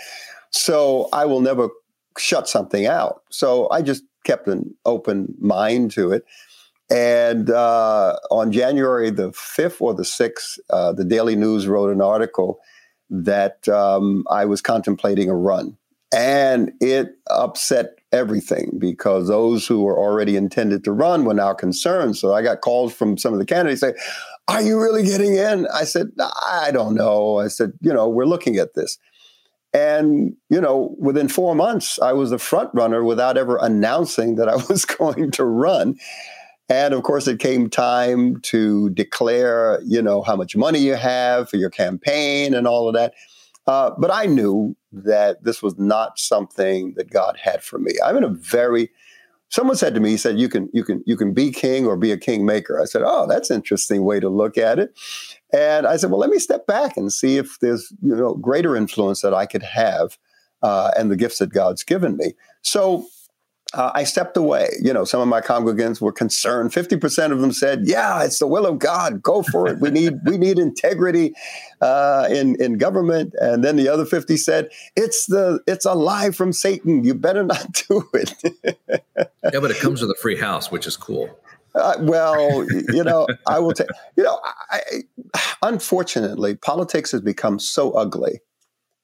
So 0.52 1.10
I 1.14 1.26
will 1.26 1.42
never 1.42 1.70
shut 2.18 2.50
something 2.50 2.86
out. 2.86 3.22
So 3.30 3.70
I 3.72 3.82
just 3.82 4.04
kept 4.26 4.48
an 4.48 4.76
open 4.86 5.34
mind 5.40 5.92
to 5.92 6.12
it. 6.12 6.26
And 6.90 7.50
uh, 7.50 8.18
on 8.32 8.52
January 8.52 9.10
the 9.10 9.32
5th 9.32 9.82
or 9.82 9.94
the 9.94 10.04
6th, 10.04 10.60
uh, 10.70 10.94
the 10.94 11.04
Daily 11.04 11.36
News 11.36 11.68
wrote 11.68 11.92
an 11.92 12.02
article 12.02 12.60
that 13.10 13.68
um, 13.70 14.24
I 14.30 14.46
was 14.46 14.62
contemplating 14.62 15.30
a 15.30 15.36
run. 15.36 15.78
And 16.16 16.72
it 16.80 17.18
upset 17.30 17.98
everything 18.14 18.78
because 18.80 19.28
those 19.28 19.68
who 19.68 19.84
were 19.84 19.98
already 19.98 20.38
intended 20.38 20.84
to 20.86 20.94
run 20.94 21.26
were 21.26 21.34
now 21.34 21.54
concerned. 21.54 22.16
So 22.16 22.34
I 22.34 22.42
got 22.42 22.62
calls 22.62 22.94
from 22.94 23.18
some 23.18 23.34
of 23.34 23.40
the 23.40 23.46
candidates 23.46 23.82
saying, 23.82 23.96
Are 24.48 24.62
you 24.62 24.80
really 24.80 25.04
getting 25.04 25.36
in? 25.36 25.68
I 25.68 25.84
said, 25.84 26.08
I 26.20 26.72
don't 26.72 26.96
know. 26.96 27.40
I 27.40 27.50
said, 27.50 27.74
You 27.82 27.94
know, 27.94 28.08
we're 28.08 28.26
looking 28.26 28.56
at 28.56 28.74
this. 28.74 28.98
And, 29.74 30.36
you 30.50 30.62
know, 30.62 30.96
within 30.98 31.28
four 31.28 31.54
months, 31.54 32.00
I 32.00 32.14
was 32.14 32.30
the 32.30 32.40
front 32.40 32.70
runner 32.74 33.04
without 33.04 33.38
ever 33.38 33.58
announcing 33.58 34.36
that 34.36 34.48
I 34.48 34.56
was 34.70 34.86
going 34.86 35.32
to 35.32 35.44
run. 35.44 35.98
And 36.70 36.94
of 36.94 37.04
course, 37.04 37.28
it 37.28 37.40
came 37.40 37.70
time 37.70 38.42
to 38.42 38.90
declare, 38.90 39.80
you 39.86 40.02
know, 40.02 40.22
how 40.22 40.36
much 40.36 40.56
money 40.56 40.80
you 40.80 40.96
have 40.96 41.50
for 41.50 41.58
your 41.58 41.70
campaign 41.70 42.54
and 42.54 42.68
all 42.68 42.88
of 42.88 42.94
that. 42.96 43.14
Uh, 43.66 43.92
but 43.98 44.12
I 44.12 44.26
knew 44.26 44.76
that 44.92 45.44
this 45.44 45.62
was 45.62 45.78
not 45.78 46.20
something 46.20 46.94
that 46.96 47.10
God 47.10 47.38
had 47.42 47.64
for 47.64 47.80
me. 47.80 47.92
I'm 48.04 48.18
in 48.18 48.24
a 48.24 48.30
very 48.30 48.90
someone 49.50 49.78
said 49.78 49.94
to 49.94 50.00
me, 50.00 50.10
he 50.10 50.18
said, 50.18 50.40
you 50.40 50.50
can 50.50 50.70
you 50.74 50.84
can 50.84 51.04
you 51.06 51.16
can 51.16 51.34
be 51.34 51.52
king 51.52 51.86
or 51.86 51.98
be 51.98 52.12
a 52.12 52.18
kingmaker. 52.18 52.82
I 52.82 52.86
said, 52.86 53.04
Oh, 53.06 53.28
that's 53.28 53.52
interesting 53.52 54.04
way 54.04 54.20
to 54.20 54.30
look 54.30 54.58
at 54.58 54.80
it. 54.80 54.98
And 55.54 55.88
I 55.88 55.98
said, 55.98 56.12
Well, 56.12 56.20
let 56.20 56.30
me 56.30 56.40
step 56.40 56.68
back 56.68 56.98
and 56.98 57.12
see 57.12 57.38
if 57.38 57.60
there's 57.60 57.94
you 58.02 58.16
know 58.16 58.36
greater 58.36 58.76
influence 58.76 59.22
that 59.22 59.34
I 59.34 59.46
could 59.46 59.64
have 59.64 60.18
uh, 60.62 60.92
and 60.98 61.12
the 61.12 61.18
gifts 61.18 61.40
that 61.40 61.54
God's 61.54 61.84
given 61.84 62.18
me. 62.18 62.34
So 62.62 63.06
uh, 63.74 63.92
I 63.94 64.04
stepped 64.04 64.38
away. 64.38 64.70
You 64.82 64.94
know, 64.94 65.04
some 65.04 65.20
of 65.20 65.28
my 65.28 65.42
congregants 65.42 66.00
were 66.00 66.12
concerned. 66.12 66.74
Fifty 66.74 66.96
percent 66.98 67.34
of 67.34 67.40
them 67.42 67.52
said, 67.52 67.82
"Yeah, 67.84 68.24
it's 68.24 68.40
the 68.40 68.48
will 68.48 68.66
of 68.66 68.80
God. 68.80 69.22
Go 69.22 69.44
for 69.44 69.68
it. 69.68 69.80
We 69.80 69.90
need 69.90 70.14
we 70.26 70.38
need 70.38 70.58
integrity 70.58 71.34
uh, 71.82 72.28
in 72.30 72.62
in 72.62 72.78
government." 72.78 73.34
And 73.40 73.64
then 73.64 73.76
the 73.76 73.90
other 73.90 74.06
fifty 74.06 74.38
said, 74.38 74.70
"It's 74.96 75.26
the 75.26 75.60
it's 75.68 75.86
a 75.86 75.94
lie 75.94 76.32
from 76.32 76.54
Satan. 76.54 77.04
You 77.04 77.14
better 77.14 77.44
not 77.44 77.84
do 77.90 78.08
it." 78.14 78.34
yeah, 78.64 79.60
but 79.60 79.72
it 79.72 79.78
comes 79.78 80.02
with 80.02 80.12
a 80.12 80.18
free 80.22 80.38
house, 80.38 80.72
which 80.72 80.88
is 80.88 80.96
cool. 80.96 81.30
Uh, 81.76 81.96
well, 82.00 82.66
you 82.92 83.04
know, 83.04 83.28
I 83.46 83.60
will 83.60 83.74
take. 83.74 83.88
You 84.16 84.24
know, 84.24 84.40
I, 84.72 85.04
unfortunately, 85.62 86.56
politics 86.56 87.12
has 87.12 87.22
become 87.22 87.60
so 87.60 87.92
ugly, 87.92 88.40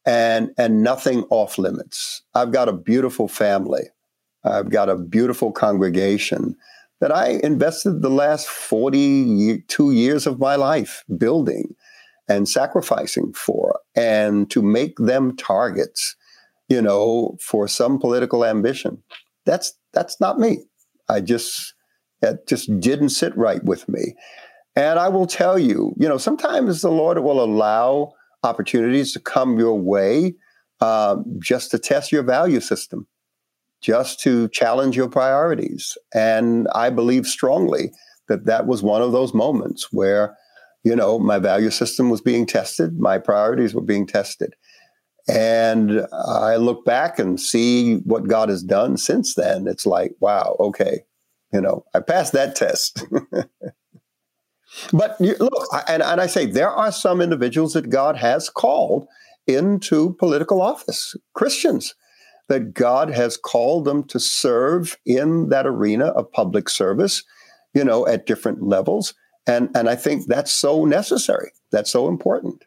and 0.05 0.51
and 0.57 0.84
nothing 0.84 1.24
off 1.30 1.57
limits. 1.57 2.22
I've 2.34 2.51
got 2.51 2.70
a 2.70 2.74
beautiful 2.74 3.28
family. 3.28 3.84
I've 4.43 4.69
got 4.69 4.89
a 4.89 4.97
beautiful 4.97 5.51
congregation 5.51 6.55
that 7.01 7.15
I 7.15 7.39
invested 7.43 8.01
the 8.01 8.09
last 8.09 8.47
42 8.47 9.91
years 9.91 10.27
of 10.27 10.39
my 10.39 10.55
life 10.55 11.03
building 11.17 11.75
and 12.27 12.47
sacrificing 12.47 13.33
for. 13.33 13.79
And 13.95 14.49
to 14.51 14.61
make 14.61 14.97
them 14.97 15.35
targets, 15.35 16.15
you 16.69 16.81
know, 16.81 17.37
for 17.41 17.67
some 17.67 17.99
political 17.99 18.45
ambition, 18.45 19.03
that's 19.45 19.73
that's 19.93 20.19
not 20.19 20.39
me. 20.39 20.63
I 21.09 21.21
just, 21.21 21.73
it 22.21 22.47
just 22.47 22.79
didn't 22.79 23.09
sit 23.09 23.35
right 23.37 23.63
with 23.63 23.87
me. 23.87 24.15
And 24.75 24.97
I 24.97 25.09
will 25.09 25.27
tell 25.27 25.59
you, 25.59 25.93
you 25.97 26.07
know, 26.07 26.17
sometimes 26.17 26.81
the 26.81 26.89
Lord 26.89 27.19
will 27.19 27.43
allow 27.43 28.13
opportunities 28.43 29.13
to 29.13 29.19
come 29.19 29.59
your 29.59 29.79
way 29.79 30.35
um, 30.81 31.25
just 31.39 31.71
to 31.71 31.79
test 31.79 32.11
your 32.11 32.23
value 32.23 32.59
system, 32.59 33.07
just 33.84 34.19
to 34.21 34.47
challenge 34.49 34.95
your 34.95 35.09
priorities. 35.09 35.97
And 36.13 36.67
I 36.73 36.89
believe 36.89 37.27
strongly 37.27 37.91
that 38.29 38.45
that 38.45 38.65
was 38.65 38.81
one 38.81 39.01
of 39.01 39.11
those 39.11 39.34
moments 39.34 39.89
where, 39.91 40.38
you 40.84 40.95
know, 40.95 41.19
my 41.19 41.38
value 41.38 41.69
system 41.69 42.09
was 42.09 42.21
being 42.21 42.45
tested, 42.45 42.97
my 42.97 43.17
priorities 43.17 43.75
were 43.75 43.81
being 43.81 44.07
tested. 44.07 44.55
And 45.27 46.05
I 46.11 46.55
look 46.55 46.86
back 46.86 47.19
and 47.19 47.39
see 47.39 47.97
what 47.97 48.27
God 48.27 48.49
has 48.49 48.63
done 48.63 48.97
since 48.97 49.36
then. 49.36 49.67
It's 49.67 49.86
like, 49.86 50.13
wow, 50.19 50.55
okay, 50.59 51.01
you 51.51 51.61
know, 51.61 51.86
I 51.93 51.99
passed 51.99 52.34
that 52.34 52.55
test. 52.55 53.05
but 54.93 55.19
look, 55.21 55.67
and, 55.88 56.01
and 56.01 56.19
I 56.19 56.27
say 56.27 56.45
there 56.45 56.71
are 56.71 56.91
some 56.91 57.21
individuals 57.21 57.73
that 57.73 57.89
God 57.89 58.17
has 58.17 58.49
called 58.49 59.07
into 59.47 60.13
political 60.19 60.61
office, 60.61 61.15
Christians, 61.34 61.95
that 62.54 62.74
God 62.74 63.10
has 63.10 63.36
called 63.36 63.86
them 63.86 64.04
to 64.06 64.20
serve 64.20 64.97
in 65.06 65.49
that 65.49 65.66
arena 65.66 66.06
of 66.06 66.32
public 66.32 66.70
service, 66.70 67.24
you 67.74 67.84
know, 67.84 68.08
at 68.08 68.26
different 68.26 68.64
levels. 68.64 69.14
And, 69.45 69.70
and 69.76 69.89
I 69.89 69.95
think 69.95 70.28
that's 70.28 70.51
so 70.51 70.86
necessary. 70.86 71.51
That's 71.72 71.91
so 71.91 72.08
important 72.08 72.64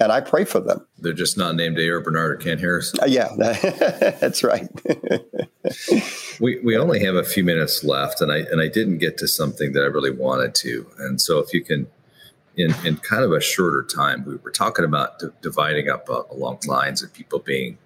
and 0.00 0.12
I 0.12 0.20
pray 0.20 0.44
for 0.44 0.60
them. 0.60 0.86
They're 0.98 1.12
just 1.12 1.36
not 1.36 1.56
named 1.56 1.78
A.R. 1.78 2.00
Bernard 2.00 2.32
or 2.32 2.36
Ken 2.36 2.58
Harrison. 2.58 3.00
Uh, 3.00 3.06
yeah, 3.06 3.28
that's 3.36 4.44
right. 4.44 4.68
we 6.40 6.60
we 6.60 6.76
only 6.76 7.04
have 7.04 7.16
a 7.16 7.24
few 7.24 7.42
minutes 7.42 7.82
left, 7.82 8.20
and 8.20 8.30
I 8.30 8.38
and 8.38 8.60
I 8.60 8.68
didn't 8.68 8.98
get 8.98 9.18
to 9.18 9.28
something 9.28 9.72
that 9.72 9.82
I 9.82 9.86
really 9.86 10.10
wanted 10.10 10.54
to, 10.56 10.86
and 10.98 11.20
so 11.20 11.38
if 11.38 11.52
you 11.52 11.62
can. 11.62 11.88
In, 12.56 12.74
in 12.84 12.96
kind 12.96 13.22
of 13.22 13.30
a 13.30 13.40
shorter 13.40 13.84
time, 13.84 14.24
we 14.24 14.34
were 14.34 14.50
talking 14.50 14.84
about 14.84 15.20
d- 15.20 15.28
dividing 15.42 15.88
up 15.88 16.10
uh, 16.10 16.24
along 16.32 16.58
lines 16.66 17.04
of 17.04 17.12
people 17.12 17.38
being 17.38 17.78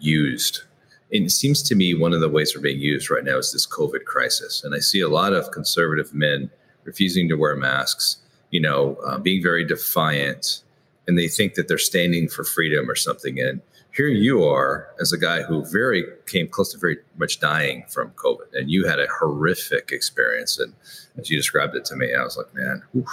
used. 0.00 0.62
It 1.10 1.30
seems 1.30 1.62
to 1.64 1.74
me 1.74 1.94
one 1.94 2.12
of 2.12 2.20
the 2.20 2.28
ways 2.28 2.54
we're 2.54 2.62
being 2.62 2.80
used 2.80 3.10
right 3.10 3.24
now 3.24 3.38
is 3.38 3.52
this 3.52 3.66
COVID 3.66 4.04
crisis. 4.04 4.64
And 4.64 4.74
I 4.74 4.80
see 4.80 5.00
a 5.00 5.08
lot 5.08 5.32
of 5.32 5.50
conservative 5.52 6.12
men 6.12 6.50
refusing 6.84 7.28
to 7.28 7.36
wear 7.36 7.54
masks, 7.54 8.18
you 8.50 8.60
know, 8.60 8.96
uh, 9.06 9.18
being 9.18 9.42
very 9.42 9.64
defiant, 9.64 10.62
and 11.06 11.16
they 11.16 11.28
think 11.28 11.54
that 11.54 11.68
they're 11.68 11.78
standing 11.78 12.28
for 12.28 12.42
freedom 12.42 12.90
or 12.90 12.96
something. 12.96 13.40
And 13.40 13.60
here 13.94 14.08
you 14.08 14.44
are 14.44 14.88
as 15.00 15.12
a 15.12 15.18
guy 15.18 15.42
who 15.42 15.64
very 15.64 16.04
came 16.26 16.48
close 16.48 16.72
to 16.72 16.78
very 16.78 16.98
much 17.16 17.40
dying 17.40 17.84
from 17.88 18.10
COVID, 18.10 18.52
and 18.52 18.70
you 18.70 18.86
had 18.86 18.98
a 18.98 19.06
horrific 19.20 19.90
experience. 19.92 20.58
And 20.58 20.74
as 21.16 21.30
you 21.30 21.36
described 21.36 21.74
it 21.76 21.84
to 21.86 21.96
me, 21.96 22.14
I 22.14 22.22
was 22.22 22.36
like, 22.36 22.52
man, 22.54 22.82
whew, 22.92 23.06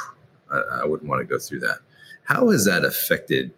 I, 0.52 0.82
I 0.82 0.86
wouldn't 0.86 1.10
want 1.10 1.22
to 1.22 1.26
go 1.26 1.40
through 1.40 1.60
that. 1.62 1.80
How 2.24 2.50
has 2.50 2.66
that 2.66 2.84
affected 2.84 3.52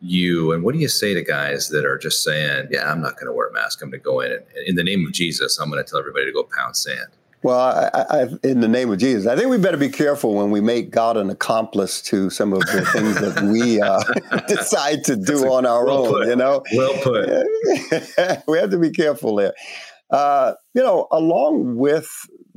you? 0.00 0.52
And 0.52 0.62
what 0.62 0.74
do 0.74 0.80
you 0.80 0.88
say 0.88 1.14
to 1.14 1.22
guys 1.22 1.68
that 1.68 1.84
are 1.84 1.98
just 1.98 2.22
saying, 2.22 2.68
yeah, 2.70 2.90
I'm 2.90 3.00
not 3.00 3.14
going 3.14 3.26
to 3.26 3.32
wear 3.32 3.48
a 3.48 3.52
mask. 3.52 3.82
I'm 3.82 3.90
going 3.90 4.00
to 4.00 4.04
go 4.04 4.20
in 4.20 4.32
and 4.32 4.42
in 4.66 4.74
the 4.76 4.84
name 4.84 5.06
of 5.06 5.12
Jesus, 5.12 5.58
I'm 5.58 5.70
going 5.70 5.82
to 5.82 5.88
tell 5.88 5.98
everybody 5.98 6.26
to 6.26 6.32
go 6.32 6.48
pound 6.56 6.76
sand. 6.76 7.08
Well, 7.42 7.60
I, 7.94 8.04
I, 8.10 8.22
in 8.42 8.60
the 8.60 8.68
name 8.68 8.90
of 8.90 8.98
Jesus, 8.98 9.26
I 9.26 9.36
think 9.36 9.48
we 9.48 9.58
better 9.58 9.76
be 9.76 9.90
careful 9.90 10.34
when 10.34 10.50
we 10.50 10.60
make 10.60 10.90
God 10.90 11.16
an 11.16 11.30
accomplice 11.30 12.02
to 12.02 12.30
some 12.30 12.52
of 12.52 12.60
the 12.60 12.84
things 12.92 13.14
that 13.20 13.42
we 13.44 13.80
uh, 13.80 14.02
decide 14.48 15.04
to 15.04 15.14
do 15.14 15.52
on 15.52 15.64
our 15.64 15.86
well 15.86 16.06
own. 16.06 16.12
Put. 16.12 16.28
You 16.28 16.36
know, 16.36 16.64
well 16.74 16.94
put. 17.00 17.28
we 18.48 18.58
have 18.58 18.70
to 18.70 18.78
be 18.78 18.90
careful 18.90 19.36
there. 19.36 19.54
Uh, 20.10 20.54
you 20.74 20.82
know, 20.82 21.06
along 21.12 21.76
with 21.76 22.10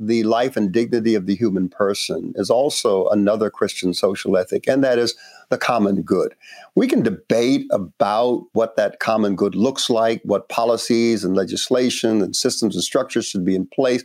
the 0.06 0.22
life 0.24 0.56
and 0.56 0.72
dignity 0.72 1.14
of 1.14 1.26
the 1.26 1.36
human 1.36 1.68
person 1.68 2.32
is 2.36 2.50
also 2.50 3.08
another 3.08 3.50
Christian 3.50 3.94
social 3.94 4.36
ethic, 4.36 4.66
and 4.66 4.82
that 4.82 4.98
is 4.98 5.14
the 5.50 5.58
common 5.58 6.02
good. 6.02 6.34
We 6.74 6.88
can 6.88 7.02
debate 7.02 7.66
about 7.70 8.44
what 8.52 8.76
that 8.76 9.00
common 9.00 9.36
good 9.36 9.54
looks 9.54 9.88
like, 9.88 10.20
what 10.24 10.48
policies 10.48 11.24
and 11.24 11.36
legislation 11.36 12.22
and 12.22 12.34
systems 12.34 12.74
and 12.74 12.84
structures 12.84 13.26
should 13.26 13.44
be 13.44 13.54
in 13.54 13.66
place 13.66 14.04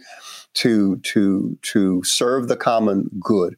to 0.56 0.98
to 0.98 1.58
to 1.62 2.04
serve 2.04 2.48
the 2.48 2.58
common 2.58 3.10
good. 3.20 3.56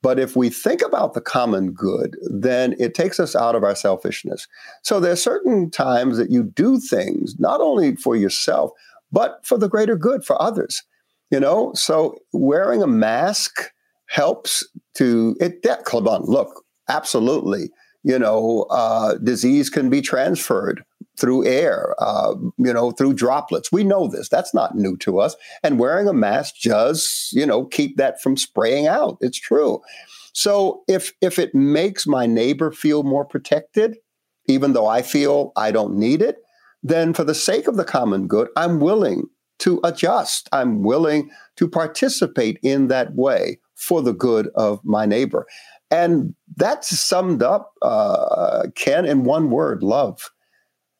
But 0.00 0.18
if 0.18 0.36
we 0.36 0.48
think 0.48 0.80
about 0.82 1.14
the 1.14 1.20
common 1.20 1.72
good, 1.72 2.16
then 2.30 2.76
it 2.78 2.94
takes 2.94 3.18
us 3.18 3.34
out 3.34 3.56
of 3.56 3.64
our 3.64 3.74
selfishness. 3.74 4.46
So 4.82 5.00
there 5.00 5.12
are 5.12 5.16
certain 5.16 5.70
times 5.70 6.18
that 6.18 6.30
you 6.30 6.44
do 6.44 6.78
things 6.78 7.34
not 7.38 7.60
only 7.60 7.96
for 7.96 8.14
yourself, 8.14 8.70
but 9.10 9.40
for 9.44 9.58
the 9.58 9.68
greater 9.68 9.96
good 9.96 10.24
for 10.24 10.40
others. 10.40 10.84
You 11.30 11.40
know, 11.40 11.72
so 11.74 12.16
wearing 12.32 12.82
a 12.82 12.86
mask 12.86 13.70
helps 14.06 14.66
to 14.94 15.36
it. 15.40 15.62
That, 15.62 15.80
on, 15.92 16.24
look, 16.24 16.64
absolutely. 16.88 17.70
You 18.02 18.18
know, 18.18 18.66
uh, 18.70 19.14
disease 19.16 19.68
can 19.68 19.90
be 19.90 20.00
transferred 20.00 20.82
through 21.18 21.46
air, 21.46 21.94
uh, 21.98 22.34
you 22.56 22.72
know, 22.72 22.92
through 22.92 23.12
droplets. 23.12 23.72
We 23.72 23.84
know 23.84 24.06
this. 24.06 24.28
That's 24.28 24.54
not 24.54 24.76
new 24.76 24.96
to 24.98 25.18
us. 25.18 25.36
And 25.62 25.78
wearing 25.78 26.08
a 26.08 26.12
mask 26.12 26.54
does, 26.62 27.28
you 27.32 27.44
know, 27.44 27.64
keep 27.64 27.96
that 27.96 28.22
from 28.22 28.36
spraying 28.36 28.86
out. 28.86 29.18
It's 29.20 29.38
true. 29.38 29.82
So 30.32 30.82
if 30.86 31.12
if 31.20 31.38
it 31.38 31.54
makes 31.54 32.06
my 32.06 32.26
neighbor 32.26 32.70
feel 32.70 33.02
more 33.02 33.24
protected, 33.24 33.96
even 34.46 34.72
though 34.72 34.86
I 34.86 35.02
feel 35.02 35.52
I 35.56 35.72
don't 35.72 35.98
need 35.98 36.22
it, 36.22 36.36
then 36.82 37.12
for 37.12 37.24
the 37.24 37.34
sake 37.34 37.66
of 37.66 37.76
the 37.76 37.84
common 37.84 38.28
good, 38.28 38.48
I'm 38.56 38.78
willing 38.78 39.24
to 39.58 39.80
adjust. 39.84 40.48
I'm 40.52 40.82
willing 40.82 41.30
to 41.56 41.68
participate 41.68 42.58
in 42.62 42.88
that 42.88 43.14
way 43.14 43.58
for 43.74 44.02
the 44.02 44.12
good 44.12 44.48
of 44.54 44.84
my 44.84 45.06
neighbor. 45.06 45.46
And 45.90 46.34
that's 46.56 46.88
summed 46.98 47.42
up, 47.42 47.72
uh, 47.82 48.64
Ken, 48.74 49.04
in 49.04 49.24
one 49.24 49.50
word 49.50 49.82
love 49.82 50.30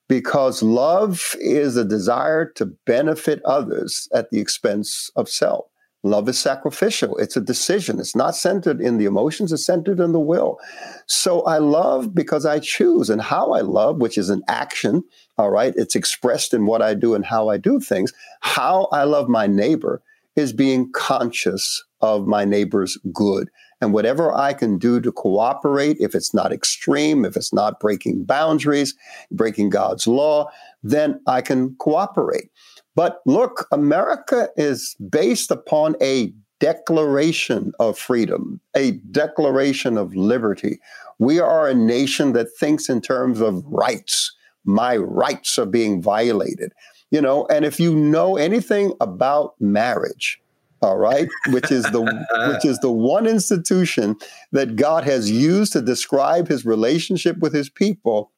because 0.09 0.63
love 0.63 1.37
is 1.39 1.77
a 1.77 1.85
desire 1.85 2.47
to 2.57 2.67
benefit 2.87 3.43
others 3.45 4.09
at 4.15 4.31
the 4.31 4.41
expense 4.41 5.11
of 5.17 5.29
self. 5.29 5.67
Love 6.03 6.29
is 6.29 6.39
sacrificial. 6.39 7.17
It's 7.19 7.37
a 7.37 7.41
decision. 7.41 7.99
It's 7.99 8.17
not 8.17 8.35
centered 8.35 8.81
in 8.81 8.99
the 8.99 9.05
emotions, 9.05 9.53
it's 9.53 9.67
centered 9.67 10.01
in 10.01 10.13
the 10.13 10.21
will. 10.21 10.59
So 11.07 11.43
I 11.43 11.59
love 11.59 12.15
because 12.15 12.47
I 12.47 12.61
choose, 12.61 13.11
and 13.11 13.21
how 13.21 13.53
I 13.53 13.61
love, 13.61 14.01
which 14.01 14.17
is 14.17 14.31
an 14.31 14.43
action, 14.49 15.03
all 15.39 15.51
right? 15.51 15.73
It's 15.77 15.95
expressed 15.95 16.53
in 16.53 16.67
what 16.67 16.83
I 16.83 16.95
do 16.95 17.15
and 17.15 17.25
how 17.25 17.49
I 17.49 17.57
do 17.57 17.81
things. 17.81 18.13
How 18.41 18.89
I 18.93 19.05
love 19.05 19.29
my 19.29 19.47
neighbor 19.47 20.03
is 20.37 20.53
being 20.53 20.91
conscious 20.93 21.85
of 22.01 22.27
my 22.27 22.45
neighbor's 22.45 22.99
good 23.13 23.49
and 23.81 23.93
whatever 23.93 24.33
I 24.33 24.53
can 24.53 24.79
do 24.79 25.01
to 25.01 25.13
cooperate, 25.13 25.97
if 26.01 26.15
it's 26.15 26.35
not 26.35 26.53
extreme, 26.53 27.25
if 27.25 27.37
it's 27.37 27.53
not 27.53 27.81
breaking 27.81 28.25
boundaries, 28.25 28.95
breaking 29.31 29.71
God's 29.71 30.07
law, 30.07 30.49
then 30.83 31.21
I 31.27 31.41
can 31.41 31.77
cooperate. 31.77 32.51
But 32.95 33.21
look, 33.27 33.69
America 33.71 34.49
is 34.57 34.97
based 35.09 35.51
upon 35.51 35.95
a 36.03 36.33
declaration 36.59 37.73
of 37.79 37.97
freedom, 37.97 38.61
a 38.77 38.93
declaration 39.13 39.97
of 39.97 40.15
liberty. 40.17 40.81
We 41.21 41.39
are 41.39 41.69
a 41.69 41.75
nation 41.75 42.33
that 42.33 42.49
thinks 42.59 42.89
in 42.89 43.01
terms 43.01 43.41
of 43.41 43.65
rights. 43.67 44.35
My 44.69 44.97
rights 44.97 45.59
are 45.59 45.67
being 45.67 46.03
violated. 46.03 46.73
You 47.11 47.23
know, 47.23 47.47
and 47.47 47.65
if 47.65 47.81
you 47.81 47.97
know 47.97 48.37
anything 48.37 48.93
about 49.01 49.55
marriage, 49.59 50.41
all 50.81 50.97
right 50.97 51.29
which 51.49 51.71
is 51.71 51.83
the 51.85 52.01
which 52.53 52.65
is 52.65 52.79
the 52.79 52.91
one 52.91 53.27
institution 53.27 54.17
that 54.53 54.77
god 54.77 55.05
has 55.05 55.31
used 55.31 55.73
to 55.73 55.83
describe 55.83 56.49
his 56.49 56.65
relationship 56.65 57.39
with 57.39 57.53
his 57.53 57.69
people 57.69 58.31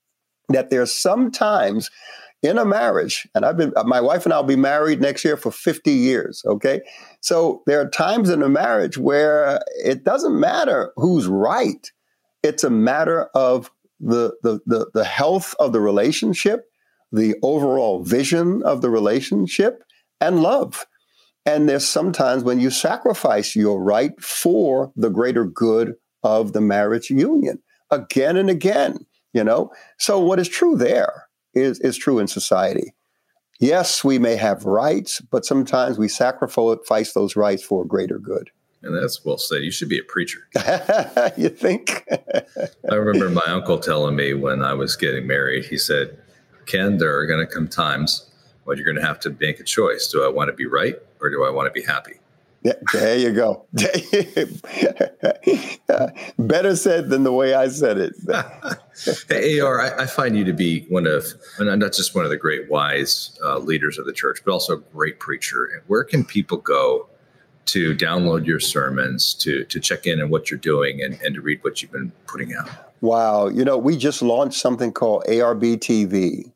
that 0.49 0.71
there's 0.71 0.93
sometimes 0.93 1.91
in 2.43 2.57
a 2.57 2.65
marriage 2.65 3.29
and 3.35 3.45
i've 3.45 3.57
been 3.57 3.73
my 3.85 4.01
wife 4.01 4.25
and 4.25 4.33
i'll 4.33 4.43
be 4.43 4.57
married 4.57 5.01
next 5.01 5.25
year 5.25 5.37
for 5.37 5.51
50 5.51 5.91
years 5.91 6.43
okay 6.47 6.81
so 7.21 7.63
there 7.67 7.81
are 7.81 7.91
times 7.91 8.31
in 8.31 8.43
a 8.43 8.49
marriage 8.49 8.97
where 8.97 9.61
it 9.85 10.05
doesn't 10.05 10.39
matter 10.39 10.93
who's 10.97 11.27
right 11.27 11.93
it's 12.43 12.65
a 12.65 12.71
matter 12.71 13.27
of 13.35 13.71
the 14.01 14.33
the 14.43 14.61
the, 14.67 14.91
the 14.95 15.05
health 15.05 15.55
of 15.59 15.73
the 15.73 15.81
relationship 15.81 16.67
the 17.13 17.35
overall 17.43 18.03
vision 18.03 18.63
of 18.63 18.83
the 18.83 18.91
relationship 18.91 19.83
and 20.21 20.43
love 20.43 20.87
and 21.47 21.69
there's 21.69 21.87
sometimes 21.87 22.45
when 22.45 22.61
you 22.61 22.71
sacrifice 22.71 23.57
your 23.57 23.83
right 23.83 24.13
for 24.21 24.93
the 24.97 25.11
greater 25.11 25.45
good 25.45 25.95
of 26.23 26.53
the 26.53 26.61
marriage 26.61 27.11
union 27.11 27.61
again 27.91 28.37
and 28.37 28.51
again, 28.51 28.99
you 29.33 29.43
know? 29.43 29.73
So 29.99 30.19
what 30.21 30.39
is 30.39 30.49
true 30.49 30.77
there 30.77 31.29
is, 31.55 31.81
is 31.81 31.97
true 31.97 32.19
in 32.19 32.27
society. 32.27 32.95
Yes, 33.59 34.05
we 34.05 34.19
may 34.19 34.37
have 34.37 34.65
rights, 34.65 35.21
but 35.21 35.45
sometimes 35.45 35.99
we 35.99 36.09
sacrifice 36.09 37.13
those 37.13 37.37
rights 37.37 37.63
for 37.63 37.83
a 37.83 37.87
greater 37.87 38.19
good. 38.19 38.51
And 38.83 38.97
that's 38.97 39.25
well 39.25 39.39
said. 39.39 39.63
You 39.63 39.71
should 39.71 39.89
be 39.89 39.99
a 39.99 40.05
preacher. 40.05 40.41
you 41.37 41.51
think? 41.51 42.09
I 42.91 42.95
remember 42.95 43.29
my 43.29 43.45
uncle 43.47 43.79
telling 43.79 44.17
me 44.17 44.33
when 44.33 44.63
I 44.63 44.73
was 44.73 44.97
getting 44.97 45.27
married, 45.27 45.67
he 45.67 45.77
said, 45.77 46.19
Ken, 46.67 46.97
there 46.97 47.17
are 47.17 47.27
going 47.27 47.47
to 47.47 47.53
come 47.53 47.69
times 47.69 48.31
when 48.65 48.79
you're 48.79 48.87
going 48.87 48.97
to 48.97 49.07
have 49.07 49.21
to 49.21 49.37
make 49.39 49.61
a 49.61 49.65
choice. 49.65 50.09
Do 50.09 50.25
I 50.25 50.29
want 50.29 50.49
to 50.49 50.55
be 50.55 50.67
right 50.67 50.97
or 51.21 51.29
do 51.29 51.45
I 51.45 51.51
want 51.51 51.67
to 51.67 51.73
be 51.73 51.87
happy? 51.87 52.15
Yeah, 52.63 52.75
there 52.93 53.17
you 53.17 53.33
go. 53.33 53.65
Better 56.39 56.77
said 56.77 57.09
than 57.09 57.25
the 57.25 57.33
way 57.33 57.55
I 57.55 57.69
said 57.69 57.97
it. 57.97 58.15
hey, 59.29 59.61
AR, 59.61 59.81
I, 59.81 60.03
I, 60.03 60.07
find 60.07 60.37
you 60.37 60.45
to 60.45 60.53
be 60.53 60.85
one 60.91 61.07
of, 61.07 61.25
and 61.59 61.81
not 61.81 61.95
just 61.95 62.15
one 62.15 62.25
of 62.25 62.31
the 62.31 62.37
great 62.37 62.71
wise 62.71 63.39
uh, 63.43 63.57
leaders 63.59 63.99
of 63.99 64.05
the 64.05 64.13
church, 64.13 64.41
but 64.45 64.53
also 64.53 64.75
a 64.75 64.79
great 64.79 65.19
preacher. 65.19 65.71
And 65.73 65.81
where 65.87 66.05
can 66.05 66.23
people 66.23 66.59
go 66.59 67.09
to 67.67 67.95
download 67.95 68.47
your 68.47 68.61
sermons, 68.61 69.35
to 69.35 69.65
to 69.65 69.81
check 69.81 70.07
in 70.07 70.21
on 70.21 70.31
what 70.31 70.51
you're 70.51 70.59
doing, 70.59 71.03
and, 71.03 71.19
and 71.23 71.35
to 71.35 71.41
read 71.41 71.63
what 71.63 71.83
you've 71.83 71.93
been 71.93 72.13
putting 72.27 72.55
out? 72.55 72.69
Wow, 73.01 73.49
you 73.49 73.65
know, 73.65 73.79
we 73.79 73.97
just 73.97 74.23
launched 74.23 74.61
something 74.61 74.93
called 74.93 75.25
ARB 75.25 75.79
TV, 75.79 76.53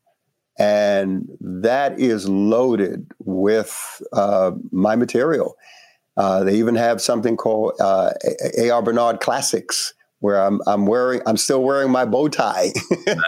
and 0.58 1.28
that 1.40 1.98
is 1.98 2.28
loaded 2.28 3.10
with 3.18 4.02
uh, 4.12 4.52
my 4.70 4.96
material. 4.96 5.56
Uh, 6.16 6.44
they 6.44 6.56
even 6.56 6.76
have 6.76 7.00
something 7.00 7.36
called 7.36 7.72
uh, 7.80 8.12
A.R. 8.58 8.82
Bernard 8.82 9.20
Classics, 9.20 9.94
where 10.20 10.42
I'm 10.42 10.60
I'm 10.66 10.86
wearing 10.86 11.20
I'm 11.26 11.36
still 11.36 11.62
wearing 11.62 11.90
my 11.90 12.04
bow 12.04 12.28
tie. 12.28 12.72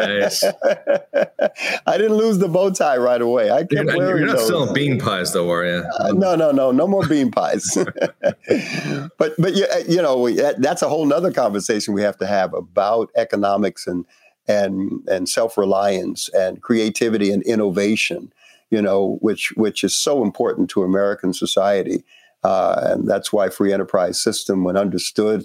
Nice. 0.00 0.42
I 1.86 1.98
didn't 1.98 2.16
lose 2.16 2.38
the 2.38 2.48
bow 2.48 2.70
tie 2.70 2.96
right 2.96 3.20
away. 3.20 3.50
I 3.50 3.60
kept 3.60 3.72
you're 3.72 3.84
not, 3.84 3.98
wearing 3.98 4.18
You're 4.18 4.26
not 4.28 4.36
those. 4.38 4.48
selling 4.48 4.74
bean 4.74 4.98
pies 4.98 5.32
though, 5.32 5.50
are 5.50 5.64
you? 5.64 5.84
Uh, 5.98 6.12
no, 6.12 6.34
no, 6.34 6.52
no, 6.52 6.70
no 6.70 6.86
more 6.86 7.06
bean 7.06 7.30
pies. 7.30 7.76
but 9.18 9.34
but 9.38 9.54
you, 9.54 9.66
you 9.88 10.00
know 10.00 10.30
that's 10.58 10.82
a 10.82 10.88
whole 10.88 11.04
nother 11.04 11.32
conversation 11.32 11.92
we 11.92 12.02
have 12.02 12.16
to 12.18 12.26
have 12.26 12.54
about 12.54 13.10
economics 13.16 13.86
and 13.86 14.06
and 14.48 15.06
and 15.06 15.28
self 15.28 15.58
reliance 15.58 16.30
and 16.30 16.62
creativity 16.62 17.30
and 17.30 17.42
innovation. 17.42 18.32
You 18.70 18.82
know, 18.82 19.18
which 19.20 19.52
which 19.56 19.84
is 19.84 19.96
so 19.96 20.22
important 20.22 20.70
to 20.70 20.82
American 20.82 21.32
society. 21.32 22.04
Uh, 22.46 22.78
and 22.90 23.08
that's 23.08 23.32
why 23.32 23.48
free 23.48 23.72
enterprise 23.72 24.22
system, 24.22 24.62
when 24.62 24.76
understood, 24.76 25.40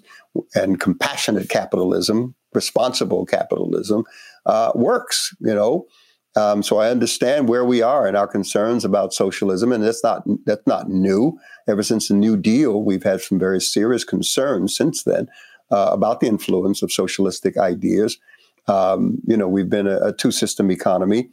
and 0.53 0.79
compassionate 0.79 1.49
capitalism, 1.49 2.35
responsible 2.53 3.25
capitalism, 3.25 4.03
uh, 4.45 4.71
works. 4.75 5.35
You 5.39 5.55
know, 5.55 5.87
um, 6.35 6.61
so 6.61 6.77
I 6.77 6.91
understand 6.91 7.49
where 7.49 7.65
we 7.65 7.81
are 7.81 8.07
and 8.07 8.15
our 8.15 8.27
concerns 8.27 8.85
about 8.85 9.15
socialism, 9.15 9.71
and 9.71 9.83
that's 9.83 10.03
not 10.03 10.21
that's 10.45 10.67
not 10.67 10.89
new. 10.89 11.39
Ever 11.67 11.83
since 11.83 12.07
the 12.07 12.13
New 12.13 12.37
Deal, 12.37 12.83
we've 12.83 13.07
had 13.11 13.21
some 13.21 13.39
very 13.39 13.61
serious 13.61 14.03
concerns 14.03 14.77
since 14.77 15.03
then 15.03 15.27
uh, 15.71 15.89
about 15.91 16.19
the 16.19 16.27
influence 16.27 16.83
of 16.83 16.91
socialistic 16.91 17.57
ideas. 17.57 18.19
Um, 18.67 19.17
you 19.25 19.37
know, 19.37 19.47
we've 19.47 19.69
been 19.69 19.87
a, 19.87 19.97
a 20.09 20.13
two-system 20.13 20.69
economy. 20.69 21.29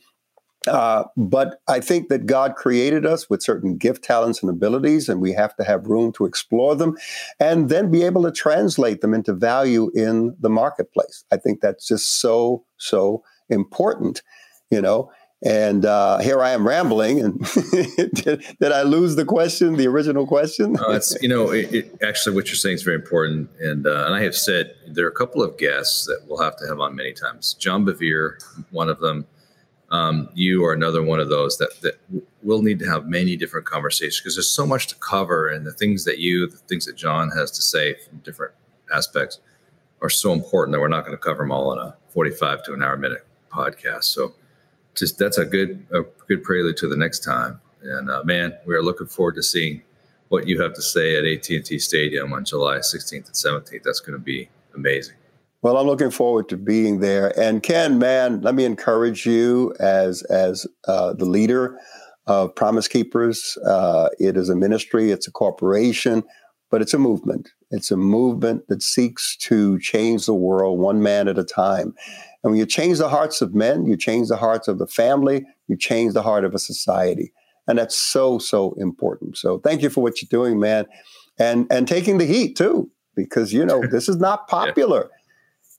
Uh, 0.67 1.05
but 1.17 1.61
I 1.69 1.81
think 1.81 2.09
that 2.09 2.27
God 2.27 2.57
created 2.57 3.07
us 3.07 3.31
with 3.31 3.43
certain 3.43 3.77
gift, 3.77 4.03
talents, 4.03 4.43
and 4.43 4.51
abilities, 4.51 5.09
and 5.09 5.21
we 5.21 5.33
have 5.33 5.55
to 5.57 5.65
have 5.65 5.87
room 5.87 6.13
to 6.15 6.27
explore 6.27 6.75
them 6.75 6.97
and 7.39 7.69
then 7.69 7.91
be 7.91 8.03
able 8.03 8.23
to 8.25 8.33
translate 8.33 9.01
them 9.01 9.15
into 9.15 9.33
value 9.33 9.91
in 9.95 10.37
the 10.41 10.51
marketplace. 10.51 11.25
I 11.31 11.37
think 11.37 11.61
that's 11.61 11.87
just 11.87 12.21
so, 12.21 12.65
so 12.77 13.23
important, 13.49 14.23
you 14.71 14.81
know. 14.81 15.11
And 15.45 15.85
uh, 15.85 16.19
here 16.19 16.43
I 16.43 16.51
am 16.51 16.67
rambling. 16.67 17.21
And 17.21 17.39
did, 18.15 18.45
did, 18.61 18.73
I 18.73 18.83
lose 18.83 19.15
the 19.15 19.25
question, 19.25 19.77
the 19.77 19.87
original 19.87 20.27
question? 20.27 20.77
uh, 20.77 20.91
it's, 20.91 21.17
you 21.23 21.29
know, 21.29 21.53
it, 21.53 21.73
it, 21.73 21.99
actually, 22.03 22.35
what 22.35 22.47
you're 22.49 22.57
saying 22.57 22.75
is 22.75 22.83
very 22.83 22.97
important. 22.97 23.49
And, 23.61 23.87
uh, 23.87 24.07
and 24.07 24.15
I 24.17 24.23
have 24.25 24.35
said 24.35 24.75
there 24.89 25.07
are 25.07 25.11
a 25.11 25.15
couple 25.15 25.41
of 25.41 25.57
guests 25.57 26.07
that 26.07 26.25
we'll 26.27 26.43
have 26.43 26.57
to 26.57 26.67
have 26.67 26.81
on 26.81 26.97
many 26.97 27.13
times. 27.13 27.55
John 27.55 27.87
Bevere, 27.87 28.43
one 28.73 28.89
of 28.89 28.99
them 28.99 29.27
um, 29.91 30.29
you 30.35 30.65
are 30.65 30.73
another 30.73 31.03
one 31.03 31.21
of 31.21 31.29
those 31.29 31.57
that 31.59 31.81
that 31.81 31.99
we'll 32.43 32.63
need 32.63 32.79
to 32.79 32.87
have 32.87 33.07
many 33.07 33.37
different 33.37 33.67
conversations 33.67 34.21
because 34.21 34.37
there's 34.37 34.51
so 34.51 34.67
much 34.67 34.87
to 34.89 34.95
cover, 34.97 35.49
and 35.49 35.67
the 35.67 35.73
things 35.73 36.05
that 36.05 36.19
you, 36.19 36.47
the 36.49 36.57
things 36.57 36.85
that 36.87 36.97
John 36.97 37.31
has 37.31 37.51
to 37.53 37.63
say 37.63 37.95
from 37.95 38.19
different 38.19 38.55
aspects 38.95 39.41
are 40.01 40.11
so 40.11 40.33
important 40.33 40.75
that 40.75 40.81
we're 40.81 40.89
not 40.89 41.05
going 41.05 41.17
to 41.17 41.23
cover 41.23 41.43
them 41.43 41.51
all 41.51 41.73
in 41.73 41.79
a 41.79 41.97
45 42.11 42.65
to 42.65 42.75
an 42.75 42.83
hour 42.83 42.97
minute 42.97 43.27
podcast. 43.51 44.05
So, 44.05 44.35
just 44.95 45.19
that's 45.19 45.39
a 45.39 45.45
good 45.45 45.87
a 45.91 46.03
good 46.27 46.43
prelude 46.43 46.77
to 46.79 46.89
the 46.89 46.97
next 46.97 47.21
time. 47.21 47.61
And 47.83 48.11
uh, 48.11 48.23
man, 48.25 48.57
we 48.67 48.75
are 48.75 48.83
looking 48.83 49.07
forward 49.07 49.37
to 49.37 49.43
seeing 49.43 49.83
what 50.29 50.47
you 50.47 50.61
have 50.61 50.75
to 50.75 50.83
say 50.83 51.17
at 51.17 51.25
AT&T 51.25 51.79
Stadium 51.79 52.33
on 52.35 52.45
July 52.45 52.79
16th 52.79 53.13
and 53.13 53.25
17th. 53.65 53.83
That's 53.83 54.01
going 54.01 54.19
to 54.19 54.23
be 54.23 54.51
amazing. 54.75 55.17
Well, 55.61 55.77
I'm 55.77 55.87
looking 55.87 56.11
forward 56.11 56.49
to 56.51 56.57
being 56.57 57.01
there. 57.01 57.37
And 57.39 57.63
Ken, 57.63 57.99
man, 57.99 58.43
let 58.43 58.55
me 58.55 58.65
encourage 58.65 59.27
you 59.27 59.75
as 59.81 60.23
as 60.25 60.67
uh, 60.87 61.15
the 61.15 61.25
leader 61.25 61.79
of 62.29 62.55
Promise 62.55 62.87
Keepers. 62.87 63.59
Uh, 63.67 64.09
it 64.21 64.37
is 64.37 64.49
a 64.49 64.55
ministry, 64.55 65.11
it's 65.11 65.27
a 65.27 65.33
corporation, 65.33 66.23
but 66.71 66.81
it's 66.81 66.95
a 66.95 66.99
movement. 66.99 67.51
It's 67.73 67.91
a 67.91 67.97
movement 67.97 68.69
that 68.69 68.83
seeks 68.83 69.37
to 69.39 69.81
change 69.81 70.27
the 70.27 70.35
world 70.35 70.79
one 70.79 71.03
man 71.03 71.27
at 71.27 71.39
a 71.39 71.45
time. 71.45 71.93
And 72.45 72.53
when 72.53 72.57
you 72.57 72.67
change 72.67 72.99
the 72.99 73.09
hearts 73.09 73.43
of 73.43 73.53
men, 73.53 73.85
you 73.85 73.97
change 73.97 74.29
the 74.29 74.37
hearts 74.37 74.69
of 74.69 74.79
the 74.79 74.87
family, 74.87 75.45
you 75.67 75.77
change 75.77 76.15
the 76.15 76.23
heart 76.23 76.45
of 76.45 76.55
a 76.55 76.59
society. 76.61 77.33
And 77.67 77.79
that's 77.79 77.97
so, 77.97 78.39
so 78.39 78.75
important. 78.79 79.37
So 79.37 79.59
thank 79.59 79.83
you 79.83 79.91
for 79.91 80.03
what 80.03 80.23
you're 80.23 80.29
doing, 80.31 80.61
man. 80.61 80.87
And 81.37 81.67
and 81.69 81.89
taking 81.89 82.19
the 82.19 82.27
heat 82.27 82.57
too, 82.57 82.93
because 83.17 83.53
you 83.53 83.67
know, 83.67 83.83
this 83.91 84.09
is 84.09 84.19
not 84.19 84.47
popular. 84.47 85.09
yeah 85.11 85.18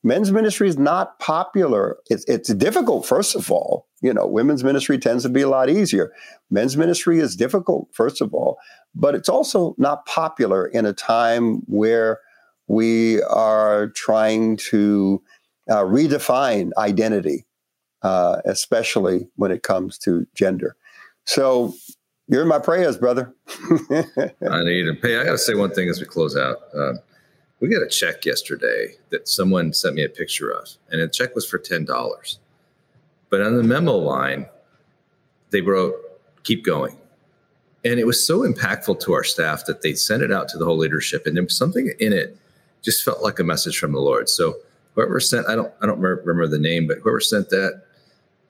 men's 0.03 0.31
ministry 0.31 0.67
is 0.67 0.77
not 0.77 1.19
popular. 1.19 1.97
It's, 2.09 2.23
it's 2.25 2.53
difficult, 2.53 3.05
first 3.05 3.35
of 3.35 3.51
all. 3.51 3.87
You 4.01 4.13
know, 4.13 4.25
women's 4.25 4.63
ministry 4.63 4.97
tends 4.97 5.23
to 5.23 5.29
be 5.29 5.41
a 5.41 5.49
lot 5.49 5.69
easier. 5.69 6.13
Men's 6.49 6.77
ministry 6.77 7.19
is 7.19 7.35
difficult, 7.35 7.89
first 7.91 8.21
of 8.21 8.33
all, 8.33 8.57
but 8.95 9.13
it's 9.13 9.29
also 9.29 9.75
not 9.77 10.05
popular 10.05 10.65
in 10.65 10.85
a 10.85 10.93
time 10.93 11.63
where 11.67 12.19
we 12.67 13.21
are 13.23 13.87
trying 13.89 14.55
to 14.55 15.21
uh, 15.69 15.83
redefine 15.83 16.71
identity, 16.77 17.45
uh, 18.03 18.37
especially 18.45 19.27
when 19.35 19.51
it 19.51 19.63
comes 19.63 19.97
to 19.97 20.25
gender. 20.33 20.75
So 21.25 21.73
you're 22.27 22.43
in 22.43 22.47
my 22.47 22.59
prayers, 22.59 22.97
brother. 22.97 23.33
I 23.49 24.63
need 24.63 24.83
to 24.83 24.95
pay. 25.01 25.19
I 25.19 25.25
got 25.25 25.31
to 25.31 25.37
say 25.37 25.55
one 25.55 25.73
thing 25.73 25.89
as 25.89 25.99
we 25.99 26.05
close 26.05 26.37
out. 26.37 26.57
Uh, 26.73 26.93
we 27.59 27.69
got 27.69 27.83
a 27.83 27.87
check 27.87 28.25
yesterday 28.25 28.95
that 29.09 29.27
someone 29.27 29.73
sent 29.73 29.95
me 29.95 30.03
a 30.03 30.09
picture 30.09 30.49
of, 30.49 30.69
and 30.89 31.01
the 31.01 31.07
check 31.07 31.35
was 31.35 31.45
for 31.47 31.57
ten 31.57 31.85
dollars. 31.85 32.39
But 33.29 33.41
on 33.41 33.57
the 33.57 33.63
memo 33.63 33.95
line, 33.95 34.47
they 35.51 35.61
wrote, 35.61 35.95
"Keep 36.43 36.63
going," 36.63 36.97
and 37.83 37.99
it 37.99 38.07
was 38.07 38.25
so 38.25 38.41
impactful 38.41 38.99
to 39.01 39.13
our 39.13 39.23
staff 39.23 39.65
that 39.65 39.81
they 39.81 39.93
sent 39.93 40.23
it 40.23 40.31
out 40.31 40.47
to 40.49 40.57
the 40.57 40.65
whole 40.65 40.77
leadership, 40.77 41.25
and 41.25 41.35
there 41.35 41.43
was 41.43 41.55
something 41.55 41.91
in 41.99 42.13
it 42.13 42.37
just 42.81 43.03
felt 43.03 43.21
like 43.21 43.39
a 43.39 43.43
message 43.43 43.77
from 43.77 43.91
the 43.91 43.99
Lord. 43.99 44.29
So 44.29 44.55
whoever 44.95 45.19
sent, 45.19 45.47
I 45.47 45.55
don't, 45.55 45.73
I 45.81 45.85
don't 45.85 45.99
remember 45.99 46.47
the 46.47 46.59
name, 46.59 46.87
but 46.87 46.99
whoever 46.99 47.19
sent 47.19 47.49
that, 47.49 47.83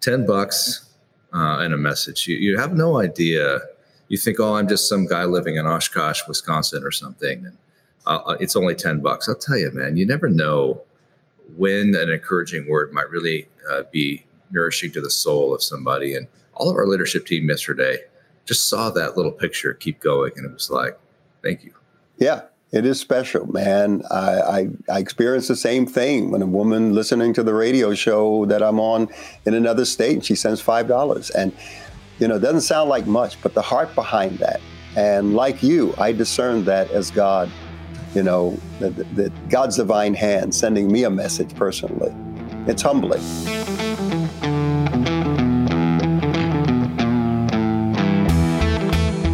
ten 0.01 0.25
bucks 0.25 0.87
uh, 1.33 1.57
and 1.59 1.73
a 1.73 1.77
message. 1.77 2.27
You, 2.27 2.37
you 2.37 2.57
have 2.57 2.73
no 2.73 2.99
idea. 2.99 3.59
You 4.07 4.17
think, 4.17 4.39
oh, 4.39 4.55
I'm 4.55 4.67
just 4.67 4.87
some 4.87 5.05
guy 5.07 5.25
living 5.25 5.57
in 5.57 5.65
Oshkosh, 5.65 6.21
Wisconsin, 6.27 6.83
or 6.83 6.91
something. 6.91 7.45
And, 7.45 7.57
uh, 8.05 8.35
it's 8.39 8.55
only 8.55 8.75
10 8.75 9.01
bucks. 9.01 9.27
I'll 9.27 9.35
tell 9.35 9.57
you, 9.57 9.71
man, 9.71 9.97
you 9.97 10.05
never 10.05 10.29
know 10.29 10.81
when 11.57 11.95
an 11.95 12.09
encouraging 12.09 12.67
word 12.67 12.93
might 12.93 13.09
really 13.09 13.47
uh, 13.71 13.83
be 13.91 14.25
nourishing 14.51 14.91
to 14.91 15.01
the 15.01 15.09
soul 15.09 15.53
of 15.53 15.61
somebody. 15.61 16.15
And 16.15 16.27
all 16.53 16.69
of 16.69 16.75
our 16.75 16.87
leadership 16.87 17.25
team 17.25 17.47
yesterday 17.49 17.97
just 18.45 18.67
saw 18.67 18.89
that 18.91 19.15
little 19.15 19.31
picture 19.31 19.73
keep 19.73 19.99
going. 19.99 20.33
And 20.35 20.45
it 20.45 20.53
was 20.53 20.69
like, 20.69 20.97
thank 21.43 21.63
you. 21.63 21.73
Yeah, 22.17 22.41
it 22.71 22.85
is 22.85 22.99
special, 22.99 23.51
man. 23.51 24.03
I, 24.11 24.41
I, 24.41 24.67
I 24.91 24.99
experienced 24.99 25.47
the 25.47 25.55
same 25.55 25.85
thing 25.85 26.31
when 26.31 26.41
a 26.41 26.47
woman 26.47 26.93
listening 26.93 27.33
to 27.33 27.43
the 27.43 27.53
radio 27.53 27.93
show 27.93 28.45
that 28.45 28.61
I'm 28.61 28.79
on 28.79 29.09
in 29.45 29.53
another 29.53 29.85
state, 29.85 30.13
and 30.15 30.25
she 30.25 30.35
sends 30.35 30.61
$5. 30.61 31.31
And, 31.35 31.53
you 32.19 32.27
know, 32.27 32.35
it 32.35 32.39
doesn't 32.39 32.61
sound 32.61 32.89
like 32.89 33.07
much, 33.07 33.41
but 33.41 33.53
the 33.53 33.61
heart 33.61 33.93
behind 33.95 34.39
that. 34.39 34.61
And 34.95 35.35
like 35.35 35.63
you, 35.63 35.93
I 35.97 36.11
discern 36.11 36.65
that 36.65 36.91
as 36.91 37.11
God 37.11 37.49
you 38.15 38.23
know, 38.23 38.57
that, 38.79 38.95
that 39.15 39.49
God's 39.49 39.77
divine 39.77 40.13
hand 40.13 40.53
sending 40.53 40.91
me 40.91 41.03
a 41.03 41.09
message 41.09 41.53
personally. 41.55 42.13
It's 42.67 42.81
humbling. 42.81 43.21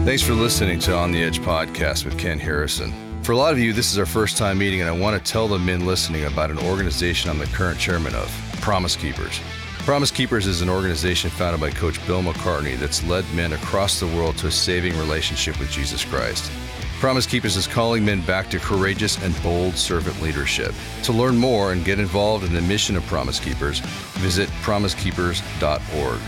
Thanks 0.05 0.21
for 0.21 0.33
listening 0.33 0.79
to 0.79 0.95
On 0.95 1.11
the 1.11 1.21
Edge 1.21 1.39
podcast 1.39 2.05
with 2.05 2.17
Ken 2.17 2.39
Harrison. 2.39 2.93
For 3.23 3.31
a 3.31 3.37
lot 3.37 3.53
of 3.53 3.59
you, 3.59 3.73
this 3.73 3.91
is 3.91 3.97
our 3.97 4.05
first 4.05 4.37
time 4.37 4.59
meeting, 4.59 4.81
and 4.81 4.89
I 4.89 4.93
want 4.93 5.17
to 5.17 5.31
tell 5.31 5.47
the 5.47 5.57
men 5.57 5.85
listening 5.85 6.25
about 6.25 6.51
an 6.51 6.59
organization 6.59 7.29
I'm 7.29 7.39
the 7.39 7.47
current 7.47 7.79
chairman 7.79 8.13
of 8.13 8.29
Promise 8.61 8.95
Keepers. 8.97 9.41
Promise 9.79 10.11
Keepers 10.11 10.47
is 10.47 10.61
an 10.61 10.69
organization 10.69 11.29
founded 11.29 11.59
by 11.59 11.71
Coach 11.71 12.05
Bill 12.05 12.21
McCartney 12.21 12.77
that's 12.77 13.03
led 13.03 13.25
men 13.33 13.53
across 13.53 13.99
the 13.99 14.07
world 14.07 14.37
to 14.37 14.47
a 14.47 14.51
saving 14.51 14.97
relationship 14.97 15.59
with 15.59 15.71
Jesus 15.71 16.05
Christ. 16.05 16.51
Promise 16.99 17.27
Keepers 17.27 17.57
is 17.57 17.67
calling 17.67 18.05
men 18.05 18.21
back 18.21 18.49
to 18.49 18.57
courageous 18.57 19.21
and 19.21 19.43
bold 19.43 19.75
servant 19.75 20.21
leadership. 20.21 20.73
To 21.03 21.11
learn 21.11 21.35
more 21.35 21.73
and 21.73 21.83
get 21.83 21.99
involved 21.99 22.45
in 22.45 22.53
the 22.53 22.61
mission 22.61 22.95
of 22.95 23.05
Promise 23.05 23.41
Keepers, 23.41 23.79
visit 24.19 24.47
promisekeepers.org. 24.63 26.19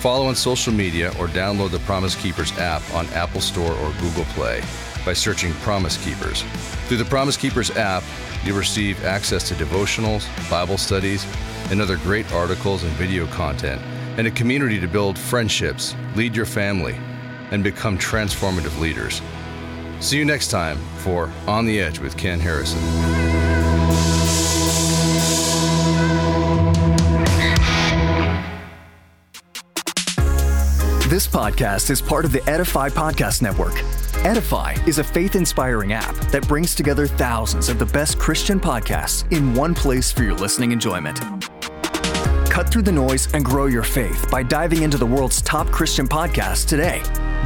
Follow 0.00 0.26
on 0.26 0.34
social 0.34 0.72
media 0.72 1.10
or 1.20 1.28
download 1.28 1.72
the 1.72 1.78
Promise 1.80 2.14
Keepers 2.16 2.56
app 2.58 2.82
on 2.94 3.06
Apple 3.08 3.42
Store 3.42 3.72
or 3.72 3.92
Google 4.00 4.24
Play 4.30 4.62
by 5.04 5.12
searching 5.12 5.52
Promise 5.54 6.02
Keepers. 6.02 6.42
Through 6.86 6.96
the 6.96 7.04
Promise 7.04 7.36
Keepers 7.36 7.70
app, 7.76 8.02
you'll 8.44 8.56
receive 8.56 9.04
access 9.04 9.46
to 9.48 9.54
devotionals, 9.54 10.26
Bible 10.50 10.78
studies, 10.78 11.26
and 11.70 11.82
other 11.82 11.98
great 11.98 12.32
articles 12.32 12.82
and 12.82 12.92
video 12.92 13.26
content, 13.26 13.82
and 14.16 14.26
a 14.26 14.30
community 14.30 14.80
to 14.80 14.88
build 14.88 15.18
friendships, 15.18 15.94
lead 16.16 16.34
your 16.34 16.46
family, 16.46 16.96
and 17.50 17.62
become 17.62 17.98
transformative 17.98 18.78
leaders. 18.80 19.20
See 20.00 20.16
you 20.16 20.24
next 20.24 20.48
time 20.48 20.78
for 20.98 21.30
On 21.48 21.66
the 21.66 21.80
Edge 21.80 21.98
with 21.98 22.16
Ken 22.16 22.38
Harrison. 22.38 22.78
This 31.08 31.26
podcast 31.26 31.90
is 31.90 32.00
part 32.00 32.24
of 32.24 32.32
the 32.32 32.42
Edify 32.48 32.90
Podcast 32.90 33.42
Network. 33.42 33.74
Edify 34.24 34.76
is 34.86 34.98
a 34.98 35.04
faith 35.04 35.34
inspiring 35.34 35.92
app 35.92 36.14
that 36.30 36.46
brings 36.46 36.76
together 36.76 37.08
thousands 37.08 37.68
of 37.68 37.80
the 37.80 37.86
best 37.86 38.20
Christian 38.20 38.60
podcasts 38.60 39.30
in 39.32 39.52
one 39.54 39.74
place 39.74 40.12
for 40.12 40.22
your 40.22 40.34
listening 40.34 40.70
enjoyment. 40.70 41.20
Cut 42.48 42.70
through 42.70 42.82
the 42.82 42.92
noise 42.92 43.32
and 43.34 43.44
grow 43.44 43.66
your 43.66 43.82
faith 43.82 44.30
by 44.30 44.44
diving 44.44 44.82
into 44.82 44.98
the 44.98 45.06
world's 45.06 45.42
top 45.42 45.68
Christian 45.68 46.06
podcasts 46.06 46.66
today. 46.66 47.02